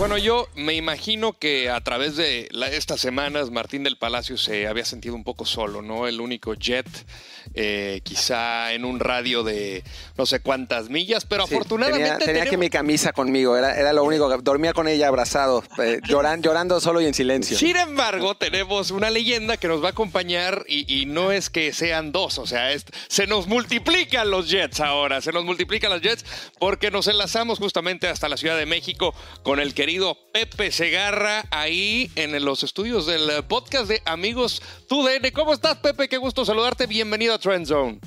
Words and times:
Bueno, 0.00 0.16
yo 0.16 0.48
me 0.54 0.72
imagino 0.72 1.34
que 1.34 1.68
a 1.68 1.78
través 1.82 2.16
de 2.16 2.48
estas 2.72 3.02
semanas 3.02 3.50
Martín 3.50 3.82
del 3.82 3.98
Palacio 3.98 4.38
se 4.38 4.66
había 4.66 4.86
sentido 4.86 5.14
un 5.14 5.24
poco 5.24 5.44
solo, 5.44 5.82
¿no? 5.82 6.08
El 6.08 6.22
único 6.22 6.54
jet, 6.54 6.86
eh, 7.52 8.00
quizá 8.02 8.72
en 8.72 8.86
un 8.86 8.98
radio 8.98 9.44
de 9.44 9.84
no 10.16 10.24
sé 10.24 10.40
cuántas 10.40 10.88
millas, 10.88 11.26
pero 11.26 11.42
afortunadamente. 11.42 12.24
Tenía, 12.24 12.46
que 12.46 12.56
mi 12.56 12.70
camisa 12.70 13.12
conmigo, 13.12 13.58
era, 13.58 13.78
era 13.78 13.92
lo 13.92 14.02
único, 14.02 14.34
dormía 14.38 14.72
con 14.72 14.88
ella 14.88 15.06
abrazado, 15.06 15.62
eh, 15.82 16.00
llorando, 16.08 16.48
llorando 16.48 16.80
solo 16.80 17.02
y 17.02 17.04
en 17.04 17.12
silencio. 17.12 17.58
Sin 17.58 17.76
embargo, 17.76 18.34
tenemos 18.36 18.92
una 18.92 19.10
leyenda 19.10 19.58
que 19.58 19.68
nos 19.68 19.82
va 19.82 19.88
a 19.88 19.90
acompañar 19.90 20.64
y, 20.66 21.04
no 21.04 21.30
es 21.30 21.50
que 21.50 21.74
sean 21.74 22.10
dos, 22.10 22.38
o 22.38 22.46
sea, 22.46 22.70
se 23.08 23.26
nos 23.26 23.48
multiplican 23.48 24.30
los 24.30 24.48
jets 24.48 24.80
ahora, 24.80 25.20
se 25.20 25.30
nos 25.30 25.44
multiplican 25.44 25.90
los 25.90 26.00
jets 26.00 26.24
porque 26.58 26.90
nos 26.90 27.06
enlazamos 27.06 27.58
justamente 27.58 28.08
hasta 28.08 28.30
la 28.30 28.38
Ciudad 28.38 28.56
de 28.56 28.64
México 28.64 29.14
con 29.42 29.60
el 29.60 29.74
querido 29.74 29.89
Pepe 30.32 30.70
Segarra 30.70 31.44
ahí 31.50 32.12
en 32.14 32.44
los 32.44 32.62
estudios 32.62 33.06
del 33.06 33.28
podcast 33.46 33.88
de 33.88 34.00
Amigos 34.04 34.62
TUDN. 34.88 35.32
¿Cómo 35.34 35.52
estás, 35.52 35.78
Pepe? 35.78 36.08
Qué 36.08 36.16
gusto 36.16 36.44
saludarte. 36.44 36.86
Bienvenido 36.86 37.34
a 37.34 37.38
Trend 37.38 37.66
Zone. 37.66 37.98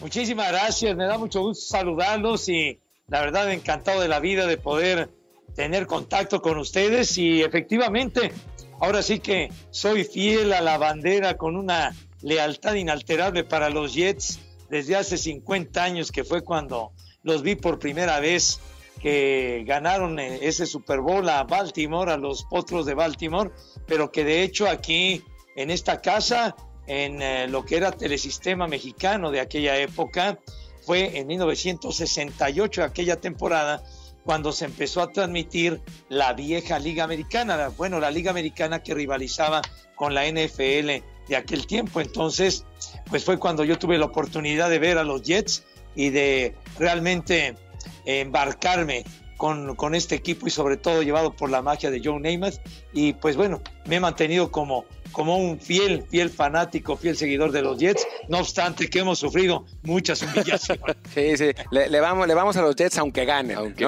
Muchísimas 0.00 0.50
gracias. 0.50 0.96
Me 0.96 1.04
da 1.04 1.16
mucho 1.16 1.42
gusto 1.42 1.64
saludarlos 1.64 2.48
y 2.48 2.80
la 3.06 3.20
verdad 3.20 3.52
encantado 3.52 4.00
de 4.00 4.08
la 4.08 4.18
vida 4.18 4.46
de 4.46 4.56
poder 4.56 5.10
tener 5.54 5.86
contacto 5.86 6.42
con 6.42 6.58
ustedes 6.58 7.16
y 7.18 7.42
efectivamente 7.42 8.32
ahora 8.80 9.04
sí 9.04 9.20
que 9.20 9.52
soy 9.70 10.02
fiel 10.02 10.52
a 10.52 10.60
la 10.60 10.76
bandera 10.76 11.36
con 11.36 11.54
una 11.54 11.94
lealtad 12.20 12.74
inalterable 12.74 13.44
para 13.44 13.70
los 13.70 13.94
Jets 13.94 14.40
desde 14.70 14.96
hace 14.96 15.18
50 15.18 15.84
años 15.84 16.10
que 16.10 16.24
fue 16.24 16.42
cuando 16.42 16.90
los 17.22 17.42
vi 17.42 17.54
por 17.54 17.78
primera 17.78 18.18
vez 18.18 18.58
que 19.00 19.64
ganaron 19.66 20.18
eh, 20.18 20.40
ese 20.42 20.66
Super 20.66 21.00
Bowl 21.00 21.28
a 21.28 21.44
Baltimore, 21.44 22.12
a 22.12 22.16
los 22.16 22.44
Potros 22.44 22.86
de 22.86 22.94
Baltimore, 22.94 23.50
pero 23.86 24.10
que 24.10 24.24
de 24.24 24.42
hecho 24.42 24.68
aquí 24.68 25.22
en 25.56 25.70
esta 25.70 26.00
casa, 26.00 26.56
en 26.86 27.22
eh, 27.22 27.48
lo 27.48 27.64
que 27.64 27.76
era 27.76 27.92
Telesistema 27.92 28.66
Mexicano 28.66 29.30
de 29.30 29.40
aquella 29.40 29.76
época, 29.78 30.38
fue 30.82 31.18
en 31.18 31.26
1968, 31.26 32.82
aquella 32.82 33.20
temporada, 33.20 33.82
cuando 34.24 34.52
se 34.52 34.66
empezó 34.66 35.02
a 35.02 35.10
transmitir 35.10 35.80
la 36.08 36.32
vieja 36.32 36.78
Liga 36.78 37.04
Americana, 37.04 37.68
bueno, 37.76 37.98
la 37.98 38.10
Liga 38.10 38.30
Americana 38.30 38.82
que 38.82 38.94
rivalizaba 38.94 39.62
con 39.96 40.14
la 40.14 40.26
NFL 40.26 41.02
de 41.28 41.36
aquel 41.36 41.66
tiempo. 41.66 42.00
Entonces, 42.00 42.64
pues 43.08 43.24
fue 43.24 43.38
cuando 43.38 43.64
yo 43.64 43.78
tuve 43.78 43.98
la 43.98 44.06
oportunidad 44.06 44.70
de 44.70 44.78
ver 44.78 44.98
a 44.98 45.04
los 45.04 45.22
Jets 45.22 45.64
y 45.94 46.10
de 46.10 46.54
realmente 46.78 47.56
embarcarme 48.08 49.04
con, 49.36 49.76
con, 49.76 49.94
este 49.94 50.14
equipo 50.14 50.46
y 50.46 50.50
sobre 50.50 50.76
todo 50.76 51.02
llevado 51.02 51.36
por 51.36 51.50
la 51.50 51.62
magia 51.62 51.90
de 51.90 52.00
Joe 52.02 52.18
Namath. 52.18 52.56
Y 52.92 53.12
pues 53.12 53.36
bueno, 53.36 53.60
me 53.86 53.96
he 53.96 54.00
mantenido 54.00 54.50
como, 54.50 54.84
como 55.12 55.36
un 55.36 55.60
fiel, 55.60 56.04
fiel 56.08 56.30
fanático, 56.30 56.96
fiel 56.96 57.16
seguidor 57.16 57.52
de 57.52 57.62
los 57.62 57.78
Jets, 57.78 58.06
no 58.28 58.38
obstante 58.38 58.88
que 58.88 59.00
hemos 59.00 59.18
sufrido 59.18 59.64
muchas 59.82 60.22
humillaciones. 60.22 60.96
sí, 61.14 61.36
sí, 61.36 61.50
le, 61.70 62.00
vamos, 62.00 62.26
le 62.26 62.34
vamos 62.34 62.56
a 62.56 62.62
los 62.62 62.74
Jets 62.74 62.98
aunque 62.98 63.24
gane. 63.24 63.54
Aunque 63.54 63.86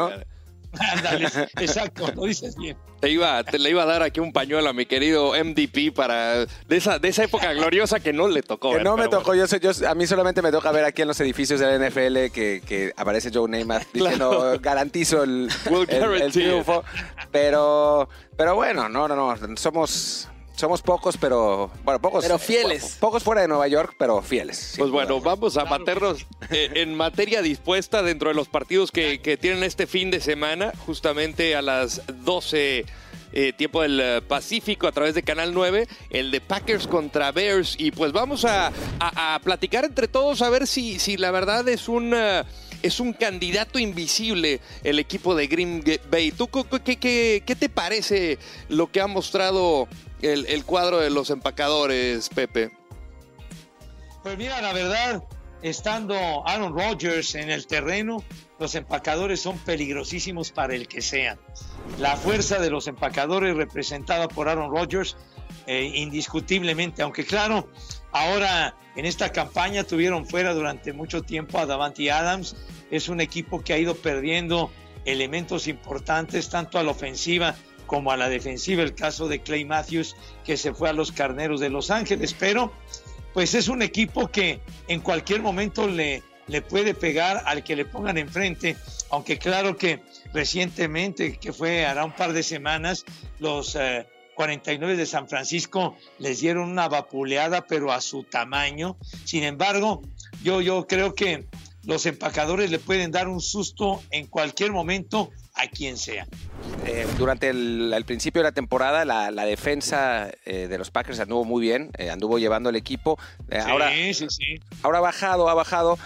Ándale, 0.79 1.27
exacto, 1.59 2.13
lo 2.15 2.25
dices 2.25 2.57
bien. 2.57 2.77
Te 3.01 3.11
iba, 3.11 3.43
te 3.43 3.59
le 3.59 3.71
iba 3.71 3.83
a 3.83 3.87
dar 3.87 4.03
aquí 4.03 4.21
un 4.21 4.33
pañuelo 4.33 4.69
a 4.69 4.73
mi 4.73 4.87
querido 4.87 5.33
MDP 5.33 5.93
para 5.95 6.45
de 6.45 6.77
esa, 6.77 6.99
de 6.99 7.09
esa 7.09 7.25
época 7.25 7.53
gloriosa 7.53 7.99
que 7.99 8.13
no 8.13 8.29
le 8.29 8.43
tocó. 8.43 8.73
Que 8.77 8.85
no 8.85 8.97
me 8.97 9.09
tocó, 9.09 9.35
yo, 9.35 9.47
yo, 9.47 9.89
a 9.89 9.95
mí 9.95 10.07
solamente 10.07 10.43
me 10.43 10.53
toca 10.53 10.71
ver 10.71 10.85
aquí 10.85 11.03
en 11.03 11.09
los 11.09 11.21
edificios 11.21 11.61
de 11.61 11.67
la 11.67 11.89
NFL 11.89 12.33
que, 12.33 12.63
que 12.65 12.93
aparece 12.97 13.31
Joe 13.33 13.49
Namath 13.49 13.87
diciendo 13.93 14.59
garantizo 14.61 15.25
el, 15.25 15.49
el 15.89 16.33
triunfo. 16.33 16.85
Pero, 17.33 18.09
pero 18.37 18.55
bueno, 18.55 18.89
no, 18.89 19.09
no, 19.09 19.17
no, 19.17 19.57
somos 19.57 20.30
somos 20.61 20.83
pocos, 20.83 21.17
pero. 21.17 21.71
Bueno, 21.83 22.01
pocos. 22.01 22.23
Pero 22.23 22.39
fieles. 22.39 22.97
Pocos 23.01 23.23
fuera 23.23 23.41
de 23.41 23.49
Nueva 23.49 23.67
York, 23.67 23.95
pero 23.99 24.21
fieles. 24.23 24.75
Pues 24.79 24.91
bueno, 24.91 25.21
vamos 25.21 25.57
a 25.57 25.65
maternos 25.65 26.27
eh, 26.51 26.71
en 26.75 26.95
materia 26.95 27.43
dispuesta 27.43 28.03
dentro 28.03 28.29
de 28.29 28.35
los 28.35 28.49
partidos 28.49 28.93
que, 28.93 29.19
tienen 29.41 29.65
este 29.65 29.87
fin 29.87 30.11
de 30.11 30.21
semana, 30.21 30.73
justamente 30.87 31.57
a 31.57 31.63
las 31.63 32.03
12. 32.25 32.85
Eh, 33.33 33.53
tiempo 33.53 33.81
del 33.81 34.01
eh, 34.01 34.23
Pacífico 34.27 34.89
a 34.89 34.93
través 34.93 35.15
de 35.15 35.23
Canal 35.23 35.55
9, 35.55 35.87
el 36.11 36.33
de 36.33 36.41
Packers 36.41 36.89
contra 36.89 37.31
Bears. 37.31 37.77
Y 37.79 37.93
pues 37.93 38.11
vamos 38.11 38.45
a, 38.45 38.73
platicar 39.45 39.85
entre 39.85 40.09
todos 40.09 40.43
a 40.43 40.51
ver 40.51 40.67
si, 40.67 40.99
si 40.99 41.17
la 41.17 41.31
verdad 41.31 41.69
es 41.69 41.89
un 41.89 42.13
es 42.83 42.99
un 42.99 43.13
candidato 43.13 43.79
invisible 43.79 44.61
el 44.83 44.99
equipo 44.99 45.37
de 45.37 45.47
Green 45.47 45.85
Bay. 46.11 46.33
¿Tú 46.33 46.49
qué, 46.49 46.97
qué, 46.97 47.43
qué 47.47 47.55
te 47.55 47.69
parece 47.69 48.39
lo 48.69 48.91
que 48.91 49.01
ha 49.01 49.07
mostrado 49.07 49.87
el, 50.23 50.65
cuadro 50.65 50.99
de 50.99 51.11
los 51.11 51.31
empacadores, 51.31 52.29
Pepe? 52.29 52.71
Pues 54.23 54.37
mira, 54.37 54.61
la 54.61 54.73
verdad, 54.73 55.25
estando 55.63 56.47
Aaron 56.47 56.75
Rodgers 56.75 57.35
en 57.35 57.51
el 57.51 57.67
terreno, 57.67 58.23
los 58.59 58.75
empacadores 58.75 59.41
son 59.41 59.59
peligrosísimos 59.59 60.53
para 60.53 60.75
el 60.75 60.89
que 60.89 61.01
sea. 61.01 61.39
La 61.99 62.17
fuerza 62.17 62.59
de 62.59 62.71
los 62.71 62.87
empacadores 62.87 63.57
representada 63.57 64.29
por 64.29 64.49
Aaron 64.49 64.71
Rodgers, 64.71 65.17
eh, 65.67 65.91
indiscutiblemente, 65.95 67.03
aunque 67.03 67.25
claro, 67.25 67.69
ahora 68.13 68.77
en 68.97 69.07
esta 69.07 69.33
campaña 69.33 69.85
tuvieron 69.85 70.27
fuera 70.27 70.53
durante 70.53 70.93
mucho 70.93 71.23
tiempo 71.23 71.59
a 71.59 71.67
Davante 71.67 72.11
Adams. 72.11 72.57
Es 72.91 73.09
un 73.09 73.21
equipo 73.21 73.63
que 73.63 73.73
ha 73.73 73.79
ido 73.79 73.95
perdiendo 73.95 74.71
elementos 75.05 75.67
importantes 75.69 76.51
tanto 76.51 76.79
a 76.79 76.83
la 76.83 76.91
ofensiva 76.91 77.55
como 77.91 78.13
a 78.13 78.17
la 78.17 78.29
defensiva, 78.29 78.85
el 78.85 78.95
caso 78.95 79.27
de 79.27 79.43
Clay 79.43 79.65
Matthews 79.65 80.15
que 80.45 80.57
se 80.57 80.73
fue 80.73 80.89
a 80.89 80.93
los 80.93 81.11
Carneros 81.11 81.59
de 81.59 81.71
Los 81.71 81.91
Ángeles, 81.91 82.37
pero 82.39 82.73
pues 83.35 83.53
es 83.55 83.67
un 83.67 83.83
equipo 83.83 84.29
que 84.29 84.61
en 84.87 85.01
cualquier 85.01 85.43
momento 85.43 85.89
le, 85.89 86.23
le 86.47 86.63
puede 86.63 86.95
pegar 86.95 87.43
al 87.47 87.65
que 87.65 87.75
le 87.75 87.85
pongan 87.85 88.17
enfrente, 88.17 88.77
aunque 89.11 89.39
claro 89.39 89.77
que 89.77 90.05
recientemente, 90.33 91.37
que 91.39 91.53
fue 91.53 91.85
hará 91.85 92.05
un 92.05 92.13
par 92.13 92.33
de 92.33 92.45
semanas, 92.45 93.05
los 93.41 93.77
49 94.37 94.93
eh, 94.93 94.97
de 94.97 95.07
San 95.07 95.29
Francisco 95.29 95.97
les 96.21 96.39
dieron 96.39 96.71
una 96.71 96.89
vapuleada, 96.89 97.67
pero 97.67 97.91
a 97.91 98.01
su 98.01 98.23
tamaño. 98.23 98.99
Sin 99.25 99.43
embargo, 99.43 100.01
yo, 100.45 100.61
yo 100.61 100.87
creo 100.87 101.17
que 101.17 101.49
los 101.83 102.07
empacadores 102.07 102.71
le 102.71 102.79
pueden 102.79 103.11
dar 103.11 103.27
un 103.27 103.41
susto 103.41 104.01
en 104.13 104.29
cualquier 104.29 104.71
momento 104.71 105.33
a 105.61 105.69
quien 105.69 105.97
sea. 105.97 106.27
Eh, 106.87 107.07
durante 107.19 107.49
el, 107.51 108.05
principio 108.07 108.41
de 108.41 108.49
la 108.49 108.53
temporada, 108.53 109.05
la, 109.05 109.45
defensa 109.45 110.31
eh, 110.45 110.67
de 110.69 110.79
los 110.79 110.91
Packers 110.91 111.21
anduvo 111.21 111.45
muy 111.45 111.61
bien, 111.61 111.91
eh, 111.99 112.11
anduvo 112.11 112.39
llevando 112.39 112.71
el 112.71 112.77
equipo. 112.77 113.19
ahora, 113.67 113.91
sí, 113.91 114.27
sí. 114.29 114.61
ahora 114.83 114.99
ha 114.99 115.03
bajado, 115.03 115.49
ha 115.49 115.55
bajado, 115.55 115.99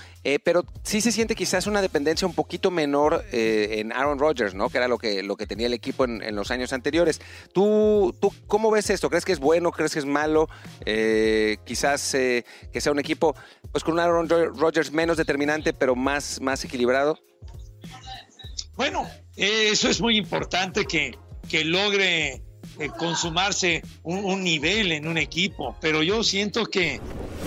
pero 0.43 0.65
sí 0.83 1.01
se 1.01 1.13
siente 1.13 1.35
quizás 1.35 1.67
una 1.67 1.83
dependencia 1.83 2.27
un 2.27 2.35
poquito 2.35 2.71
menor 2.71 3.25
en 3.31 3.93
Aaron 3.93 4.19
Rodgers, 4.19 4.55
¿no? 4.55 4.71
Que 4.71 4.79
era 4.79 4.89
lo 4.89 4.97
que, 4.97 5.23
lo 5.23 5.37
que 5.37 5.47
tenía 5.47 5.67
el 5.67 5.75
equipo 5.75 6.05
en, 6.05 6.35
los 6.35 6.51
años 6.51 6.73
anteriores. 6.73 7.21
¿Tú, 7.53 8.17
¿Tú 8.21 8.33
cómo 8.47 8.71
ves 8.71 8.89
esto? 8.91 9.11
¿Crees 9.11 9.25
que 9.25 9.33
es 9.33 9.39
bueno? 9.41 9.71
¿Crees 9.71 9.93
que 9.93 9.99
es 9.99 10.07
malo? 10.07 10.49
quizás 11.65 12.13
que 12.13 12.81
sea 12.81 12.93
un 12.93 12.99
equipo 12.99 13.35
pues 13.71 13.85
con 13.85 13.95
un 13.95 14.01
Aaron 14.01 14.29
Rodgers 14.29 14.93
menos 14.93 15.17
determinante, 15.17 15.73
pero 15.73 15.95
más, 15.95 16.41
más 16.41 16.65
equilibrado. 16.65 17.19
Bueno, 18.77 19.07
eso 19.37 19.89
es 19.89 20.01
muy 20.01 20.17
importante 20.17 20.85
que, 20.85 21.17
que 21.49 21.65
logre 21.65 22.43
eh, 22.79 22.89
consumarse 22.99 23.83
un, 24.03 24.43
nivel 24.43 24.91
en 24.93 25.07
un 25.07 25.17
equipo, 25.17 25.77
pero 25.81 26.03
yo 26.03 26.25
siento 26.25 26.67
que 26.67 27.01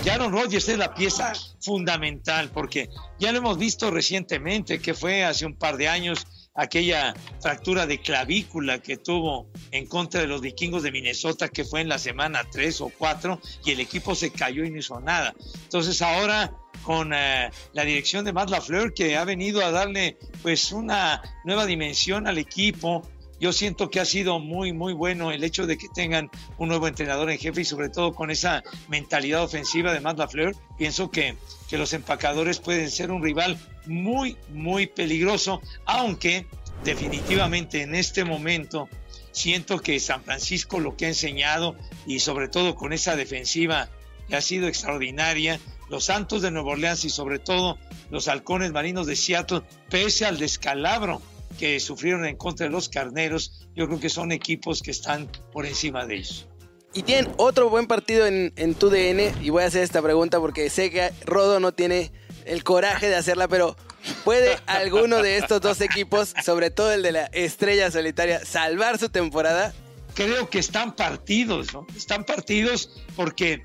Aaron 0.09 0.31
Rodgers 0.31 0.69
es 0.69 0.77
la 0.77 0.93
pieza 0.93 1.33
fundamental 1.59 2.49
porque 2.53 2.89
ya 3.19 3.31
lo 3.33 3.39
hemos 3.39 3.57
visto 3.57 3.91
recientemente 3.91 4.79
que 4.79 4.93
fue 4.93 5.25
hace 5.25 5.45
un 5.45 5.55
par 5.55 5.75
de 5.75 5.89
años 5.89 6.25
aquella 6.57 7.13
fractura 7.39 7.85
de 7.85 7.99
clavícula 7.99 8.79
que 8.79 8.97
tuvo 8.97 9.47
en 9.71 9.85
contra 9.85 10.19
de 10.19 10.27
los 10.27 10.41
vikingos 10.41 10.83
de 10.83 10.91
Minnesota 10.91 11.47
que 11.47 11.63
fue 11.63 11.81
en 11.81 11.87
la 11.87 11.99
semana 11.99 12.43
3 12.51 12.81
o 12.81 12.91
4 12.97 13.39
y 13.63 13.71
el 13.71 13.79
equipo 13.79 14.15
se 14.15 14.31
cayó 14.31 14.65
y 14.65 14.71
no 14.71 14.79
hizo 14.79 14.99
nada. 14.99 15.33
Entonces 15.63 16.01
ahora 16.01 16.51
con 16.81 17.13
eh, 17.13 17.49
la 17.73 17.83
dirección 17.83 18.25
de 18.25 18.33
Matt 18.33 18.49
LaFleur 18.49 18.93
que 18.93 19.17
ha 19.17 19.23
venido 19.23 19.63
a 19.63 19.71
darle 19.71 20.17
pues 20.41 20.71
una 20.71 21.21
nueva 21.45 21.65
dimensión 21.65 22.27
al 22.27 22.37
equipo. 22.37 23.07
Yo 23.39 23.53
siento 23.53 23.91
que 23.91 23.99
ha 23.99 24.05
sido 24.05 24.39
muy, 24.39 24.73
muy 24.73 24.93
bueno 24.93 25.31
el 25.31 25.43
hecho 25.43 25.67
de 25.67 25.77
que 25.77 25.87
tengan 25.93 26.31
un 26.57 26.69
nuevo 26.69 26.87
entrenador 26.87 27.29
en 27.29 27.37
jefe 27.37 27.61
y 27.61 27.65
sobre 27.65 27.89
todo 27.89 28.15
con 28.15 28.31
esa 28.31 28.63
mentalidad 28.87 29.43
ofensiva 29.43 29.93
de 29.93 29.99
Matt 29.99 30.17
LaFleur. 30.17 30.55
Pienso 30.77 31.11
que, 31.11 31.35
que 31.69 31.77
los 31.77 31.93
empacadores 31.93 32.59
pueden 32.59 32.89
ser 32.89 33.11
un 33.11 33.23
rival 33.23 33.57
muy, 33.85 34.37
muy 34.49 34.87
peligroso, 34.87 35.61
aunque 35.85 36.45
definitivamente 36.83 37.81
en 37.81 37.95
este 37.95 38.23
momento 38.23 38.89
siento 39.31 39.79
que 39.79 39.99
San 39.99 40.23
Francisco 40.23 40.79
lo 40.79 40.95
que 40.95 41.05
ha 41.05 41.09
enseñado 41.09 41.75
y 42.05 42.19
sobre 42.19 42.47
todo 42.47 42.75
con 42.75 42.93
esa 42.93 43.15
defensiva 43.15 43.89
que 44.27 44.35
ha 44.35 44.41
sido 44.41 44.67
extraordinaria, 44.67 45.59
los 45.89 46.05
Santos 46.05 46.41
de 46.41 46.51
Nueva 46.51 46.71
Orleans 46.71 47.05
y 47.05 47.09
sobre 47.09 47.39
todo 47.39 47.77
los 48.09 48.27
halcones 48.27 48.71
marinos 48.71 49.07
de 49.07 49.15
Seattle, 49.15 49.61
pese 49.89 50.25
al 50.25 50.37
descalabro 50.37 51.21
que 51.57 51.79
sufrieron 51.79 52.25
en 52.25 52.35
contra 52.35 52.65
de 52.65 52.71
los 52.71 52.89
carneros, 52.89 53.67
yo 53.75 53.87
creo 53.87 53.99
que 53.99 54.09
son 54.09 54.31
equipos 54.31 54.81
que 54.81 54.91
están 54.91 55.29
por 55.51 55.65
encima 55.65 56.05
de 56.05 56.15
ellos. 56.15 56.47
Y 56.93 57.03
tienen 57.03 57.31
otro 57.37 57.69
buen 57.69 57.87
partido 57.87 58.25
en, 58.25 58.53
en 58.55 58.73
tu 58.73 58.89
DN, 58.89 59.33
y 59.41 59.49
voy 59.49 59.63
a 59.63 59.67
hacer 59.67 59.83
esta 59.83 60.01
pregunta 60.01 60.39
porque 60.39 60.69
sé 60.69 60.89
que 60.89 61.11
Rodo 61.25 61.59
no 61.59 61.71
tiene 61.71 62.11
el 62.45 62.63
coraje 62.63 63.09
de 63.09 63.15
hacerla, 63.15 63.47
pero 63.47 63.75
¿puede 64.23 64.57
alguno 64.65 65.21
de 65.21 65.37
estos 65.37 65.61
dos 65.61 65.81
equipos, 65.81 66.33
sobre 66.43 66.71
todo 66.71 66.91
el 66.93 67.03
de 67.03 67.11
la 67.11 67.25
estrella 67.25 67.91
solitaria, 67.91 68.43
salvar 68.45 68.97
su 68.97 69.09
temporada? 69.09 69.73
Creo 70.15 70.49
que 70.49 70.59
están 70.59 70.95
partidos, 70.95 71.73
¿no? 71.73 71.85
Están 71.95 72.23
partidos 72.23 73.03
porque 73.15 73.61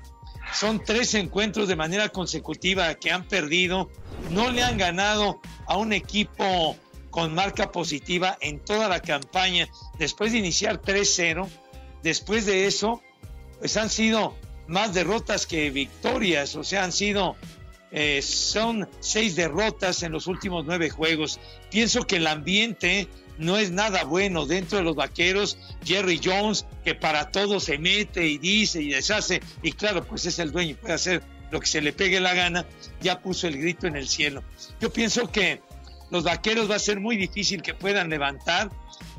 son 0.53 0.83
tres 0.83 1.15
encuentros 1.15 1.67
de 1.67 1.75
manera 1.75 2.09
consecutiva 2.09 2.93
que 2.95 3.11
han 3.11 3.27
perdido. 3.27 3.89
No 4.29 4.51
le 4.51 4.61
han 4.61 4.77
ganado 4.77 5.41
a 5.65 5.77
un 5.77 5.93
equipo 5.93 6.77
con 7.09 7.33
marca 7.33 7.71
positiva 7.71 8.37
en 8.41 8.59
toda 8.59 8.87
la 8.87 8.99
campaña. 8.99 9.67
Después 9.97 10.31
de 10.31 10.39
iniciar 10.39 10.81
3-0, 10.81 11.47
después 12.03 12.45
de 12.45 12.67
eso, 12.67 13.01
pues 13.63 13.77
han 13.77 13.89
sido 13.89 14.35
más 14.67 14.93
derrotas 14.93 15.47
que 15.47 15.69
victorias. 15.69 16.53
O 16.57 16.65
sea, 16.65 16.83
han 16.83 16.91
sido, 16.91 17.37
eh, 17.93 18.21
son 18.21 18.89
seis 18.99 19.37
derrotas 19.37 20.03
en 20.03 20.11
los 20.11 20.27
últimos 20.27 20.65
nueve 20.65 20.89
juegos. 20.89 21.39
Pienso 21.71 22.05
que 22.05 22.17
el 22.17 22.27
ambiente 22.27 23.07
no 23.37 23.57
es 23.57 23.71
nada 23.71 24.03
bueno 24.03 24.45
dentro 24.45 24.79
de 24.79 24.83
los 24.83 24.97
vaqueros. 24.97 25.57
Jerry 25.85 26.19
Jones, 26.21 26.65
que 26.83 26.93
para 26.93 27.31
todo 27.31 27.61
se 27.61 27.77
mete 27.77 28.27
y 28.27 28.37
dice 28.37 28.81
y 28.81 28.89
deshace, 28.89 29.39
y 29.61 29.71
claro, 29.71 30.03
pues 30.03 30.25
es 30.25 30.39
el 30.39 30.51
dueño 30.51 30.75
puede 30.75 30.95
hacer 30.95 31.23
lo 31.49 31.61
que 31.61 31.67
se 31.67 31.79
le 31.79 31.93
pegue 31.93 32.19
la 32.19 32.33
gana, 32.33 32.65
ya 33.01 33.21
puso 33.21 33.47
el 33.47 33.57
grito 33.57 33.87
en 33.87 33.95
el 33.95 34.09
cielo. 34.09 34.43
Yo 34.81 34.91
pienso 34.91 35.31
que 35.31 35.61
los 36.13 36.23
vaqueros 36.23 36.69
va 36.69 36.75
a 36.75 36.79
ser 36.79 36.99
muy 36.99 37.17
difícil 37.17 37.63
que 37.63 37.73
puedan 37.73 38.07
levantar. 38.07 38.69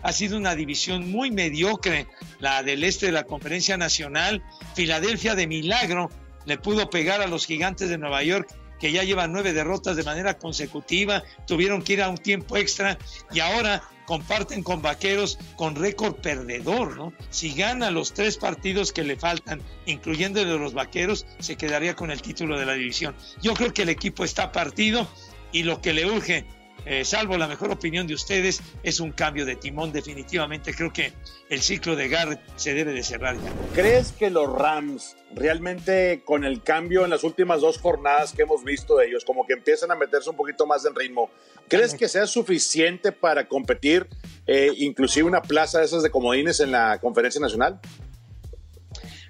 Ha 0.03 0.13
sido 0.13 0.37
una 0.37 0.55
división 0.55 1.11
muy 1.11 1.33
mediocre, 1.33 2.07
la 2.39 2.63
del 2.63 2.85
este 2.85 3.07
de 3.07 3.13
la 3.13 3.25
Conferencia 3.25 3.77
Nacional. 3.77 4.45
Filadelfia 4.77 5.35
de 5.35 5.49
milagro 5.49 6.09
le 6.47 6.57
pudo 6.57 6.89
pegar 6.91 7.21
a 7.21 7.27
los 7.27 7.47
gigantes 7.47 7.89
de 7.89 7.99
Nueva 7.99 8.23
York 8.23 8.49
que 8.79 8.93
ya 8.93 9.03
llevan 9.03 9.33
nueve 9.33 9.53
derrotas 9.53 9.97
de 9.97 10.05
manera 10.05 10.39
consecutiva, 10.39 11.25
tuvieron 11.47 11.83
que 11.83 11.95
ir 11.95 12.03
a 12.03 12.11
un 12.11 12.19
tiempo 12.19 12.57
extra 12.57 12.97
y 13.33 13.41
ahora 13.41 13.83
comparten 14.07 14.63
con 14.63 14.83
Vaqueros 14.83 15.39
con 15.57 15.75
récord 15.75 16.17
perdedor, 16.17 16.97
¿no? 16.97 17.13
Si 17.31 17.55
gana 17.55 17.91
los 17.91 18.13
tres 18.13 18.37
partidos 18.37 18.93
que 18.93 19.03
le 19.03 19.17
faltan, 19.17 19.63
incluyendo 19.87 20.41
el 20.41 20.49
de 20.49 20.59
los 20.59 20.75
Vaqueros, 20.75 21.27
se 21.41 21.57
quedaría 21.57 21.97
con 21.97 22.11
el 22.13 22.23
título 22.23 22.59
de 22.59 22.67
la 22.67 22.75
división. 22.75 23.17
Yo 23.43 23.55
creo 23.55 23.73
que 23.73 23.83
el 23.83 23.89
equipo 23.89 24.23
está 24.23 24.53
partido 24.53 25.09
y 25.51 25.63
lo 25.63 25.81
que 25.81 25.93
le 25.93 26.07
urge 26.07 26.45
eh, 26.87 27.05
salvo 27.05 27.37
la 27.39 27.49
mejor 27.49 27.71
opinión 27.71 28.07
de 28.07 28.15
ustedes, 28.15 28.63
es 28.83 29.01
un 29.01 29.13
cambio 29.13 29.47
de 29.47 29.57
timón. 29.57 29.93
Definitivamente 29.93 30.75
creo 30.75 30.93
que 30.93 31.13
el 31.49 31.63
ciclo 31.63 31.97
de 31.97 32.09
Garrett 32.09 32.41
se 32.57 32.75
debe 32.75 32.93
de 32.93 33.03
cerrar 33.03 33.37
ya. 33.37 33.53
¿Crees 33.75 34.13
que 34.13 34.31
los 34.31 34.53
Rams 34.53 35.17
realmente 35.35 36.23
con 36.25 36.45
el 36.45 36.63
cambio 36.63 37.05
en 37.05 37.11
las 37.11 37.25
últimas 37.25 37.61
dos 37.61 37.79
jornadas 37.79 38.33
que 38.33 38.43
hemos 38.43 38.65
visto 38.65 38.97
de 38.97 39.09
ellos, 39.09 39.25
como 39.25 39.47
que 39.47 39.55
empiezan 39.55 39.91
a 39.91 39.97
meterse 39.97 40.31
un 40.31 40.37
poquito 40.37 40.67
más 40.67 40.85
en 40.85 40.95
ritmo, 40.95 41.31
¿crees 41.69 41.95
que 41.95 42.09
sea 42.09 42.27
suficiente 42.27 43.13
para 43.13 43.49
competir 43.49 44.07
eh, 44.47 44.73
inclusive 44.77 45.27
una 45.27 45.43
plaza 45.43 45.81
de 45.81 45.87
esas 45.87 46.03
de 46.03 46.11
comodines 46.11 46.61
en 46.61 46.71
la 46.71 46.99
conferencia 47.01 47.41
nacional? 47.41 47.81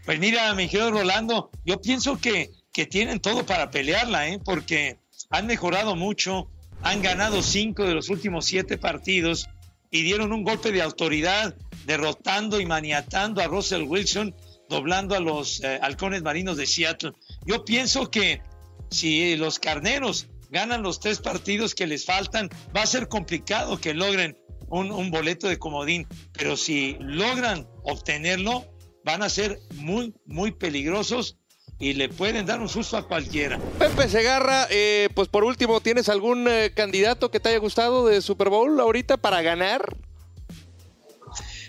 Pues 0.04 0.18
mira, 0.18 0.52
mi 0.54 0.68
querido 0.68 0.90
Rolando, 0.90 1.50
yo 1.64 1.80
pienso 1.80 2.18
que, 2.18 2.50
que 2.72 2.84
tienen 2.84 3.20
todo 3.20 3.46
para 3.46 3.70
pelearla, 3.70 4.28
¿eh? 4.28 4.40
porque 4.44 4.98
han 5.30 5.46
mejorado 5.46 5.96
mucho, 5.96 6.50
han 6.84 7.00
ganado 7.00 7.42
cinco 7.42 7.84
de 7.84 7.94
los 7.94 8.10
últimos 8.10 8.44
siete 8.44 8.76
partidos 8.76 9.48
y 9.90 10.02
dieron 10.02 10.32
un 10.32 10.44
golpe 10.44 10.70
de 10.70 10.82
autoridad, 10.82 11.56
derrotando 11.86 12.60
y 12.60 12.66
maniatando 12.66 13.40
a 13.40 13.46
Russell 13.46 13.84
Wilson, 13.84 14.34
doblando 14.68 15.14
a 15.14 15.20
los 15.20 15.62
eh, 15.64 15.78
halcones 15.80 16.22
marinos 16.22 16.56
de 16.58 16.66
Seattle. 16.66 17.12
Yo 17.46 17.64
pienso 17.64 18.10
que 18.10 18.42
si 18.90 19.34
los 19.36 19.58
carneros 19.58 20.28
ganan 20.50 20.82
los 20.82 21.00
tres 21.00 21.20
partidos 21.20 21.74
que 21.74 21.86
les 21.86 22.04
faltan, 22.04 22.50
va 22.76 22.82
a 22.82 22.86
ser 22.86 23.08
complicado 23.08 23.80
que 23.80 23.94
logren 23.94 24.36
un, 24.68 24.92
un 24.92 25.10
boleto 25.10 25.48
de 25.48 25.58
comodín, 25.58 26.06
pero 26.32 26.56
si 26.56 26.96
logran 27.00 27.66
obtenerlo, 27.82 28.66
van 29.04 29.22
a 29.22 29.30
ser 29.30 29.58
muy, 29.74 30.14
muy 30.26 30.52
peligrosos 30.52 31.38
y 31.78 31.94
le 31.94 32.08
pueden 32.08 32.46
dar 32.46 32.60
un 32.60 32.68
susto 32.68 32.96
a 32.96 33.06
cualquiera. 33.06 33.58
Pepe 33.78 34.08
Segarra, 34.08 34.66
eh, 34.70 35.08
pues 35.14 35.28
por 35.28 35.44
último, 35.44 35.80
¿tienes 35.80 36.08
algún 36.08 36.46
eh, 36.48 36.72
candidato 36.74 37.30
que 37.30 37.40
te 37.40 37.50
haya 37.50 37.58
gustado 37.58 38.06
de 38.06 38.22
Super 38.22 38.48
Bowl 38.48 38.78
ahorita 38.78 39.16
para 39.16 39.42
ganar? 39.42 39.96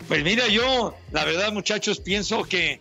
Pues 0.08 0.24
mira, 0.24 0.48
yo, 0.48 0.96
la 1.12 1.26
verdad, 1.26 1.52
muchachos, 1.52 2.00
pienso 2.00 2.44
que 2.44 2.80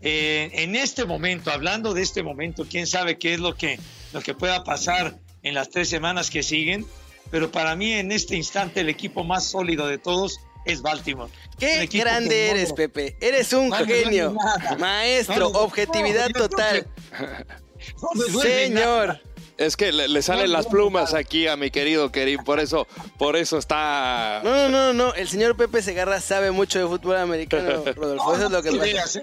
eh, 0.00 0.50
en 0.52 0.76
este 0.76 1.04
momento, 1.04 1.50
hablando 1.50 1.92
de 1.92 2.02
este 2.02 2.22
momento, 2.22 2.66
quién 2.68 2.86
sabe 2.86 3.18
qué 3.18 3.34
es 3.34 3.40
lo 3.40 3.54
que, 3.54 3.78
lo 4.12 4.22
que 4.22 4.34
pueda 4.34 4.64
pasar 4.64 5.18
en 5.42 5.54
las 5.54 5.68
tres 5.70 5.90
semanas 5.90 6.30
que 6.30 6.42
siguen, 6.42 6.86
pero 7.30 7.50
para 7.50 7.76
mí 7.76 7.92
en 7.92 8.12
este 8.12 8.36
instante 8.36 8.80
el 8.80 8.88
equipo 8.88 9.24
más 9.24 9.44
sólido 9.44 9.86
de 9.86 9.98
todos 9.98 10.40
es 10.64 10.82
Baltimore. 10.82 11.30
Qué 11.58 11.86
grande 11.86 12.50
eres, 12.50 12.72
Pepe. 12.72 13.16
Eres 13.20 13.52
un 13.52 13.72
genio. 13.72 14.36
Maestro, 14.78 15.48
objetividad 15.48 16.30
total. 16.30 16.86
Señor. 18.42 19.20
Es 19.56 19.76
que 19.76 19.92
le, 19.92 20.20
salen 20.22 20.50
las 20.50 20.66
plumas 20.66 21.14
aquí 21.14 21.46
a 21.46 21.56
mi 21.56 21.70
querido 21.70 22.10
Kerim, 22.10 22.42
por 22.42 22.58
eso, 22.58 22.88
por 23.18 23.36
eso 23.36 23.56
está. 23.56 24.40
No, 24.42 24.68
no, 24.68 24.68
no, 24.68 24.92
no. 24.92 25.14
El 25.14 25.28
señor 25.28 25.56
Pepe 25.56 25.80
Segarra 25.80 26.20
sabe 26.20 26.50
mucho 26.50 26.80
de 26.80 26.86
fútbol 26.86 27.16
americano, 27.16 27.84
Rodolfo. 27.94 28.34
eso 28.34 28.46
es 28.46 28.50
lo 28.50 28.62
que 28.62 28.72
pasa. 28.72 29.22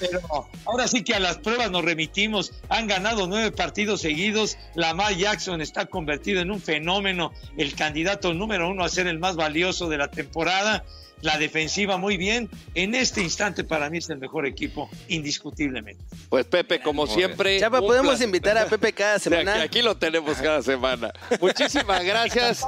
Pero 0.00 0.20
ahora 0.64 0.88
sí 0.88 1.04
que 1.04 1.14
a 1.14 1.20
las 1.20 1.38
pruebas 1.38 1.70
nos 1.70 1.84
remitimos. 1.84 2.52
Han 2.70 2.86
ganado 2.86 3.26
nueve 3.26 3.52
partidos 3.52 4.00
seguidos. 4.00 4.56
Lamar 4.74 5.14
Jackson 5.14 5.60
está 5.60 5.84
convertido 5.86 6.40
en 6.40 6.50
un 6.50 6.60
fenómeno, 6.60 7.32
el 7.58 7.74
candidato 7.74 8.32
número 8.32 8.70
uno 8.70 8.82
a 8.82 8.88
ser 8.88 9.06
el 9.06 9.18
más 9.18 9.36
valioso 9.36 9.90
de 9.90 9.98
la 9.98 10.10
temporada 10.10 10.84
la 11.22 11.38
defensiva 11.38 11.96
muy 11.96 12.16
bien. 12.16 12.50
En 12.74 12.94
este 12.94 13.22
instante 13.22 13.64
para 13.64 13.88
mí 13.88 13.98
es 13.98 14.10
el 14.10 14.18
mejor 14.18 14.46
equipo, 14.46 14.90
indiscutiblemente. 15.08 16.04
Pues 16.28 16.44
Pepe, 16.44 16.80
como 16.82 17.06
siempre... 17.06 17.58
Chapa, 17.58 17.80
podemos 17.80 18.20
invitar 18.20 18.58
a 18.58 18.66
Pepe 18.66 18.92
cada 18.92 19.18
semana. 19.18 19.62
aquí, 19.62 19.80
lo 19.80 19.96
tenemos 19.96 20.36
cada 20.38 20.62
semana. 20.62 21.12
Muchísimas 21.40 22.04
gracias. 22.04 22.66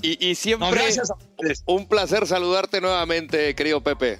Y, 0.00 0.34
siempre 0.34 0.80
un 1.66 1.86
placer 1.86 2.26
saludarte 2.26 2.80
nuevamente, 2.80 3.54
querido 3.54 3.82
Pepe. 3.82 4.18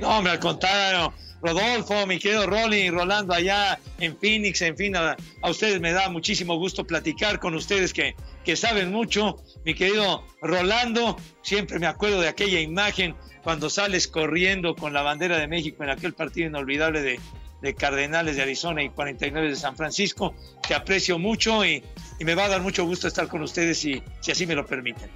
No, 0.00 0.18
hombre, 0.18 0.32
al 0.32 0.40
contrario. 0.40 1.12
Rodolfo, 1.42 2.06
mi 2.06 2.18
querido 2.18 2.46
Rolly, 2.46 2.90
Rolando 2.90 3.32
allá 3.32 3.78
en 3.98 4.16
Phoenix, 4.18 4.60
en 4.60 4.76
fin, 4.76 4.94
a, 4.94 5.16
ustedes 5.48 5.80
me 5.80 5.92
da 5.92 6.10
muchísimo 6.10 6.56
gusto 6.56 6.86
platicar 6.86 7.40
con 7.40 7.54
ustedes 7.54 7.94
que, 7.94 8.14
que 8.44 8.56
saben 8.56 8.92
mucho 8.92 9.42
mi 9.64 9.74
querido 9.74 10.24
Rolando, 10.40 11.16
siempre 11.42 11.78
me 11.78 11.86
acuerdo 11.86 12.20
de 12.20 12.28
aquella 12.28 12.60
imagen 12.60 13.14
cuando 13.42 13.70
sales 13.70 14.08
corriendo 14.08 14.74
con 14.74 14.92
la 14.92 15.02
bandera 15.02 15.38
de 15.38 15.48
México 15.48 15.82
en 15.82 15.90
aquel 15.90 16.12
partido 16.12 16.48
inolvidable 16.48 17.02
de, 17.02 17.20
Cardenales 17.74 18.36
de 18.36 18.42
Arizona 18.42 18.82
y 18.82 18.88
49 18.88 19.50
de 19.50 19.56
San 19.56 19.76
Francisco. 19.76 20.34
Te 20.66 20.74
aprecio 20.74 21.18
mucho 21.18 21.64
y, 21.64 21.84
me 22.20 22.34
va 22.34 22.46
a 22.46 22.48
dar 22.48 22.62
mucho 22.62 22.86
gusto 22.86 23.06
estar 23.06 23.28
con 23.28 23.42
ustedes 23.42 23.78
si, 23.78 24.02
si 24.20 24.32
así 24.32 24.46
me 24.46 24.54
lo 24.54 24.66
permiten. 24.66 25.10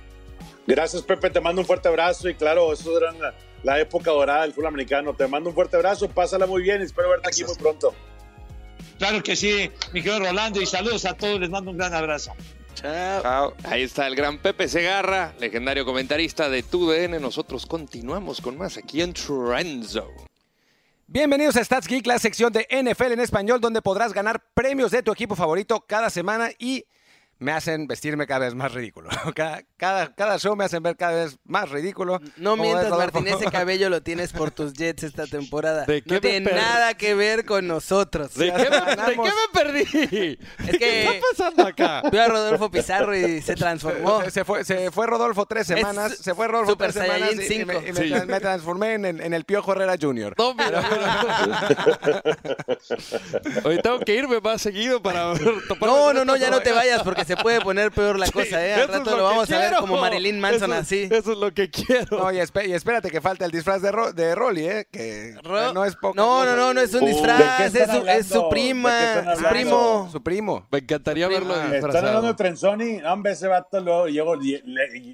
Gracias, 0.67 1.03
Pepe. 1.03 1.31
Te 1.31 1.41
mando 1.41 1.63
un 1.63 1.67
fuerte 1.67 1.89
abrazo 1.89 2.29
y 2.29 2.35
claro, 2.35 2.73
eso 2.73 2.99
era 2.99 3.15
la, 3.63 3.81
época 3.81 4.11
dorada 4.11 4.43
del 4.43 4.53
fútbol 4.53 4.69
americano. 4.69 5.15
Te 5.15 5.27
mando 5.27 5.51
un 5.51 5.55
fuerte 5.55 5.77
abrazo, 5.77 6.09
pásala 6.09 6.47
muy 6.47 6.63
bien 6.63 6.81
y 6.81 6.85
espero 6.85 7.11
verte 7.11 7.29
aquí 7.29 7.45
muy 7.45 7.55
pronto. 7.55 7.95
Claro 8.99 9.23
que 9.23 9.37
sí, 9.37 9.71
mi 9.93 10.03
querido 10.03 10.21
Rolando, 10.21 10.61
y 10.61 10.67
saludos 10.67 11.05
a 11.05 11.15
todos. 11.15 11.41
Les 11.41 11.51
mando 11.51 11.71
un 11.71 11.79
gran 11.79 11.93
abrazo. 11.95 12.33
Chao. 12.75 13.55
Ahí 13.65 13.83
está 13.83 14.07
el 14.07 14.17
gran 14.17 14.39
Pepe 14.39 14.69
Segarra, 14.69 15.33
legendario 15.39 15.85
comentarista 15.85 16.49
de 16.49 16.63
TUDN. 16.63 17.21
Nosotros 17.21 17.67
continuamos 17.67 18.41
con 18.41 18.59
más 18.59 18.77
aquí 18.77 19.01
en 19.01 19.13
Trenzo. 19.13 20.09
Bienvenidos 21.07 21.57
a 21.57 21.65
Stats 21.65 21.87
Geek, 21.87 22.07
la 22.07 22.19
sección 22.19 22.53
de 22.53 22.67
NFL 22.71 23.13
en 23.13 23.21
español, 23.21 23.61
donde 23.61 23.83
podrás 23.83 24.13
ganar 24.13 24.43
premios 24.55 24.91
de 24.91 25.03
tu 25.03 25.13
equipo 25.13 25.37
favorito 25.37 25.85
cada 25.87 26.11
semana 26.11 26.51
y 26.59 26.85
me 27.39 27.53
hacen 27.53 27.87
vestirme 27.87 28.27
cada 28.27 28.41
vez 28.47 28.55
más 28.55 28.73
ridículo. 28.73 29.11
Cada, 29.77 30.15
cada, 30.15 30.39
show 30.39 30.57
me 30.57 30.65
hacen 30.65 30.83
ver 30.83 30.97
cada 30.97 31.25
vez 31.25 31.37
más 31.45 31.69
ridículo. 31.69 32.19
No 32.39 32.57
mientas, 32.57 32.89
Martín, 32.89 33.27
ese 33.27 33.45
cabello 33.53 33.91
lo 33.91 34.03
tienes 34.03 34.33
por 34.33 34.51
tus 34.51 34.73
Jets 34.73 35.03
esta 35.03 35.27
temporada. 35.27 35.85
no 36.07 36.21
tiene 36.21 36.53
nada 36.53 36.95
que 36.95 37.15
ver 37.15 37.45
con 37.45 37.67
nosotros. 37.67 38.33
¿De, 38.35 38.51
qué 38.51 38.71
me, 38.71 39.33
perdí? 39.53 40.39
Es 40.61 40.71
que 40.71 40.79
¿Qué 40.79 41.05
está 41.07 41.27
pasando 41.31 41.67
acá? 41.67 42.03
Vio 42.11 42.23
a 42.23 42.29
Rodolfo 42.29 42.71
Pizarro 42.71 43.15
y 43.15 43.43
se 43.43 43.55
transformó. 43.57 44.23
Se, 44.31 44.45
fue, 44.45 44.65
se 44.65 44.91
fue 44.91 45.07
Rodolfo 45.07 45.45
tres 45.45 45.67
semanas. 45.67 46.17
se 46.17 46.35
fue 46.35 46.49
Rodolfo 46.49 46.73
Super 46.73 46.93
tres 46.93 47.05
semanas 47.05 47.35
y, 47.51 48.27
me, 48.27 48.41
transformé 48.41 48.95
en, 48.95 49.05
en, 49.05 49.35
el 49.35 49.45
Piojo 49.45 49.73
Herrera 49.73 49.97
Jr. 50.01 50.35
No, 50.39 50.55
mira, 50.55 50.83
Hoy 53.65 53.83
tengo 53.83 53.99
que 54.01 54.15
irme 54.15 54.41
más 54.41 54.63
seguido 54.63 55.03
para 55.03 55.35
No, 55.81 56.13
no, 56.13 56.25
no, 56.25 56.37
ya 56.37 56.51
no 56.51 56.61
te 56.61 56.73
vayas 56.73 57.03
porque 57.03 57.25
se 57.25 57.34
se 57.37 57.43
puede 57.43 57.61
poner 57.61 57.91
peor 57.93 58.19
la 58.19 58.31
cosa, 58.31 58.65
¿eh? 58.65 58.75
Al 58.75 58.89
rato 58.89 59.17
lo, 59.17 59.25
vamos 59.25 59.51
a 59.51 59.59
ver 59.59 59.75
como 59.75 59.97
Marilyn 59.97 60.41
Manson 60.41 60.73
así. 60.73 61.09
Eso 61.11 61.33
es 61.33 61.39
lo 61.39 61.53
que 61.53 61.71
quiero. 61.71 62.19
No, 62.19 62.33
y, 62.33 62.39
espérate 62.39 63.11
que 63.11 63.21
falta 63.21 63.45
el 63.45 63.51
disfraz 63.51 63.83
de, 63.83 63.93
de 64.15 64.35
Rolly, 64.35 64.67
¿eh? 64.67 64.87
Que 64.91 65.35
no 65.43 65.85
es 65.85 65.97
poco. 65.97 66.15
No, 66.15 66.45
no, 66.45 66.57
no, 66.57 66.75
no 66.75 66.81
es 66.81 66.95
un 66.95 67.05
uh, 67.05 67.07
disfraz, 67.07 67.75
es 67.75 67.91
su, 67.91 68.07
es 68.07 68.27
su, 68.27 68.49
prima, 68.49 69.37
su 69.37 69.45
primo. 69.45 70.09
Su 70.11 70.23
primo. 70.23 70.67
Me 70.71 70.79
encantaría 70.79 71.29
verlo 71.29 71.55
disfrazado. 71.55 71.89
Están 71.89 72.07
hablando 72.07 72.29
de 72.29 72.35
Trenzoni, 72.35 73.03
hombre, 73.03 73.33
ese 73.33 73.49
vato 73.49 73.81
lo 73.81 74.07
llegó, 74.07 74.37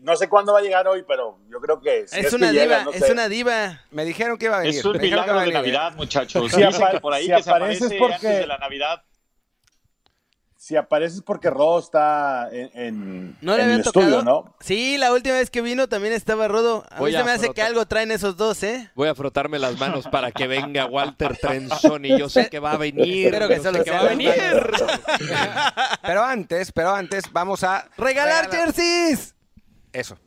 no 0.03 0.17
sé 0.17 0.29
cuándo 0.29 0.53
va 0.53 0.61
a 0.61 0.63
llegar 0.63 0.87
hoy, 0.89 1.05
pero 1.07 1.39
yo 1.51 1.61
creo 1.61 1.81
que... 1.81 2.05
es, 2.11 2.33
una 2.33 2.51
diva, 2.51 2.87
es 2.93 3.11
una 3.11 3.29
diva. 3.29 3.83
Me 3.91 4.05
dijeron 4.05 4.39
que 4.39 4.47
iba 4.47 4.57
a 4.57 4.61
venir. 4.61 4.79
Es 4.79 4.85
un 4.85 4.99
milagro 4.99 5.41
de 5.41 5.53
Navidad, 5.53 5.95
muchachos. 5.97 6.51
Si, 6.51 6.63
por 7.01 7.13
ahí 7.13 7.27
que 7.29 7.43
se 7.43 7.51
aparece 7.51 7.97
porque... 7.99 8.15
antes 8.15 8.39
de 8.41 8.47
la 8.47 8.59
Navidad 8.59 9.03
si 10.61 10.77
apareces 10.77 11.23
porque 11.23 11.49
Rodo 11.49 11.79
está 11.79 12.51
en, 12.53 13.35
¿No 13.41 13.57
le 13.57 13.63
el 13.65 13.81
estudio, 13.81 14.23
¿no? 14.23 14.55
Sí, 14.61 14.99
la 14.99 15.11
última 15.11 15.37
vez 15.37 15.49
que 15.49 15.63
vino 15.63 15.89
también 15.89 16.13
estaba 16.13 16.49
Rodo. 16.49 16.85
A 16.91 17.01
mí 17.01 17.11
se 17.13 17.25
me 17.25 17.31
hace 17.31 17.55
que 17.55 17.63
algo 17.63 17.87
traen 17.87 18.11
esos 18.11 18.37
dos, 18.37 18.63
¿eh? 18.63 18.91
Voy 18.95 19.09
a 19.09 19.15
frotarme 19.15 19.59
las 19.59 19.79
manos 19.79 20.07
para 20.09 20.31
que 20.33 20.47
venga 20.47 20.85
Walter 20.85 21.39
Trenzón 21.39 22.05
y 22.05 22.11
yo 22.19 22.29
sé 22.29 22.51
que 22.51 22.59
va 22.59 22.73
a 22.73 22.77
venir. 22.77 23.29
Espero 23.29 23.49
que 23.49 23.59
solo 23.61 23.83
que 23.83 23.91
va 23.91 24.01
a 24.01 24.09
venir. 24.09 24.35
pero 26.03 26.23
antes, 26.23 26.73
pero 26.73 26.95
antes 26.95 27.25
vamos 27.33 27.65
a 27.65 27.89
regalar 27.97 28.51
jerseys. 28.51 29.35
Eso. 29.95 30.19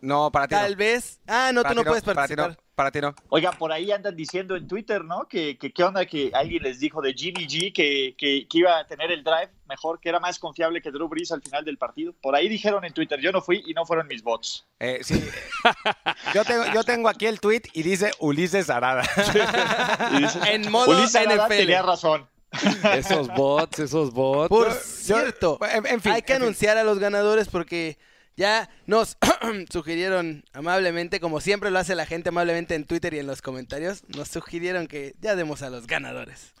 No, 0.00 0.32
para 0.32 0.48
ti. 0.48 0.54
Tal 0.54 0.74
vez. 0.74 1.20
Ah, 1.26 1.50
no, 1.52 1.62
tú 1.64 1.74
no, 1.74 1.84
puedes 1.84 2.02
participar. 2.02 2.56
Para 2.76 2.90
ti 2.90 3.00
no. 3.00 3.14
Oiga, 3.30 3.52
por 3.52 3.72
ahí 3.72 3.90
andan 3.90 4.14
diciendo 4.14 4.54
en 4.54 4.68
Twitter, 4.68 5.02
¿no? 5.02 5.26
Que, 5.26 5.56
qué 5.56 5.82
onda 5.82 6.04
que 6.04 6.30
alguien 6.34 6.62
les 6.62 6.78
dijo 6.78 7.00
de 7.00 7.14
Jimmy 7.14 7.46
G 7.46 7.72
que, 7.72 8.14
que, 8.18 8.46
iba 8.52 8.78
a 8.78 8.86
tener 8.86 9.10
el 9.10 9.24
drive 9.24 9.48
mejor, 9.66 9.98
que 9.98 10.10
era 10.10 10.20
más 10.20 10.38
confiable 10.38 10.82
que 10.82 10.90
Drew 10.90 11.08
Brees 11.08 11.32
al 11.32 11.40
final 11.40 11.64
del 11.64 11.78
partido. 11.78 12.12
Por 12.20 12.36
ahí 12.36 12.50
dijeron 12.50 12.84
en 12.84 12.92
Twitter, 12.92 13.18
yo 13.18 13.32
no 13.32 13.40
fui 13.40 13.64
y 13.66 13.72
no 13.72 13.86
fueron 13.86 14.06
mis 14.06 14.22
bots. 14.22 14.66
Eh, 14.78 14.98
sí. 15.00 15.26
yo, 16.34 16.44
tengo, 16.44 16.64
yo 16.74 16.84
tengo 16.84 17.08
aquí 17.08 17.24
el 17.24 17.40
tweet 17.40 17.62
y 17.72 17.82
dice 17.82 18.12
Ulises 18.18 18.68
Arada. 18.68 19.04
en 20.46 20.70
modo 20.70 20.90
Ulises 20.90 21.16
Arada 21.16 21.48
tenía 21.48 21.80
razón. 21.80 22.28
esos 22.94 23.28
bots, 23.28 23.78
esos 23.78 24.12
bots. 24.12 24.50
Por 24.50 24.70
cierto, 24.72 25.58
en, 25.62 26.00
fin, 26.02 26.12
hay 26.12 26.22
que 26.22 26.34
anunciar 26.34 26.76
a 26.76 26.84
los 26.84 26.98
ganadores 26.98 27.48
porque 27.48 27.96
ya 28.36 28.68
nos 28.86 29.16
sugirieron 29.70 30.44
amablemente, 30.52 31.20
como 31.20 31.40
siempre 31.40 31.70
lo 31.70 31.78
hace 31.78 31.94
la 31.94 32.06
gente 32.06 32.28
amablemente 32.28 32.74
en 32.74 32.84
Twitter 32.84 33.14
y 33.14 33.18
en 33.18 33.26
los 33.26 33.42
comentarios, 33.42 34.04
nos 34.08 34.28
sugirieron 34.28 34.86
que 34.86 35.14
ya 35.20 35.34
demos 35.36 35.62
a 35.62 35.70
los 35.70 35.86
ganadores. 35.86 36.52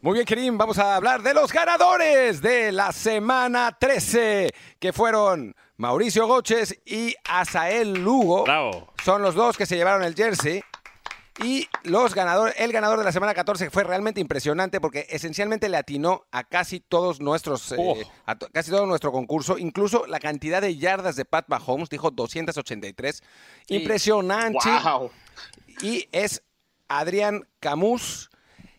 Muy 0.00 0.14
bien, 0.14 0.26
Kerim, 0.26 0.58
vamos 0.58 0.78
a 0.78 0.96
hablar 0.96 1.22
de 1.22 1.32
los 1.32 1.50
ganadores 1.50 2.42
de 2.42 2.72
la 2.72 2.92
semana 2.92 3.74
13, 3.78 4.50
que 4.78 4.92
fueron 4.92 5.56
Mauricio 5.78 6.26
Goches 6.26 6.78
y 6.84 7.14
Asael 7.24 7.94
Lugo. 7.94 8.44
Bravo. 8.44 8.92
Son 9.02 9.22
los 9.22 9.34
dos 9.34 9.56
que 9.56 9.64
se 9.64 9.76
llevaron 9.76 10.02
el 10.02 10.14
jersey. 10.14 10.62
Y 11.42 11.66
los 11.82 12.14
ganadores, 12.14 12.54
el 12.58 12.72
ganador 12.72 12.98
de 12.98 13.04
la 13.04 13.10
semana 13.10 13.34
14 13.34 13.68
fue 13.70 13.82
realmente 13.82 14.20
impresionante 14.20 14.80
porque 14.80 15.06
esencialmente 15.10 15.68
le 15.68 15.76
atinó 15.76 16.26
a 16.30 16.44
casi 16.44 16.78
todos 16.78 17.20
nuestros, 17.20 17.72
eh, 17.72 17.76
oh. 17.78 17.96
a 18.24 18.38
casi 18.38 18.70
todo 18.70 18.86
nuestro 18.86 19.10
concurso, 19.10 19.58
incluso 19.58 20.06
la 20.06 20.20
cantidad 20.20 20.62
de 20.62 20.76
yardas 20.76 21.16
de 21.16 21.24
Pat 21.24 21.46
Mahomes, 21.48 21.88
dijo 21.88 22.12
283. 22.12 23.22
Impresionante. 23.68 24.70
Y 25.82 26.08
es 26.12 26.42
Adrián 26.86 27.48
Camus. 27.58 28.30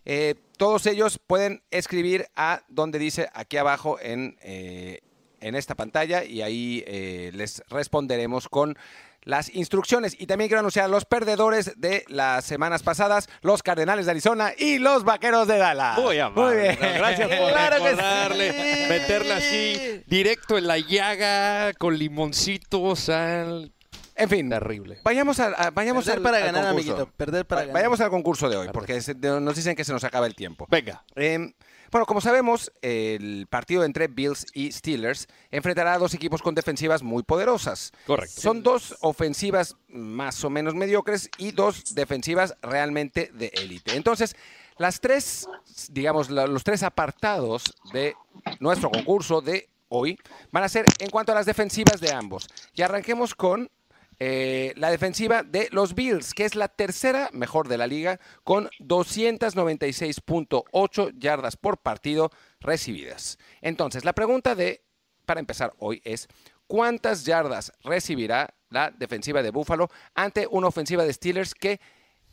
Eh, 0.05 0.35
todos 0.57 0.85
ellos 0.85 1.19
pueden 1.19 1.61
escribir 1.71 2.27
a 2.37 2.61
donde 2.69 2.99
dice 2.99 3.27
aquí 3.33 3.57
abajo 3.57 3.97
en, 3.99 4.37
eh, 4.41 5.01
en 5.41 5.55
esta 5.55 5.75
pantalla 5.75 6.23
y 6.23 6.41
ahí 6.41 6.85
les 7.33 7.61
responderemos 7.67 8.47
con 8.47 8.77
las 9.25 9.53
instrucciones. 9.53 10.15
Y 10.19 10.27
también 10.27 10.47
quiero 10.47 10.59
anunciar 10.59 10.85
a 10.85 10.87
los 10.87 11.03
perdedores 11.05 11.73
de 11.75 12.05
las 12.07 12.45
semanas 12.45 12.83
pasadas, 12.83 13.27
los 13.41 13.61
Cardenales 13.61 14.05
de 14.05 14.11
Arizona 14.11 14.53
y 14.57 14.79
los 14.79 15.03
Vaqueros 15.03 15.47
de 15.47 15.57
Dallas. 15.57 15.97
Muy, 15.97 16.15
bien. 16.15 16.77
Gracias 16.79 17.27
por 17.27 17.51
claro 17.51 17.83
recordarle, 17.83 18.87
meterla 18.87 19.37
así, 19.37 20.03
directo 20.07 20.57
en 20.57 20.67
la 20.67 20.77
llaga, 20.77 21.73
con 21.73 21.97
limoncito, 21.97 22.95
sal. 22.95 23.73
En 24.17 24.29
fin, 24.29 24.49
terrible. 24.49 24.99
Vayamos 25.03 25.39
a, 25.41 25.71
vayamos 25.71 26.05
Perder 26.05 26.23
para 26.23 26.39
ganar, 26.39 26.67
amiguito. 26.67 27.09
Perder 27.17 27.45
para 27.45 27.61
ganar. 27.61 27.73
Vayamos 27.73 27.99
al 27.99 28.09
concurso 28.09 28.47
de 28.47 28.55
hoy, 28.55 28.69
porque 28.71 29.01
nos 29.41 29.55
dicen 29.55 29.75
que 29.75 29.83
se 29.83 29.91
nos 29.91 30.05
acaba 30.05 30.25
el 30.25 30.35
tiempo. 30.35 30.67
Venga. 30.69 31.03
Eh, 31.15 31.53
bueno, 31.95 32.07
como 32.07 32.19
sabemos, 32.19 32.73
el 32.81 33.47
partido 33.49 33.85
entre 33.85 34.09
Bills 34.09 34.47
y 34.53 34.69
Steelers 34.69 35.29
enfrentará 35.49 35.93
a 35.93 35.97
dos 35.97 36.13
equipos 36.13 36.41
con 36.41 36.53
defensivas 36.53 37.01
muy 37.01 37.23
poderosas. 37.23 37.93
Correcto. 38.05 38.41
Son 38.41 38.63
dos 38.63 38.97
ofensivas 38.99 39.77
más 39.87 40.43
o 40.43 40.49
menos 40.49 40.75
mediocres 40.75 41.29
y 41.37 41.51
dos 41.51 41.95
defensivas 41.95 42.57
realmente 42.61 43.31
de 43.33 43.49
élite. 43.53 43.95
Entonces, 43.95 44.35
las 44.77 44.99
tres, 44.99 45.47
digamos, 45.89 46.29
los 46.29 46.65
tres 46.65 46.83
apartados 46.83 47.63
de 47.93 48.13
nuestro 48.59 48.91
concurso 48.91 49.39
de 49.39 49.69
hoy 49.87 50.19
van 50.51 50.65
a 50.65 50.67
ser 50.67 50.85
en 50.99 51.09
cuanto 51.09 51.31
a 51.31 51.35
las 51.35 51.45
defensivas 51.45 52.01
de 52.01 52.11
ambos. 52.11 52.49
Y 52.73 52.81
arranquemos 52.81 53.33
con 53.35 53.71
eh, 54.19 54.73
la 54.77 54.91
defensiva 54.91 55.43
de 55.43 55.67
los 55.71 55.93
Bills, 55.93 56.33
que 56.33 56.45
es 56.45 56.55
la 56.55 56.69
tercera 56.69 57.29
mejor 57.33 57.67
de 57.67 57.77
la 57.77 57.87
liga, 57.87 58.21
con 58.43 58.69
296.8 58.79 61.11
yardas 61.17 61.57
por 61.57 61.79
partido 61.79 62.31
recibidas. 62.59 63.37
Entonces, 63.61 64.05
la 64.05 64.13
pregunta 64.13 64.53
de, 64.55 64.83
para 65.25 65.39
empezar 65.39 65.73
hoy 65.79 66.01
es, 66.05 66.27
¿cuántas 66.67 67.25
yardas 67.25 67.73
recibirá 67.83 68.53
la 68.69 68.91
defensiva 68.91 69.41
de 69.43 69.51
Buffalo 69.51 69.89
ante 70.13 70.47
una 70.49 70.67
ofensiva 70.67 71.03
de 71.03 71.11
Steelers 71.13 71.53
que 71.53 71.79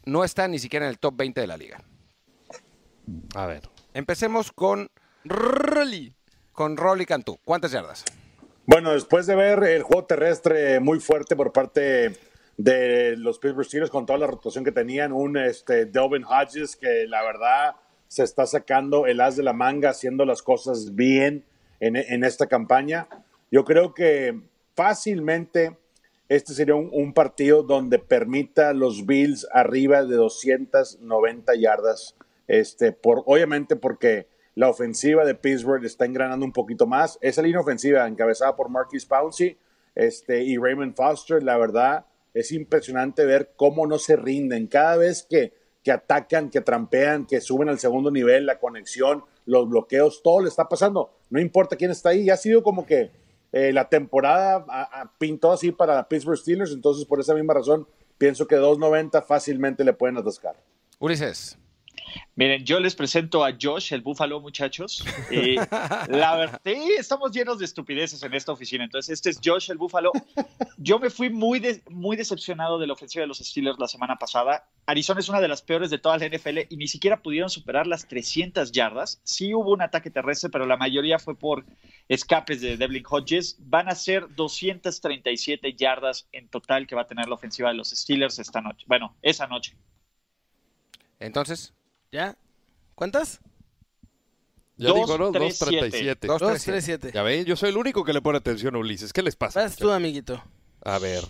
no 0.05 0.25
está 0.25 0.49
ni 0.49 0.59
siquiera 0.59 0.87
en 0.87 0.91
el 0.91 0.99
top 0.99 1.15
20 1.17 1.41
de 1.41 1.47
la 1.47 1.57
liga? 1.57 1.81
A 3.35 3.47
ver, 3.47 3.69
empecemos 3.93 4.53
con 4.53 4.91
Rolly. 5.25 6.15
Con 6.53 6.77
Rolly 6.77 7.07
Cantú. 7.07 7.39
¿Cuántas 7.45 7.73
yardas? 7.73 8.05
Bueno, 8.65 8.93
después 8.93 9.27
de 9.27 9.35
ver 9.35 9.65
el 9.65 9.83
juego 9.83 10.05
terrestre 10.05 10.79
muy 10.79 11.01
fuerte 11.01 11.35
por 11.35 11.53
parte 11.53 12.17
de 12.57 13.17
los 13.17 13.41
Pittsburgh 13.41 13.67
Steelers 13.67 13.91
con 13.91 14.07
toda 14.07 14.21
la 14.21 14.29
rotación 14.29 14.63
que 14.63 14.71
tenían, 14.71 15.13
un 15.13 15.37
este, 15.37 15.85
Delvin 15.87 16.25
Hodges 16.25 16.77
que 16.77 17.07
la 17.09 17.25
verdad 17.25 17.75
se 18.07 18.23
está 18.23 18.47
sacando 18.47 19.07
el 19.07 19.21
as 19.21 19.35
de 19.35 19.43
la 19.43 19.53
manga, 19.53 19.91
haciendo 19.91 20.25
las 20.25 20.43
cosas 20.43 20.95
bien 20.95 21.45
en, 21.81 22.23
esta 22.23 22.47
campaña. 22.47 23.09
Yo 23.51 23.65
creo 23.65 23.95
que 23.95 24.41
fácilmente 24.77 25.77
este 26.29 26.55
sería 26.55 26.77
un, 26.77 26.89
un, 26.93 27.15
partido 27.15 27.65
donde 27.65 27.99
permita 27.99 28.73
los 28.75 29.07
Bills 29.07 29.45
arriba 29.53 30.05
de 30.05 30.15
290 30.15 31.53
yardas, 31.57 32.15
este, 32.47 32.93
por, 32.93 33.25
obviamente 33.27 33.75
porque 33.75 34.29
la 34.55 34.69
ofensiva 34.69 35.25
de 35.25 35.35
Pittsburgh 35.35 35.85
está 35.85 36.05
engranando 36.05 36.45
un 36.45 36.53
poquito 36.53 36.87
más. 36.87 37.19
Esa 37.21 37.43
línea 37.43 37.61
ofensiva 37.61 38.07
encabezada 38.07 38.55
por 38.55 38.69
Marquis 38.69 39.07
Pouncey 39.07 39.57
este, 39.95 40.43
y 40.43 40.57
Raymond 40.57 40.95
Foster, 40.95 41.43
la 41.43 41.57
verdad, 41.57 42.07
es 42.35 42.53
impresionante 42.53 43.25
ver 43.25 43.53
cómo 43.57 43.87
no 43.87 43.99
se 43.99 44.17
rinden. 44.17 44.67
Cada 44.67 44.97
vez 44.97 45.27
que, 45.29 45.53
que 45.83 45.93
atacan, 45.93 46.51
que 46.51 46.61
trampean, 46.61 47.27
que 47.27 47.41
suben 47.41 47.69
al 47.69 47.79
segundo 47.79 48.11
nivel, 48.11 48.47
la 48.47 48.59
conexión, 48.59 49.25
los 49.47 49.69
bloqueos, 49.69 50.23
todo 50.23 50.41
le 50.41 50.49
está 50.49 50.69
pasando. 50.69 51.11
No 51.31 51.41
importa 51.41 51.77
quién 51.77 51.91
está 51.91 52.11
ahí. 52.11 52.31
Ha 52.31 52.37
sido 52.37 52.63
como 52.63 52.87
que 52.87 53.11
eh, 53.53 53.73
la 53.73 53.89
temporada 53.89 54.65
pintó 55.19 55.53
así 55.53 55.73
para 55.73 56.09
Pittsburgh 56.09 56.39
Steelers, 56.39 56.73
entonces 56.73 57.05
por 57.05 57.21
esa 57.21 57.35
misma 57.35 57.55
razón 57.55 57.87
pienso 58.19 58.47
que 58.47 58.57
2.90 58.57 59.25
fácilmente 59.25 59.85
le 59.85 59.93
pueden 59.93 60.17
atascar. 60.17 60.57
Ulises. 60.99 61.59
Miren, 62.35 62.65
yo 62.65 62.81
les 62.81 62.95
presento 62.95 63.45
a 63.45 63.53
Josh, 63.61 63.93
el 63.93 64.01
búfalo, 64.01 64.41
muchachos. 64.41 65.05
Eh, 65.31 65.57
la 66.09 66.37
verdad, 66.37 66.61
estamos 66.65 67.33
llenos 67.33 67.59
de 67.59 67.65
estupideces 67.65 68.23
en 68.23 68.35
esta 68.35 68.53
oficina. 68.53 68.85
Entonces, 68.85 69.13
este 69.13 69.31
es 69.31 69.41
Josh, 69.45 69.71
el 69.71 69.79
búfalo. 69.79 70.13
Yo 70.79 70.99
me 70.99 71.11
fui 71.11 71.31
muy, 71.31 71.83
muy 71.91 72.17
decepcionado 72.17 72.79
de 72.79 72.87
la 72.87 72.95
ofensiva 72.95 73.23
de 73.23 73.29
los 73.29 73.39
Steelers 73.39 73.79
la 73.79 73.89
semana 73.89 74.17
pasada. 74.17 74.69
Arizona 74.87 75.21
es 75.21 75.29
una 75.29 75.41
de 75.41 75.49
las 75.49 75.63
peores 75.63 75.91
de 75.91 75.99
toda 75.99 76.19
la 76.19 76.27
NFL 76.27 76.61
y 76.69 76.77
ni 76.77 76.89
siquiera 76.89 77.23
pudieron 77.23 77.51
superar 77.51 77.87
las 77.87 78.07
300 78.09 78.73
yardas. 78.73 79.21
Sí 79.25 79.55
hubo 79.55 79.73
un 79.73 79.83
ataque 79.83 80.11
terrestre, 80.11 80.51
pero 80.51 80.67
la 80.67 80.77
mayoría 80.77 81.19
fue 81.19 81.37
por 81.37 81.65
escapes 82.09 82.61
de 82.61 82.77
Devlin 82.77 83.05
Hodges. 83.09 83.57
Van 83.61 83.89
a 83.89 83.95
ser 83.95 84.27
237 84.35 85.75
yardas 85.75 86.29
en 86.33 86.49
total 86.49 86.87
que 86.87 86.95
va 86.95 87.03
a 87.03 87.07
tener 87.07 87.29
la 87.29 87.35
ofensiva 87.35 87.69
de 87.69 87.75
los 87.75 87.91
Steelers 87.91 88.39
esta 88.39 88.61
noche. 88.61 88.85
Bueno, 88.89 89.17
esa 89.23 89.47
noche. 89.47 89.77
Entonces, 91.19 91.73
¿Ya? 92.13 92.37
¿Cuántas? 92.95 93.41
Ya 94.77 94.93
digo, 94.93 95.19
¿no? 95.19 95.33
237. 95.33 96.27
237. 96.27 97.13
Ya 97.13 97.23
ven, 97.23 97.45
yo 97.45 97.57
soy 97.57 97.71
el 97.71 97.77
único 97.77 98.05
que 98.05 98.13
le 98.13 98.21
pone 98.21 98.39
atención 98.39 98.75
a 98.75 98.79
Ulises. 98.79 99.13
¿Qué 99.13 99.23
les 99.23 99.35
pasa? 99.35 99.63
Vas 99.63 99.77
tú, 99.77 99.91
amiguito. 99.91 100.43
A 100.85 100.99
ver. 100.99 101.25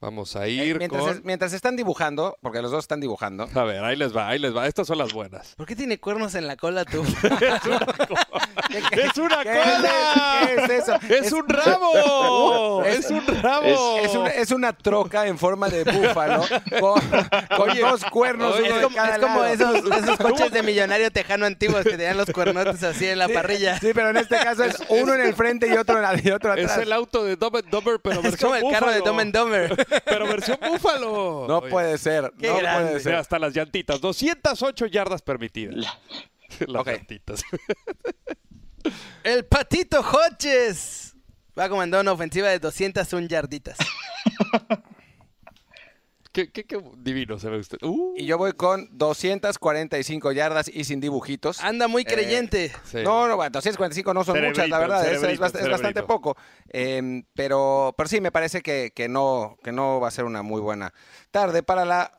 Vamos 0.00 0.34
a 0.34 0.48
ir 0.48 0.78
mientras, 0.78 1.04
con... 1.04 1.20
mientras 1.24 1.52
están 1.52 1.76
dibujando, 1.76 2.38
porque 2.40 2.62
los 2.62 2.70
dos 2.70 2.84
están 2.84 3.00
dibujando. 3.00 3.46
A 3.54 3.64
ver, 3.64 3.84
ahí 3.84 3.96
les 3.96 4.16
va, 4.16 4.28
ahí 4.28 4.38
les 4.38 4.56
va. 4.56 4.66
Estas 4.66 4.86
son 4.86 4.96
las 4.96 5.12
buenas. 5.12 5.54
¿Por 5.56 5.66
qué 5.66 5.76
tiene 5.76 6.00
cuernos 6.00 6.34
en 6.34 6.46
la 6.46 6.56
cola 6.56 6.86
tú? 6.86 7.02
es 8.92 9.18
una, 9.18 9.44
cola. 9.44 10.48
¡Es 11.10 11.32
un 11.32 11.46
rabo! 11.46 12.82
¡Es 12.86 13.10
un 13.10 13.26
rabo! 13.42 13.98
Es, 14.34 14.50
una 14.50 14.72
troca 14.72 15.26
en 15.26 15.36
forma 15.36 15.68
de 15.68 15.84
búfalo 15.84 16.44
con, 16.80 17.00
dos 17.78 18.04
cuernos. 18.06 18.58
es 18.58 19.18
como, 19.18 19.44
esos, 19.44 19.82
coches 20.18 20.50
de 20.50 20.62
millonario 20.62 21.10
tejano 21.10 21.44
antiguos 21.44 21.84
que 21.84 21.90
tenían 21.90 22.16
los 22.16 22.30
cuernotes 22.30 22.82
así 22.84 23.06
en 23.06 23.18
la 23.18 23.28
parrilla. 23.28 23.78
Sí, 23.78 23.90
pero 23.92 24.08
en 24.08 24.16
este 24.16 24.36
caso 24.38 24.64
es 24.64 24.76
uno 24.88 25.12
en 25.12 25.20
el 25.20 25.34
frente 25.34 25.68
y 25.68 25.76
otro, 25.76 26.02
en 26.02 26.26
y 26.26 26.30
otro 26.30 26.52
atrás. 26.52 26.78
Es 26.78 26.78
el 26.78 26.92
auto 26.92 27.22
de 27.22 27.36
Dumb 27.36 27.56
and 27.56 27.68
Dumber, 27.68 28.00
pero 28.00 28.22
es 28.22 28.36
como 28.38 28.54
el 28.54 28.64
carro 28.72 28.90
de 28.90 29.00
Dumb 29.00 29.20
and 29.20 29.36
Dumber. 29.36 29.86
Pero 30.04 30.26
versión 30.26 30.58
búfalo. 30.60 31.46
No 31.48 31.62
puede 31.62 31.98
ser. 31.98 32.24
no 32.24 32.30
puede 32.38 33.00
ser. 33.00 33.14
Hasta 33.14 33.38
las 33.38 33.54
llantitas. 33.54 34.00
208 34.00 34.86
yardas 34.86 35.22
permitidas. 35.22 35.76
las 36.66 36.86
llantitas. 36.86 37.42
El 39.24 39.44
Patito 39.44 40.00
Hodges 40.00 41.14
va 41.58 41.64
a 41.64 41.68
comandar 41.68 42.00
una 42.00 42.12
ofensiva 42.12 42.48
de 42.48 42.58
201 42.58 43.26
yarditas. 43.28 43.76
Qué, 46.32 46.50
divino 46.98 47.38
se 47.38 47.50
ve 47.50 47.58
usted. 47.58 47.78
Uh. 47.82 48.14
Y 48.16 48.24
yo 48.24 48.38
voy 48.38 48.52
con 48.52 48.88
245 48.92 50.30
yardas 50.32 50.68
y 50.68 50.84
sin 50.84 51.00
dibujitos. 51.00 51.60
Anda 51.60 51.88
muy 51.88 52.04
creyente. 52.04 52.72
Eh, 52.92 53.02
no, 53.02 53.26
no, 53.26 53.36
245 53.36 54.14
no 54.14 54.22
son 54.24 54.40
muchas, 54.40 54.68
la 54.68 54.78
verdad. 54.78 55.12
Es, 55.12 55.38
bastante 55.38 56.02
poco. 56.04 56.36
Em, 56.68 57.24
pero, 57.34 57.94
pero 57.96 58.08
sí, 58.08 58.20
me 58.20 58.30
parece 58.30 58.62
que, 58.62 58.92
que, 58.94 59.08
no, 59.08 59.58
que 59.64 59.72
no 59.72 59.98
va 59.98 60.08
a 60.08 60.12
ser 60.12 60.24
una 60.24 60.42
muy 60.42 60.60
buena 60.60 60.92
tarde 61.32 61.62
para 61.62 61.84
la 61.84 62.12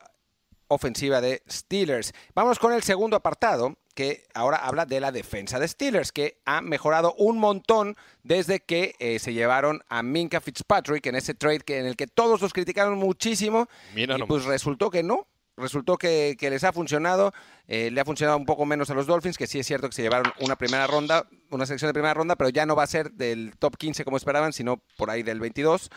ofensiva 0.72 1.20
de 1.20 1.42
Steelers. 1.48 2.12
Vamos 2.34 2.58
con 2.58 2.72
el 2.72 2.82
segundo 2.82 3.16
apartado 3.16 3.76
que 3.94 4.26
ahora 4.34 4.56
habla 4.56 4.86
de 4.86 5.00
la 5.00 5.12
defensa 5.12 5.58
de 5.58 5.68
Steelers, 5.68 6.12
que 6.12 6.40
ha 6.44 6.60
mejorado 6.60 7.14
un 7.18 7.38
montón 7.38 7.96
desde 8.22 8.60
que 8.60 8.94
eh, 8.98 9.18
se 9.18 9.34
llevaron 9.34 9.82
a 9.88 10.02
Minka 10.02 10.40
Fitzpatrick 10.40 11.06
en 11.06 11.16
ese 11.16 11.34
trade 11.34 11.60
que, 11.60 11.78
en 11.78 11.86
el 11.86 11.96
que 11.96 12.06
todos 12.06 12.40
los 12.40 12.52
criticaron 12.52 12.98
muchísimo. 12.98 13.68
y 13.94 14.06
pues 14.24 14.44
resultó 14.44 14.90
que 14.90 15.02
no, 15.02 15.28
resultó 15.56 15.96
que, 15.96 16.36
les 16.40 16.64
ha 16.64 16.72
funcionado. 16.72 17.32
Eh, 17.68 17.90
le 17.90 18.00
ha 18.00 18.04
funcionado 18.04 18.36
un 18.36 18.44
poco 18.44 18.66
menos 18.66 18.90
a 18.90 18.94
los 18.94 19.06
Dolphins, 19.06 19.38
que 19.38 19.46
sí 19.46 19.58
es 19.58 19.66
cierto 19.66 19.88
que 19.88 19.94
se 19.94 20.02
llevaron 20.02 20.32
una 20.40 20.56
primera 20.56 20.86
ronda, 20.86 21.26
una 21.50 21.64
selección 21.64 21.88
de 21.88 21.94
primera 21.94 22.14
ronda, 22.14 22.36
pero 22.36 22.50
ya 22.50 22.66
no 22.66 22.74
va 22.74 22.82
a 22.82 22.86
ser 22.86 23.12
del 23.12 23.54
top 23.58 23.76
15 23.76 24.04
como 24.04 24.16
esperaban, 24.16 24.52
sino 24.52 24.82
por 24.96 25.10
ahí 25.10 25.22
del 25.22 25.40
22. 25.40 25.90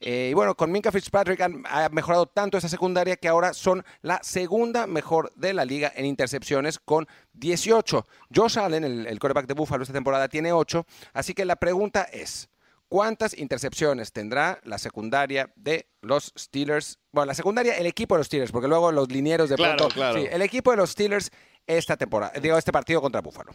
Eh, 0.00 0.28
y 0.30 0.34
bueno, 0.34 0.54
con 0.56 0.70
Minka 0.70 0.92
Fitzpatrick 0.92 1.40
han, 1.40 1.64
ha 1.68 1.88
mejorado 1.88 2.26
tanto 2.26 2.56
esa 2.56 2.68
secundaria 2.68 3.16
que 3.16 3.28
ahora 3.28 3.52
son 3.52 3.84
la 4.02 4.20
segunda 4.22 4.86
mejor 4.86 5.32
de 5.34 5.52
la 5.52 5.64
liga 5.64 5.92
en 5.94 6.06
intercepciones 6.06 6.78
con 6.78 7.06
18. 7.34 8.06
Josh 8.34 8.58
Allen, 8.58 8.84
el, 8.84 9.06
el 9.06 9.18
quarterback 9.18 9.46
de 9.46 9.54
Buffalo 9.54 9.82
esta 9.82 9.94
temporada, 9.94 10.28
tiene 10.28 10.52
8. 10.52 10.86
Así 11.12 11.34
que 11.34 11.44
la 11.44 11.56
pregunta 11.56 12.02
es, 12.04 12.48
¿Cuántas 12.88 13.36
intercepciones 13.36 14.12
tendrá 14.12 14.60
la 14.64 14.78
secundaria 14.78 15.52
de 15.56 15.90
los 16.00 16.32
Steelers? 16.38 16.98
Bueno, 17.12 17.26
la 17.26 17.34
secundaria, 17.34 17.76
el 17.76 17.84
equipo 17.84 18.14
de 18.14 18.20
los 18.20 18.28
Steelers, 18.28 18.50
porque 18.50 18.66
luego 18.66 18.90
los 18.92 19.12
linieros 19.12 19.50
de 19.50 19.56
pronto. 19.56 19.88
Claro. 19.88 20.18
Sí, 20.18 20.26
el 20.30 20.40
equipo 20.40 20.70
de 20.70 20.78
los 20.78 20.90
Steelers 20.90 21.30
esta 21.66 21.98
temporada, 21.98 22.32
digo, 22.40 22.56
este 22.56 22.72
partido 22.72 23.02
contra 23.02 23.20
Búfalo. 23.20 23.52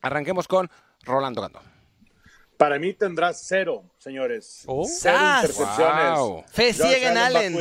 Arranquemos 0.00 0.48
con 0.48 0.70
Rolando 1.04 1.42
Gando. 1.42 1.60
Para 2.56 2.78
mí 2.78 2.94
tendrá 2.94 3.34
cero, 3.34 3.84
señores. 3.98 4.62
Oh. 4.66 4.86
Cero 4.88 5.18
intercepciones. 5.36 6.50
Fe 6.50 6.72
ciega 6.72 7.12
en 7.12 7.18
Allen. 7.18 7.56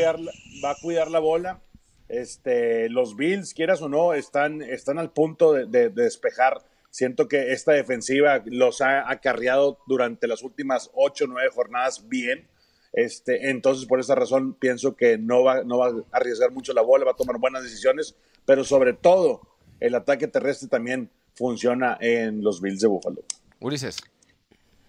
Va 0.63 0.71
a, 0.71 0.75
cuidar, 0.75 1.11
la 1.11 1.19
bola. 1.19 1.59
Este, 2.07 2.89
los 2.89 3.17
Bills, 3.17 3.53
quieras 3.53 3.81
o 3.81 3.89
no, 3.89 4.13
están, 4.13 4.61
están 4.61 4.97
al 4.97 5.11
punto 5.11 5.51
de 5.51 5.89
despejar 5.89 6.63
Siento 6.97 7.27
que 7.27 7.53
esta 7.53 7.73
defensiva 7.73 8.41
los 8.47 8.81
ha 8.81 9.07
acarreado 9.07 9.77
durante 9.85 10.27
las 10.27 10.41
últimas 10.41 10.89
ocho 10.95 11.25
o 11.25 11.27
nueve 11.27 11.51
jornadas 11.53 12.09
bien. 12.09 12.47
Este, 12.91 13.51
entonces, 13.51 13.85
por 13.85 13.99
esa 13.99 14.15
razón, 14.15 14.55
pienso 14.55 14.95
que 14.95 15.19
no 15.19 15.43
va, 15.43 15.63
no 15.63 15.77
va 15.77 15.89
a 15.89 16.17
arriesgar 16.17 16.49
mucho 16.49 16.73
la 16.73 16.81
bola, 16.81 17.05
va 17.05 17.11
a 17.11 17.15
tomar 17.15 17.37
buenas 17.37 17.61
decisiones, 17.61 18.15
pero 18.47 18.63
sobre 18.63 18.93
todo, 18.93 19.41
el 19.79 19.93
ataque 19.93 20.27
terrestre 20.27 20.69
también 20.69 21.11
funciona 21.35 21.99
en 22.01 22.43
los 22.43 22.61
Bills 22.61 22.79
de 22.79 22.87
Buffalo. 22.87 23.21
Ulises. 23.59 23.97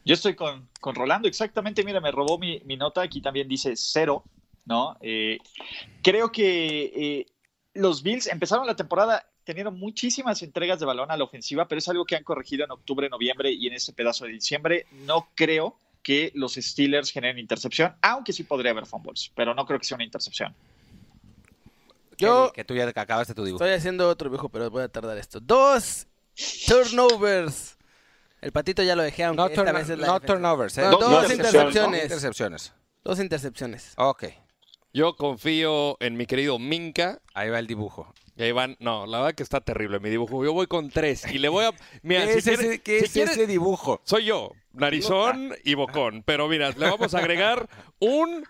Yo 0.03 0.14
estoy 0.14 0.35
con, 0.35 0.66
con 0.81 0.94
Rolando, 0.94 1.29
exactamente, 1.29 1.85
mira, 1.85 2.01
me 2.01 2.11
robó 2.11 2.38
mi, 2.38 2.59
nota, 2.79 3.03
aquí 3.03 3.21
también 3.21 3.49
dice 3.49 3.75
cero, 3.77 4.25
¿no? 4.64 4.97
Eh, 5.03 5.37
creo 6.03 6.33
que 6.33 6.85
eh, 6.85 7.27
los 7.75 8.03
Bills 8.03 8.29
empezaron 8.29 8.66
la 8.66 8.77
temporada 8.77 9.27
teniendo 9.49 9.73
muchísimas 9.73 10.43
entregas 10.43 10.79
de 10.79 10.85
balón 10.85 11.11
a 11.11 11.17
la 11.17 11.25
ofensiva, 11.25 11.67
pero 11.67 11.79
es 11.79 11.89
algo 11.89 12.05
que 12.05 12.15
han 12.15 12.23
corregido 12.23 12.67
en 12.67 12.71
octubre, 12.71 13.09
noviembre 13.09 13.51
y 13.51 13.67
en 13.67 13.73
este 13.73 13.95
pedazo 13.95 14.27
de 14.27 14.33
diciembre. 14.33 14.85
No 15.07 15.31
creo 15.35 15.79
que 16.03 16.31
los 16.35 16.57
Steelers 16.57 17.11
generen 17.11 17.39
intercepción, 17.39 17.97
aunque 18.03 18.35
sí 18.35 18.43
podría 18.43 18.73
haber 18.73 18.85
fumbles, 18.85 19.33
pero 19.35 19.55
no 19.55 19.65
creo 19.65 19.79
que 19.79 19.87
sea 19.87 19.95
una 19.95 20.05
intercepción. 20.05 20.55
Yo. 22.19 22.53
Que 22.53 22.63
tú 22.63 22.75
ya 22.75 22.87
acabaste 22.89 23.33
tu 23.33 23.43
dibujo. 23.43 23.65
Estoy 23.65 23.75
haciendo 23.75 24.11
otro 24.11 24.29
dibujo, 24.29 24.51
pero 24.51 24.71
voy 24.71 24.83
a 24.83 24.89
tardar 24.89 25.17
esto. 25.17 25.41
Dos 25.41 26.07
turnovers. 26.67 27.79
El 28.43 28.53
patito 28.53 28.83
ya 28.83 28.95
lo 28.97 29.03
dejé, 29.03 29.25
aunque 29.25 29.43
no, 29.43 29.49
esta 29.49 29.73
vez 29.73 29.89
es 29.89 29.99
la 29.99 30.09
no 30.09 30.21
turnovers, 30.21 30.77
¿eh? 30.77 30.83
dos, 30.83 31.33
intercepciones. 31.33 32.03
intercepciones. 32.03 32.73
Dos 33.03 33.19
intercepciones. 33.19 33.95
Ok. 33.97 34.25
Yo 34.93 35.17
confío 35.17 35.97
en 36.01 36.19
mi 36.19 36.27
querido 36.27 36.59
Minka. 36.59 37.23
Ahí 37.33 37.49
va 37.49 37.59
el 37.59 37.67
dibujo. 37.67 38.13
Y 38.38 38.44
ahí 38.44 38.53
van, 38.53 38.77
no, 38.79 39.05
la 39.05 39.18
verdad 39.18 39.35
que 39.35 39.42
está 39.42 39.61
terrible 39.61 39.98
mi 39.98 40.11
dibujo. 40.11 40.44
Yo 40.44 40.53
voy 40.53 40.68
con 40.68 40.90
tres 40.90 41.27
y 41.29 41.38
le 41.38 41.48
voy 41.48 41.64
a. 41.64 41.72
Mira, 42.03 42.24
¿Qué, 42.24 42.35
es, 42.35 42.46
ese, 42.46 43.22
ese 43.24 43.46
dibujo? 43.48 44.01
Soy 44.05 44.27
yo, 44.27 44.53
narizón 44.72 45.57
y 45.64 45.74
bocón. 45.74 46.22
Pero 46.24 46.46
mira, 46.46 46.70
le 46.70 46.88
vamos 46.88 47.14
a 47.14 47.18
agregar 47.18 47.68
un 47.98 48.46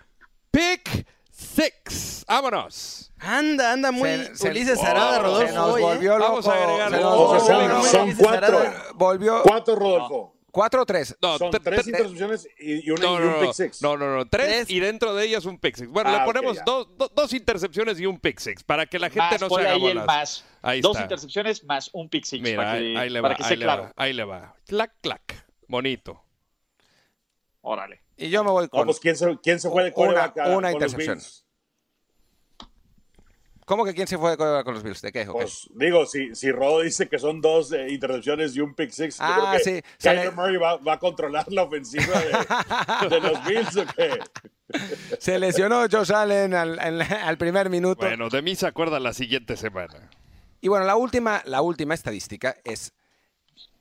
pick 0.51 1.07
six. 1.31 2.23
¡Vámonos! 2.27 3.11
Anda, 3.17 3.73
anda 3.73 3.91
muy 3.91 4.11
Ulises 4.39 4.79
Arada, 4.83 5.19
Rodolfo. 5.23 5.47
Se 5.47 5.53
nos 5.55 5.81
volvió 5.81 6.19
loco. 6.19 6.29
Vamos 6.29 6.47
a 6.47 6.53
agregar. 6.53 7.01
Son, 7.01 7.83
son, 7.83 8.15
cuatro. 8.15 8.61
Volvió. 8.93 9.41
Cuatro, 9.41 9.75
Rodolfo. 9.75 10.38
¿Cuatro 10.51 10.81
o 10.81 10.85
tres? 10.85 11.15
No, 11.21 11.37
Son 11.37 11.51
tres 11.51 11.87
intercepciones 11.87 12.47
y, 12.59 12.89
una, 12.89 13.01
no, 13.01 13.19
no, 13.19 13.37
un 13.37 13.45
pick 13.45 13.53
six. 13.53 13.81
No, 13.81 13.97
no, 13.97 14.15
no. 14.15 14.27
Tres, 14.27 14.69
y 14.69 14.79
dentro 14.79 15.13
de 15.13 15.25
ellas 15.25 15.45
un 15.45 15.57
pick 15.57 15.75
six. 15.75 15.89
Bueno, 15.89 16.11
le 16.11 16.17
ah, 16.17 16.25
ponemos 16.25 16.57
dos, 16.65 16.87
dos, 17.13 17.33
intercepciones 17.33 17.99
y 17.99 18.05
un 18.05 18.19
pick 18.19 18.39
six 18.39 18.63
para 18.63 18.85
que 18.85 18.99
la 18.99 19.09
gente 19.09 19.37
no 19.39 19.49
se 19.49 19.61
haga 19.61 19.71
ahí 19.71 19.93
más. 19.93 20.45
Ahí 20.61 20.81
dos 20.81 20.99
intercepciones 20.99 21.63
más 21.63 21.89
un 21.93 22.09
pick 22.09 22.25
six. 22.25 22.41
Mira, 22.41 22.57
para 22.57 22.79
que, 22.79 22.97
ahí, 22.97 23.09
le 23.09 23.21
va, 23.21 23.35
ahí 23.39 23.55
le 23.55 23.65
Va, 23.65 23.93
ahí 23.95 24.13
le 24.13 24.23
va. 24.23 24.55
Clac, 24.65 24.93
clac. 25.01 25.45
Bonito. 25.67 26.23
Órale. 27.61 28.01
Y 28.17 28.29
yo 28.29 28.43
me 28.43 28.51
voy 28.51 28.67
con... 28.67 28.81
Vamos, 28.81 28.99
¿quién 28.99 29.15
se, 29.15 29.37
quién 29.41 29.59
se 29.59 29.69
fue 29.69 29.83
de 29.83 29.93
Una, 29.95 30.33
una 30.47 30.71
intercepción. 30.71 31.19
¿Cómo 33.69 33.85
que 33.85 33.93
quién 33.93 34.07
se 34.07 34.17
fue 34.17 34.35
con 34.35 34.73
los 34.73 34.81
Bills? 34.81 34.99
¿De 34.99 35.11
qué? 35.11 35.27
Pues 35.27 35.69
digo, 35.75 36.03
si, 36.07 36.33
si 36.33 36.51
Rodo 36.51 36.81
dice 36.81 37.07
que 37.07 37.19
son 37.19 37.39
dos 37.39 37.71
eh, 37.71 37.85
intercepciones 37.91 38.55
y 38.55 38.61
un 38.61 38.73
pick 38.73 38.89
six, 38.89 39.17
ah, 39.19 39.27
yo 39.29 39.41
creo 39.43 39.51
que 39.53 39.83
sí. 39.83 39.89
Kyler 40.01 40.31
Murray 40.31 40.57
va, 40.57 40.79
a 40.91 40.97
controlar 40.97 41.45
la 41.51 41.61
ofensiva 41.61 42.19
de, 43.07 43.19
los 43.19 43.45
Bills 43.45 43.77
o 43.77 43.85
qué. 43.95 44.19
Se 45.19 45.37
lesionó 45.37 45.85
Josh 45.87 46.11
Allen 46.11 46.55
al, 46.55 46.79
al, 46.79 47.37
primer 47.37 47.69
minuto. 47.69 48.07
Bueno, 48.07 48.29
de 48.29 48.41
mí 48.41 48.55
se 48.55 48.65
acuerda 48.65 48.99
la 48.99 49.13
siguiente 49.13 49.55
semana. 49.55 50.09
Y 50.61 50.67
bueno, 50.67 50.85
la 50.85 50.95
última, 50.95 51.43
la 51.45 51.61
última 51.61 51.93
estadística 51.93 52.55
es 52.63 52.93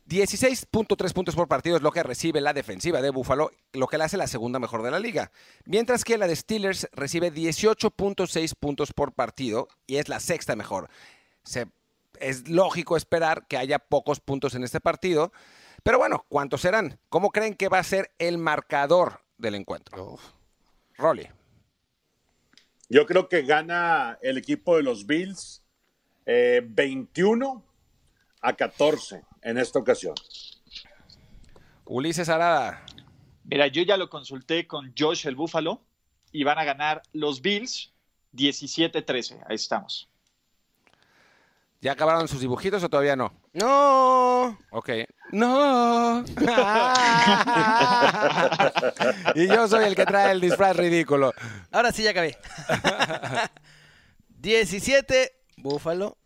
16.3 0.08 1.12
puntos 1.12 1.36
por 1.36 1.48
partido 1.48 1.76
es 1.76 1.82
lo 1.82 1.92
que 1.92 2.02
recibe 2.02 2.40
la 2.40 2.54
defensiva 2.54 3.02
de 3.02 3.10
Buffalo, 3.10 3.50
lo 3.74 3.88
que 3.88 3.98
la 3.98 4.06
hace 4.06 4.16
la 4.16 4.26
segunda 4.26 4.58
mejor 4.58 4.82
de 4.82 4.90
la 4.90 4.98
liga. 4.98 5.30
Mientras 5.66 6.02
que 6.02 6.16
la 6.16 6.26
de 6.26 6.34
Steelers 6.34 6.88
recibe 6.92 7.30
18.6 7.30 8.54
puntos 8.58 8.94
por 8.94 9.12
partido 9.12 9.68
y 9.86 9.96
es 9.96 10.08
la 10.08 10.18
sexta 10.18 10.56
mejor. 10.56 10.88
es 12.20 12.48
lógico 12.48 12.96
esperar 12.96 13.46
que 13.46 13.58
haya 13.58 13.78
pocos 13.78 14.20
puntos 14.20 14.54
en 14.54 14.64
este 14.64 14.80
partido. 14.80 15.30
Pero 15.82 15.98
bueno, 15.98 16.24
¿cuántos 16.30 16.62
serán? 16.62 16.98
¿Cómo 17.10 17.30
creen 17.30 17.54
que 17.54 17.68
va 17.68 17.78
a 17.78 17.84
ser 17.84 18.10
el 18.18 18.38
marcador 18.38 19.20
del 19.36 19.56
encuentro? 19.56 20.18
Rolly. 20.96 21.28
Yo 22.88 23.04
creo 23.04 23.28
que 23.28 23.42
gana 23.42 24.18
el 24.22 24.38
equipo 24.38 24.76
de 24.76 24.82
los 24.82 25.06
Bills 25.06 25.62
21 26.24 27.62
eh, 27.62 27.68
a 28.40 28.56
14 28.56 29.27
en 29.42 29.59
esta 29.59 29.79
ocasión. 29.79 30.14
Ulises 31.85 32.29
Arada. 32.29 32.85
Mira, 33.44 33.66
yo 33.68 33.83
ya 33.83 33.96
lo 33.96 34.11
consulté 34.11 34.66
con 34.66 34.92
Josh 34.96 35.27
el 35.27 35.37
Búfalo 35.37 35.83
y 36.33 36.44
van 36.44 36.59
a 36.59 36.64
ganar 36.64 37.03
los 37.12 37.40
Bills 37.40 37.92
17-13. 38.35 39.44
Ahí 39.48 39.55
estamos. 39.55 40.09
¿Ya 41.81 41.92
acabaron 41.92 42.27
sus 42.27 42.40
dibujitos 42.40 42.83
o 42.83 42.88
todavía 42.88 43.14
no? 43.14 43.33
No. 43.53 44.59
Ok. 44.70 44.90
No. 45.31 46.24
y 49.37 49.46
yo 49.46 49.68
soy 49.68 49.85
el 49.85 49.94
que 49.94 50.05
trae 50.05 50.33
el 50.33 50.40
disfraz 50.40 50.77
ridículo. 50.77 51.33
Ahora 51.70 51.92
sí 51.92 52.03
ya 52.03 52.11
acabé. 52.11 52.37
17 54.40 55.33
Búfalo, 55.57 56.17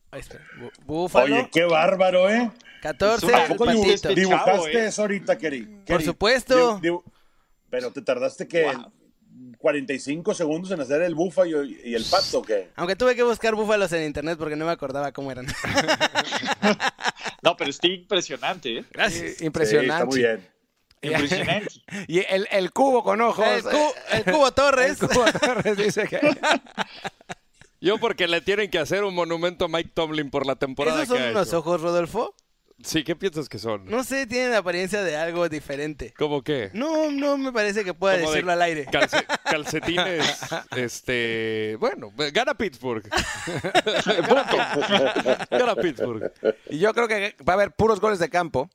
Búfalo. 0.84 1.34
Oye, 1.36 1.48
qué 1.50 1.64
bárbaro, 1.64 2.28
¿eh? 2.28 2.50
14. 2.82 3.26
dibujaste 4.14 4.72
eh? 4.72 4.86
eso 4.86 5.02
ahorita, 5.02 5.38
Keri? 5.38 5.62
Por 5.86 6.02
supuesto. 6.02 6.80
pero 7.70 7.92
te 7.92 8.02
tardaste 8.02 8.46
que 8.46 8.70
45 9.58 10.34
segundos 10.34 10.70
en 10.72 10.80
hacer 10.80 11.02
el 11.02 11.14
búfalo 11.14 11.64
y 11.64 11.94
el 11.94 12.04
pato, 12.04 12.42
¿qué? 12.42 12.70
Aunque 12.76 12.96
tuve 12.96 13.14
que 13.14 13.22
buscar 13.22 13.54
búfalos 13.54 13.92
en 13.92 14.04
internet 14.04 14.36
porque 14.38 14.56
no 14.56 14.66
me 14.66 14.72
acordaba 14.72 15.12
cómo 15.12 15.30
eran. 15.30 15.46
no, 17.42 17.56
pero 17.56 17.70
está 17.70 17.86
impresionante, 17.86 18.78
¿eh? 18.78 18.84
Gracias. 18.92 19.40
impresionante. 19.40 19.92
está 19.92 20.04
muy 20.04 20.18
bien. 20.18 20.52
Impresionante. 21.02 21.68
y 22.08 22.18
el, 22.20 22.46
el, 22.50 22.72
cubo 22.72 23.02
con 23.02 23.20
ojos. 23.20 23.46
El, 24.12 24.24
cubo 24.24 24.52
Torres. 24.52 25.00
El 25.02 25.08
cubo 25.08 25.24
Torres 25.32 25.76
dice 25.76 26.06
que. 26.06 26.20
Yo 27.82 27.98
porque 27.98 28.28
le 28.28 28.40
tienen 28.40 28.70
que 28.70 28.78
hacer 28.78 29.02
un 29.02 29.12
monumento 29.12 29.64
a 29.64 29.68
Mike 29.68 29.90
Tomlin 29.92 30.30
por 30.30 30.46
la 30.46 30.54
temporada. 30.54 31.02
¿Esos 31.02 31.18
son 31.18 31.30
unos 31.30 31.52
ojos, 31.52 31.80
Rodolfo? 31.80 32.32
Sí, 32.84 33.02
¿qué 33.02 33.16
piensas 33.16 33.48
que 33.48 33.58
son? 33.58 33.86
No 33.86 34.04
sé, 34.04 34.26
tienen 34.28 34.52
la 34.52 34.58
apariencia 34.58 35.02
de 35.02 35.16
algo 35.16 35.48
diferente. 35.48 36.14
¿Cómo 36.16 36.42
qué? 36.42 36.70
No, 36.74 37.10
no 37.10 37.36
me 37.36 37.52
parece 37.52 37.84
que 37.84 37.92
pueda 37.92 38.16
decirlo 38.16 38.52
al 38.52 38.62
aire. 38.62 38.86
calcetines, 39.44 40.24
este, 40.76 41.76
bueno, 41.80 42.12
gana 42.32 42.54
Pittsburgh. 42.54 43.02
gana 45.50 45.74
Pittsburgh. 45.74 46.32
Y 46.70 46.78
yo 46.78 46.94
creo 46.94 47.08
que 47.08 47.36
va 47.46 47.54
a 47.54 47.56
haber 47.56 47.72
puros 47.72 48.00
goles 48.00 48.20
de 48.20 48.28
campo. 48.30 48.70